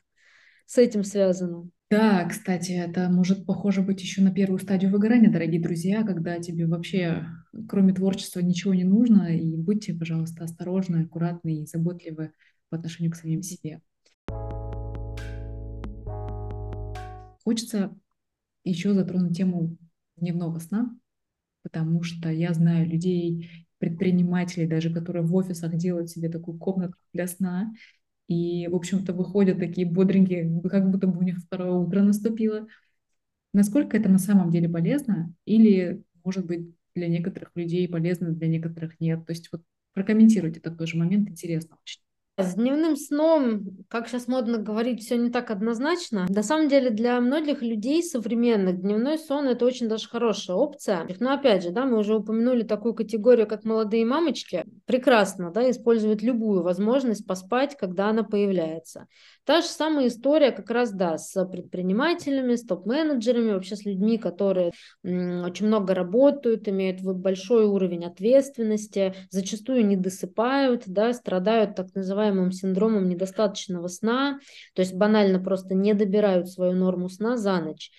с 0.65 0.77
этим 0.77 1.03
связано. 1.03 1.69
Да, 1.91 2.27
кстати, 2.27 2.71
это 2.71 3.09
может 3.09 3.45
похоже 3.45 3.83
быть 3.83 4.01
еще 4.01 4.21
на 4.21 4.33
первую 4.33 4.59
стадию 4.59 4.91
выгорания, 4.91 5.31
дорогие 5.31 5.61
друзья, 5.61 6.03
когда 6.03 6.39
тебе 6.39 6.65
вообще, 6.65 7.27
кроме 7.69 7.93
творчества, 7.93 8.39
ничего 8.39 8.73
не 8.73 8.83
нужно, 8.83 9.37
и 9.37 9.55
будьте, 9.55 9.93
пожалуйста, 9.93 10.45
осторожны, 10.45 11.03
аккуратны 11.03 11.61
и 11.61 11.65
заботливы 11.67 12.31
по 12.69 12.77
отношению 12.77 13.11
к 13.11 13.15
самим 13.15 13.43
себе. 13.43 13.81
Хочется 17.45 17.95
еще 18.65 18.93
затронуть 18.93 19.37
тему 19.37 19.77
дневного 20.17 20.59
сна. 20.59 20.95
потому 21.63 22.03
что 22.03 22.29
я 22.29 22.53
знаю 22.53 22.87
людей, 22.89 23.67
предпринимателей 23.79 24.67
даже, 24.67 24.93
которые 24.93 25.23
в 25.25 25.35
офисах 25.35 25.75
делают 25.77 26.09
себе 26.09 26.29
такую 26.29 26.57
комнатку 26.59 26.99
для 27.13 27.27
сна, 27.27 27.73
и, 28.27 28.67
в 28.69 28.75
общем-то, 28.75 29.13
выходят 29.13 29.59
такие 29.59 29.87
бодренькие, 29.89 30.61
как 30.69 30.89
будто 30.91 31.07
бы 31.07 31.19
у 31.19 31.23
них 31.23 31.39
второе 31.39 31.73
утро 31.73 32.03
наступило. 32.03 32.67
Насколько 33.53 33.97
это 33.97 34.09
на 34.09 34.19
самом 34.19 34.51
деле 34.51 34.69
полезно? 34.69 35.33
Или, 35.45 36.03
может 36.23 36.45
быть, 36.47 36.75
для 36.95 37.09
некоторых 37.09 37.51
людей 37.55 37.89
полезно, 37.89 38.31
для 38.31 38.47
некоторых 38.49 38.99
нет? 39.01 39.25
То 39.27 39.33
есть 39.33 39.51
вот 39.51 39.63
прокомментируйте 39.93 40.61
такой 40.61 40.87
же 40.87 40.97
момент, 40.97 41.29
интересно 41.29 41.77
очень. 41.83 42.01
С 42.37 42.55
дневным 42.55 42.97
сном, 42.97 43.85
как 43.87 44.09
сейчас 44.09 44.27
модно 44.27 44.57
говорить, 44.57 45.01
все 45.01 45.15
не 45.15 45.29
так 45.29 45.51
однозначно. 45.51 46.25
На 46.27 46.43
самом 46.43 46.67
деле 46.67 46.89
для 46.89 47.21
многих 47.21 47.61
людей 47.61 48.03
современных 48.03 48.81
дневной 48.81 49.17
сон 49.17 49.47
это 49.47 49.65
очень 49.65 49.87
даже 49.87 50.09
хорошая 50.09 50.57
опция. 50.57 51.07
Но 51.21 51.33
опять 51.33 51.63
же, 51.63 51.69
да, 51.69 51.85
мы 51.85 51.97
уже 51.97 52.13
упомянули 52.17 52.63
такую 52.63 52.93
категорию, 52.93 53.47
как 53.47 53.63
молодые 53.63 54.05
мамочки. 54.05 54.65
Прекрасно, 54.85 55.49
да, 55.51 55.71
использовать 55.71 56.23
любую 56.23 56.61
возможность 56.61 57.25
поспать, 57.25 57.77
когда 57.77 58.09
она 58.09 58.23
появляется. 58.23 59.07
Та 59.45 59.61
же 59.61 59.67
самая 59.67 60.07
история 60.07 60.51
как 60.51 60.71
раз, 60.71 60.91
да, 60.91 61.17
с 61.19 61.45
предпринимателями, 61.45 62.55
с 62.55 62.63
топ-менеджерами, 62.65 63.53
вообще 63.53 63.75
с 63.75 63.85
людьми, 63.85 64.17
которые 64.17 64.71
очень 65.03 65.67
много 65.67 65.93
работают, 65.93 66.67
имеют 66.67 67.01
большой 67.01 67.65
уровень 67.65 68.05
ответственности, 68.05 69.13
зачастую 69.29 69.85
не 69.85 69.97
досыпают, 69.97 70.83
да, 70.87 71.13
страдают 71.13 71.75
так 71.75 71.93
называемым 71.93 72.51
синдромом 72.51 73.07
недостаточного 73.07 73.87
сна, 73.87 74.39
то 74.73 74.81
есть 74.81 74.95
банально 74.95 75.39
просто 75.39 75.75
не 75.75 75.93
добирают 75.93 76.49
свою 76.49 76.73
норму 76.73 77.07
сна 77.09 77.37
за 77.37 77.59
ночь. 77.59 77.91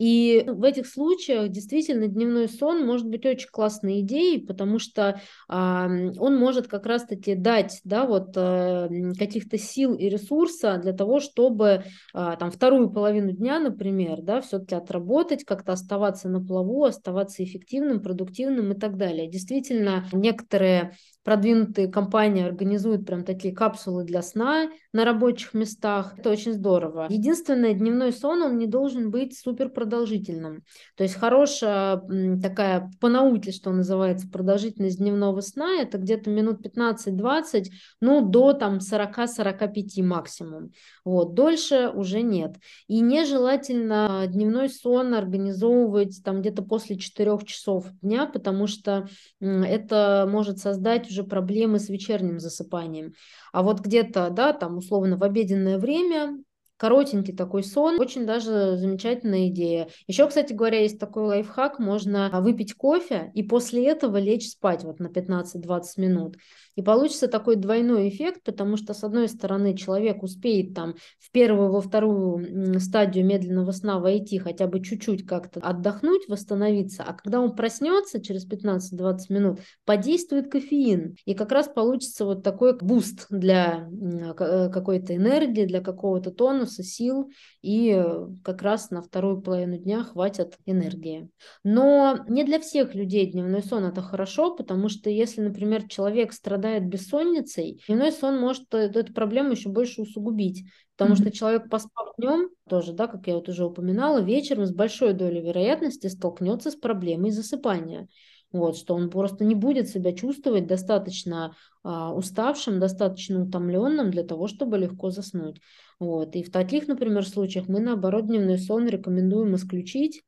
И 0.00 0.44
в 0.46 0.64
этих 0.64 0.86
случаях 0.86 1.50
действительно 1.50 2.06
дневной 2.06 2.48
сон 2.48 2.86
может 2.86 3.06
быть 3.06 3.26
очень 3.26 3.50
классной 3.50 4.00
идеей, 4.00 4.38
потому 4.40 4.78
что 4.78 5.20
а, 5.46 5.86
он 6.18 6.38
может 6.38 6.68
как 6.68 6.86
раз-таки 6.86 7.34
дать 7.34 7.82
да, 7.84 8.06
вот, 8.06 8.30
а, 8.34 8.88
каких-то 9.18 9.58
сил 9.58 9.92
и 9.92 10.08
ресурса 10.08 10.78
для 10.78 10.94
того, 10.94 11.20
чтобы 11.20 11.84
а, 12.14 12.36
там, 12.36 12.50
вторую 12.50 12.88
половину 12.88 13.32
дня, 13.32 13.60
например, 13.60 14.22
да, 14.22 14.40
все-таки 14.40 14.74
отработать, 14.74 15.44
как-то 15.44 15.72
оставаться 15.72 16.30
на 16.30 16.42
плаву, 16.42 16.84
оставаться 16.84 17.44
эффективным, 17.44 18.00
продуктивным 18.00 18.72
и 18.72 18.78
так 18.78 18.96
далее. 18.96 19.28
Действительно, 19.28 20.06
некоторые 20.14 20.96
продвинутые 21.22 21.88
компании 21.88 22.44
организуют 22.44 23.06
прям 23.06 23.24
такие 23.24 23.54
капсулы 23.54 24.04
для 24.04 24.22
сна 24.22 24.70
на 24.92 25.04
рабочих 25.04 25.54
местах. 25.54 26.14
Это 26.18 26.30
очень 26.30 26.54
здорово. 26.54 27.06
Единственное, 27.10 27.74
дневной 27.74 28.12
сон, 28.12 28.42
он 28.42 28.56
не 28.58 28.66
должен 28.66 29.10
быть 29.10 29.38
супер 29.38 29.68
продолжительным. 29.68 30.62
То 30.96 31.04
есть 31.04 31.14
хорошая 31.14 32.02
такая 32.42 32.90
по 33.00 33.08
науке, 33.08 33.52
что 33.52 33.70
называется, 33.70 34.28
продолжительность 34.28 34.98
дневного 34.98 35.40
сна, 35.40 35.80
это 35.80 35.98
где-то 35.98 36.30
минут 36.30 36.64
15-20, 36.64 37.66
ну, 38.00 38.26
до 38.26 38.54
там 38.54 38.78
40-45 38.78 40.02
максимум. 40.02 40.70
Вот, 41.04 41.34
дольше 41.34 41.90
уже 41.94 42.22
нет. 42.22 42.56
И 42.88 43.00
нежелательно 43.00 44.24
дневной 44.26 44.70
сон 44.70 45.14
организовывать 45.14 46.22
там 46.24 46.40
где-то 46.40 46.62
после 46.62 46.96
4 46.96 47.38
часов 47.44 47.86
дня, 48.00 48.26
потому 48.26 48.66
что 48.66 49.06
это 49.40 50.26
может 50.30 50.58
создать 50.58 51.09
уже 51.10 51.24
проблемы 51.24 51.78
с 51.78 51.88
вечерним 51.88 52.40
засыпанием. 52.40 53.14
А 53.52 53.62
вот 53.62 53.80
где-то, 53.80 54.30
да, 54.30 54.52
там 54.52 54.78
условно 54.78 55.16
в 55.16 55.24
обеденное 55.24 55.78
время 55.78 56.38
коротенький 56.80 57.36
такой 57.36 57.62
сон, 57.62 58.00
очень 58.00 58.24
даже 58.24 58.78
замечательная 58.78 59.48
идея. 59.48 59.88
Еще, 60.06 60.26
кстати 60.26 60.54
говоря, 60.54 60.80
есть 60.80 60.98
такой 60.98 61.24
лайфхак, 61.24 61.78
можно 61.78 62.30
выпить 62.40 62.72
кофе 62.72 63.30
и 63.34 63.42
после 63.42 63.86
этого 63.86 64.16
лечь 64.16 64.48
спать 64.48 64.82
вот 64.82 64.98
на 64.98 65.08
15-20 65.08 65.82
минут. 65.98 66.36
И 66.76 66.82
получится 66.82 67.28
такой 67.28 67.56
двойной 67.56 68.08
эффект, 68.08 68.42
потому 68.44 68.78
что, 68.78 68.94
с 68.94 69.04
одной 69.04 69.28
стороны, 69.28 69.76
человек 69.76 70.22
успеет 70.22 70.72
там 70.72 70.94
в 71.18 71.30
первую, 71.30 71.70
во 71.70 71.82
вторую 71.82 72.80
стадию 72.80 73.26
медленного 73.26 73.72
сна 73.72 73.98
войти, 73.98 74.38
хотя 74.38 74.66
бы 74.66 74.82
чуть-чуть 74.82 75.26
как-то 75.26 75.60
отдохнуть, 75.60 76.28
восстановиться, 76.28 77.04
а 77.06 77.12
когда 77.12 77.40
он 77.40 77.54
проснется 77.54 78.22
через 78.22 78.48
15-20 78.48 79.18
минут, 79.28 79.60
подействует 79.84 80.50
кофеин. 80.50 81.16
И 81.26 81.34
как 81.34 81.52
раз 81.52 81.68
получится 81.68 82.24
вот 82.24 82.42
такой 82.42 82.78
буст 82.78 83.26
для 83.28 83.86
э, 83.90 84.70
какой-то 84.70 85.14
энергии, 85.14 85.66
для 85.66 85.82
какого-то 85.82 86.30
тонуса, 86.30 86.69
сил, 86.70 87.30
и 87.62 87.90
э, 87.90 88.26
как 88.42 88.62
раз 88.62 88.90
на 88.90 89.02
вторую 89.02 89.42
половину 89.42 89.76
дня 89.76 90.04
хватит 90.04 90.56
энергии. 90.66 91.28
Но 91.64 92.24
не 92.28 92.44
для 92.44 92.60
всех 92.60 92.94
людей 92.94 93.30
дневной 93.30 93.62
сон 93.62 93.84
это 93.84 94.02
хорошо, 94.02 94.54
потому 94.54 94.88
что 94.88 95.10
если, 95.10 95.40
например, 95.40 95.88
человек 95.88 96.32
страдает 96.32 96.86
бессонницей, 96.86 97.82
дневной 97.86 98.12
сон 98.12 98.38
может 98.38 98.72
э, 98.74 98.90
эту 98.94 99.12
проблему 99.12 99.52
еще 99.52 99.68
больше 99.68 100.02
усугубить. 100.02 100.64
Потому 100.96 101.14
mm-hmm. 101.14 101.22
что 101.22 101.32
человек, 101.32 101.70
поспав 101.70 102.08
днем, 102.18 102.50
тоже, 102.68 102.92
да, 102.92 103.06
как 103.06 103.26
я 103.26 103.34
вот 103.34 103.48
уже 103.48 103.64
упоминала, 103.64 104.20
вечером 104.20 104.66
с 104.66 104.72
большой 104.72 105.14
долей 105.14 105.40
вероятности 105.40 106.08
столкнется 106.08 106.70
с 106.70 106.76
проблемой 106.76 107.30
засыпания. 107.30 108.06
Вот, 108.52 108.76
что 108.76 108.94
он 108.94 109.10
просто 109.10 109.44
не 109.44 109.54
будет 109.54 109.88
себя 109.88 110.12
чувствовать 110.12 110.66
достаточно 110.66 111.54
а, 111.84 112.12
уставшим, 112.12 112.80
достаточно 112.80 113.42
утомленным 113.42 114.10
для 114.10 114.24
того, 114.24 114.48
чтобы 114.48 114.76
легко 114.76 115.10
заснуть. 115.10 115.60
Вот. 116.00 116.34
И 116.34 116.42
в 116.42 116.50
таких, 116.50 116.88
например, 116.88 117.24
случаях 117.24 117.68
мы, 117.68 117.80
наоборот, 117.80 118.26
дневной 118.26 118.58
сон 118.58 118.88
рекомендуем 118.88 119.54
исключить, 119.54 120.22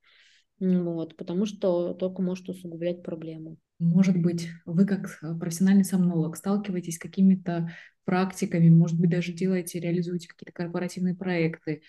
вот, 0.60 1.16
потому 1.16 1.46
что 1.46 1.94
только 1.94 2.22
может 2.22 2.48
усугублять 2.48 3.02
проблему. 3.02 3.56
Может 3.80 4.16
быть, 4.16 4.48
вы 4.64 4.86
как 4.86 5.18
э, 5.22 5.34
профессиональный 5.34 5.84
сомнолог 5.84 6.36
сталкиваетесь 6.36 6.96
с 6.96 7.00
какими-то 7.00 7.72
практиками, 8.04 8.68
может 8.68 9.00
быть, 9.00 9.10
даже 9.10 9.32
делаете, 9.32 9.80
реализуете 9.80 10.28
какие-то 10.28 10.52
корпоративные 10.52 11.16
проекты. 11.16 11.82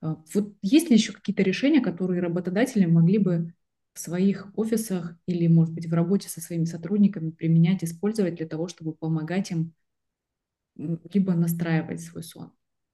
А, 0.00 0.16
вот 0.34 0.54
есть 0.62 0.90
ли 0.90 0.96
еще 0.96 1.12
какие-то 1.12 1.42
решения, 1.42 1.80
которые 1.80 2.20
работодатели 2.20 2.84
могли 2.84 3.18
бы 3.18 3.54
в 3.92 3.98
своих 3.98 4.48
офисах 4.56 5.16
или, 5.26 5.46
может 5.46 5.74
быть, 5.74 5.86
в 5.86 5.94
работе 5.94 6.28
со 6.28 6.40
своими 6.40 6.64
сотрудниками 6.64 7.30
применять, 7.30 7.84
использовать 7.84 8.36
для 8.36 8.46
того, 8.46 8.68
чтобы 8.68 8.94
помогать 8.94 9.50
им 9.50 9.74
либо 10.76 11.34
настраивать 11.34 12.00
свой 12.00 12.22
сон, 12.22 12.52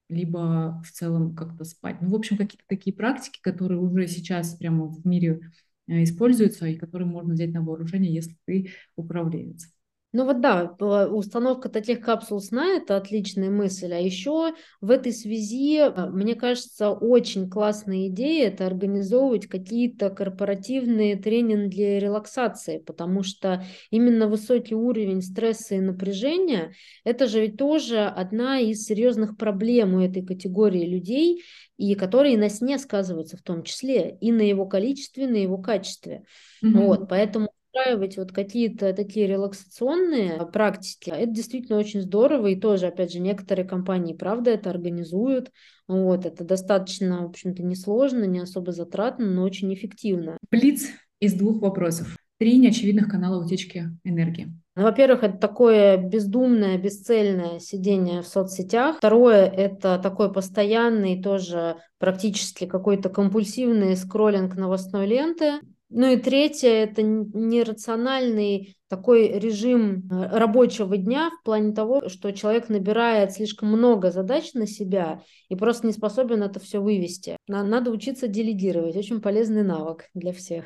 либо 0.09 0.83
в 0.85 0.91
целом 0.91 1.37
как-то 1.37 1.65
спать. 1.65 2.01
Ну, 2.01 2.11
в 2.11 2.15
общем, 2.15 2.37
какие-то 2.37 2.65
такие 2.69 2.95
практики, 2.95 3.41
которые 3.41 3.81
уже 3.81 4.09
сейчас 4.09 4.55
прямо 4.55 4.87
в 4.87 5.07
мире 5.07 5.41
Э, 5.89 6.03
используются 6.03 6.67
и 6.67 6.77
которые 6.77 7.09
можно 7.09 7.35
взять 7.35 7.53
на 7.53 7.63
вооружение, 7.63 8.13
если 8.13 8.37
ты 8.45 8.71
управленец. 8.97 9.69
Ну 10.17 10.25
вот 10.25 10.41
да, 10.41 10.75
установка 11.11 11.69
таких 11.69 12.01
капсул 12.01 12.41
сна– 12.41 12.77
это 12.77 12.97
отличная 12.97 13.51
мысль. 13.51 13.93
А 13.93 13.99
еще 13.99 14.55
в 14.81 14.91
этой 14.91 15.13
связи, 15.13 15.77
э, 15.77 16.07
мне 16.09 16.35
кажется, 16.35 16.89
очень 16.89 17.51
классная 17.51 18.07
идея– 18.07 18.49
это 18.49 18.67
организовывать 18.67 19.47
какие-то 19.47 20.09
корпоративные 20.09 21.17
тренинги 21.17 21.77
для 21.77 22.01
релаксации, 22.01 22.79
потому 22.79 23.23
что 23.25 23.63
именно 23.91 24.27
высокий 24.27 24.75
уровень 24.75 25.21
стресса 25.21 25.75
и 25.75 25.81
напряжения– 25.81 26.73
это 27.05 27.27
же 27.27 27.43
ведь 27.43 27.59
тоже 27.59 28.01
одна 28.01 28.59
из 28.59 28.87
серьезных 28.87 29.37
проблем 29.37 29.97
у 29.97 30.01
этой 30.01 30.25
категории 30.25 30.87
людей, 30.87 31.43
и 31.77 31.95
которые 31.95 32.39
на 32.39 32.49
сне 32.49 32.79
сказываются 32.79 33.37
в 33.37 33.43
том 33.43 33.65
числе, 33.65 34.17
и 34.19 34.33
на 34.33 34.41
его 34.41 34.65
количестве, 34.65 35.25
и 35.25 35.29
на 35.29 35.37
его 35.37 35.59
качестве. 35.59 36.25
Mm-hmm. 36.65 36.73
Вот, 36.73 37.07
поэтому 37.11 37.51
устраивать 37.77 38.17
вот 38.17 38.33
какие-то 38.33 38.93
такие 38.93 39.27
релаксационные 39.27 40.47
практики, 40.53 41.11
это 41.11 41.31
действительно 41.31 41.79
очень 41.79 42.03
здорово, 42.03 42.49
и 42.49 42.57
тоже, 42.57 42.87
опять 42.87 43.13
же, 43.13 43.21
некоторые 43.21 43.67
компании, 43.67 44.15
правда, 44.15 44.51
это 44.51 44.71
организуют, 44.71 45.51
вот, 45.87 46.27
это 46.27 46.45
достаточно, 46.45 47.23
в 47.23 47.31
общем-то, 47.31 47.63
несложно, 47.63 48.25
не 48.25 48.41
особо 48.41 48.73
затратно, 48.73 49.27
но 49.27 49.43
очень 49.43 49.73
эффективно. 49.73 50.39
Блиц 50.51 50.87
из 51.21 51.35
двух 51.35 51.61
вопросов. 51.63 52.17
Три 52.39 52.59
неочевидных 52.59 53.09
канала 53.09 53.43
утечки 53.43 53.85
энергии. 54.05 54.53
Ну, 54.75 54.83
во-первых, 54.83 55.23
это 55.23 55.39
такое 55.39 55.97
бездумное, 55.97 56.77
бесцельное 56.77 57.61
сидение 57.61 58.21
в 58.21 58.27
соцсетях. 58.27 58.99
Второе, 58.99 59.47
это 59.47 59.99
такой 59.99 60.31
постоянный 60.31 61.23
тоже 61.23 61.77
практически 61.99 62.67
какой-то 62.67 63.09
компульсивный 63.09 63.97
скроллинг 63.97 64.55
новостной 64.55 65.07
ленты. 65.07 65.61
Ну 65.89 66.13
и 66.13 66.17
третье– 66.17 66.69
это 66.71 67.03
нерациональный 67.03 68.77
такой 68.89 69.39
режим 69.39 70.09
э, 70.11 70.37
рабочего 70.37 70.97
дня 70.97 71.31
в 71.31 71.45
плане 71.45 71.73
того, 71.73 72.09
что 72.09 72.33
человек 72.33 72.69
набирает 72.69 73.33
слишком 73.33 73.69
много 73.69 74.11
задач 74.11 74.53
на 74.55 74.67
себя 74.67 75.23
и 75.49 75.55
просто 75.55 75.87
не 75.87 75.93
способен 75.93 76.43
это 76.43 76.59
все 76.59 76.81
вывести. 76.81 77.37
Надо 77.47 77.93
учиться 77.93 78.27
делегировать. 78.27 78.97
Очень 78.97 79.21
полезный 79.21 79.63
навык 79.63 80.07
для 80.13 80.33
всех. 80.33 80.65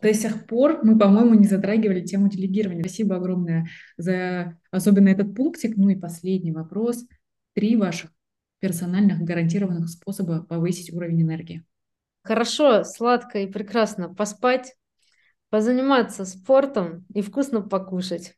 До 0.00 0.12
сих 0.12 0.46
пор 0.46 0.80
мы, 0.82 0.98
по-моему, 0.98 1.34
не 1.34 1.46
затрагивали 1.46 2.00
тему 2.02 2.28
делегирования. 2.28 2.82
Спасибо 2.82 3.16
огромное 3.16 3.68
за 3.96 4.58
особенно 4.70 5.08
этот 5.08 5.34
пунктик. 5.34 5.76
Ну 5.76 5.88
и 5.88 5.96
последний 5.96 6.52
вопрос. 6.52 7.06
Три 7.54 7.76
ваших 7.76 8.10
персональных 8.58 9.20
гарантированных 9.20 9.88
способа 9.88 10.42
повысить 10.42 10.92
уровень 10.92 11.22
энергии. 11.22 11.64
Хорошо, 12.24 12.84
сладко 12.84 13.38
и 13.40 13.46
прекрасно 13.46 14.12
поспать, 14.12 14.74
позаниматься 15.50 16.24
спортом 16.24 17.04
и 17.14 17.20
вкусно 17.20 17.60
покушать. 17.60 18.34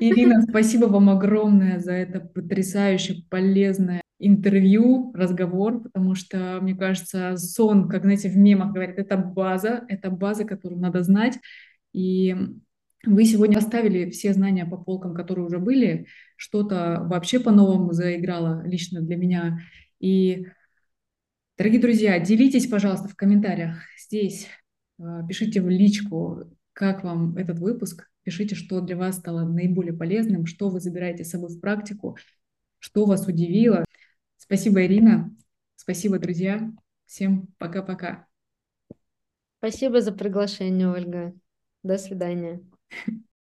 Ирина, 0.00 0.42
спасибо 0.48 0.86
вам 0.86 1.08
огромное 1.08 1.78
за 1.78 1.92
это 1.92 2.20
потрясающе 2.20 3.22
полезное 3.30 4.02
интервью, 4.18 5.12
разговор, 5.14 5.82
потому 5.82 6.16
что, 6.16 6.58
мне 6.60 6.74
кажется, 6.74 7.36
сон, 7.36 7.88
как, 7.88 8.02
знаете, 8.02 8.28
в 8.28 8.36
мемах 8.36 8.72
говорят, 8.72 8.98
это 8.98 9.16
база, 9.16 9.84
это 9.88 10.10
база, 10.10 10.44
которую 10.44 10.80
надо 10.80 11.02
знать. 11.02 11.38
И 11.92 12.34
вы 13.06 13.24
сегодня 13.24 13.58
оставили 13.58 14.10
все 14.10 14.32
знания 14.32 14.66
по 14.66 14.78
полкам, 14.78 15.14
которые 15.14 15.46
уже 15.46 15.58
были, 15.58 16.06
что-то 16.36 17.06
вообще 17.08 17.38
по-новому 17.38 17.92
заиграло 17.92 18.62
лично 18.66 19.00
для 19.00 19.16
меня. 19.16 19.60
И, 20.00 20.46
дорогие 21.56 21.80
друзья, 21.80 22.18
делитесь, 22.18 22.66
пожалуйста, 22.66 23.08
в 23.08 23.16
комментариях 23.16 23.78
здесь, 23.98 24.48
а, 24.98 25.26
пишите 25.26 25.60
в 25.60 25.68
личку, 25.68 26.44
как 26.72 27.04
вам 27.04 27.36
этот 27.36 27.58
выпуск, 27.58 28.08
пишите, 28.22 28.54
что 28.54 28.80
для 28.80 28.96
вас 28.96 29.18
стало 29.18 29.44
наиболее 29.44 29.92
полезным, 29.92 30.46
что 30.46 30.68
вы 30.68 30.80
забираете 30.80 31.24
с 31.24 31.30
собой 31.30 31.50
в 31.50 31.60
практику, 31.60 32.16
что 32.78 33.04
вас 33.06 33.26
удивило. 33.26 33.84
Спасибо, 34.36 34.84
Ирина. 34.84 35.34
Спасибо, 35.76 36.18
друзья. 36.18 36.70
Всем 37.06 37.48
пока-пока. 37.58 38.26
Спасибо 39.58 40.00
за 40.00 40.12
приглашение, 40.12 40.88
Ольга. 40.88 41.34
До 41.82 41.98
свидания. 41.98 42.60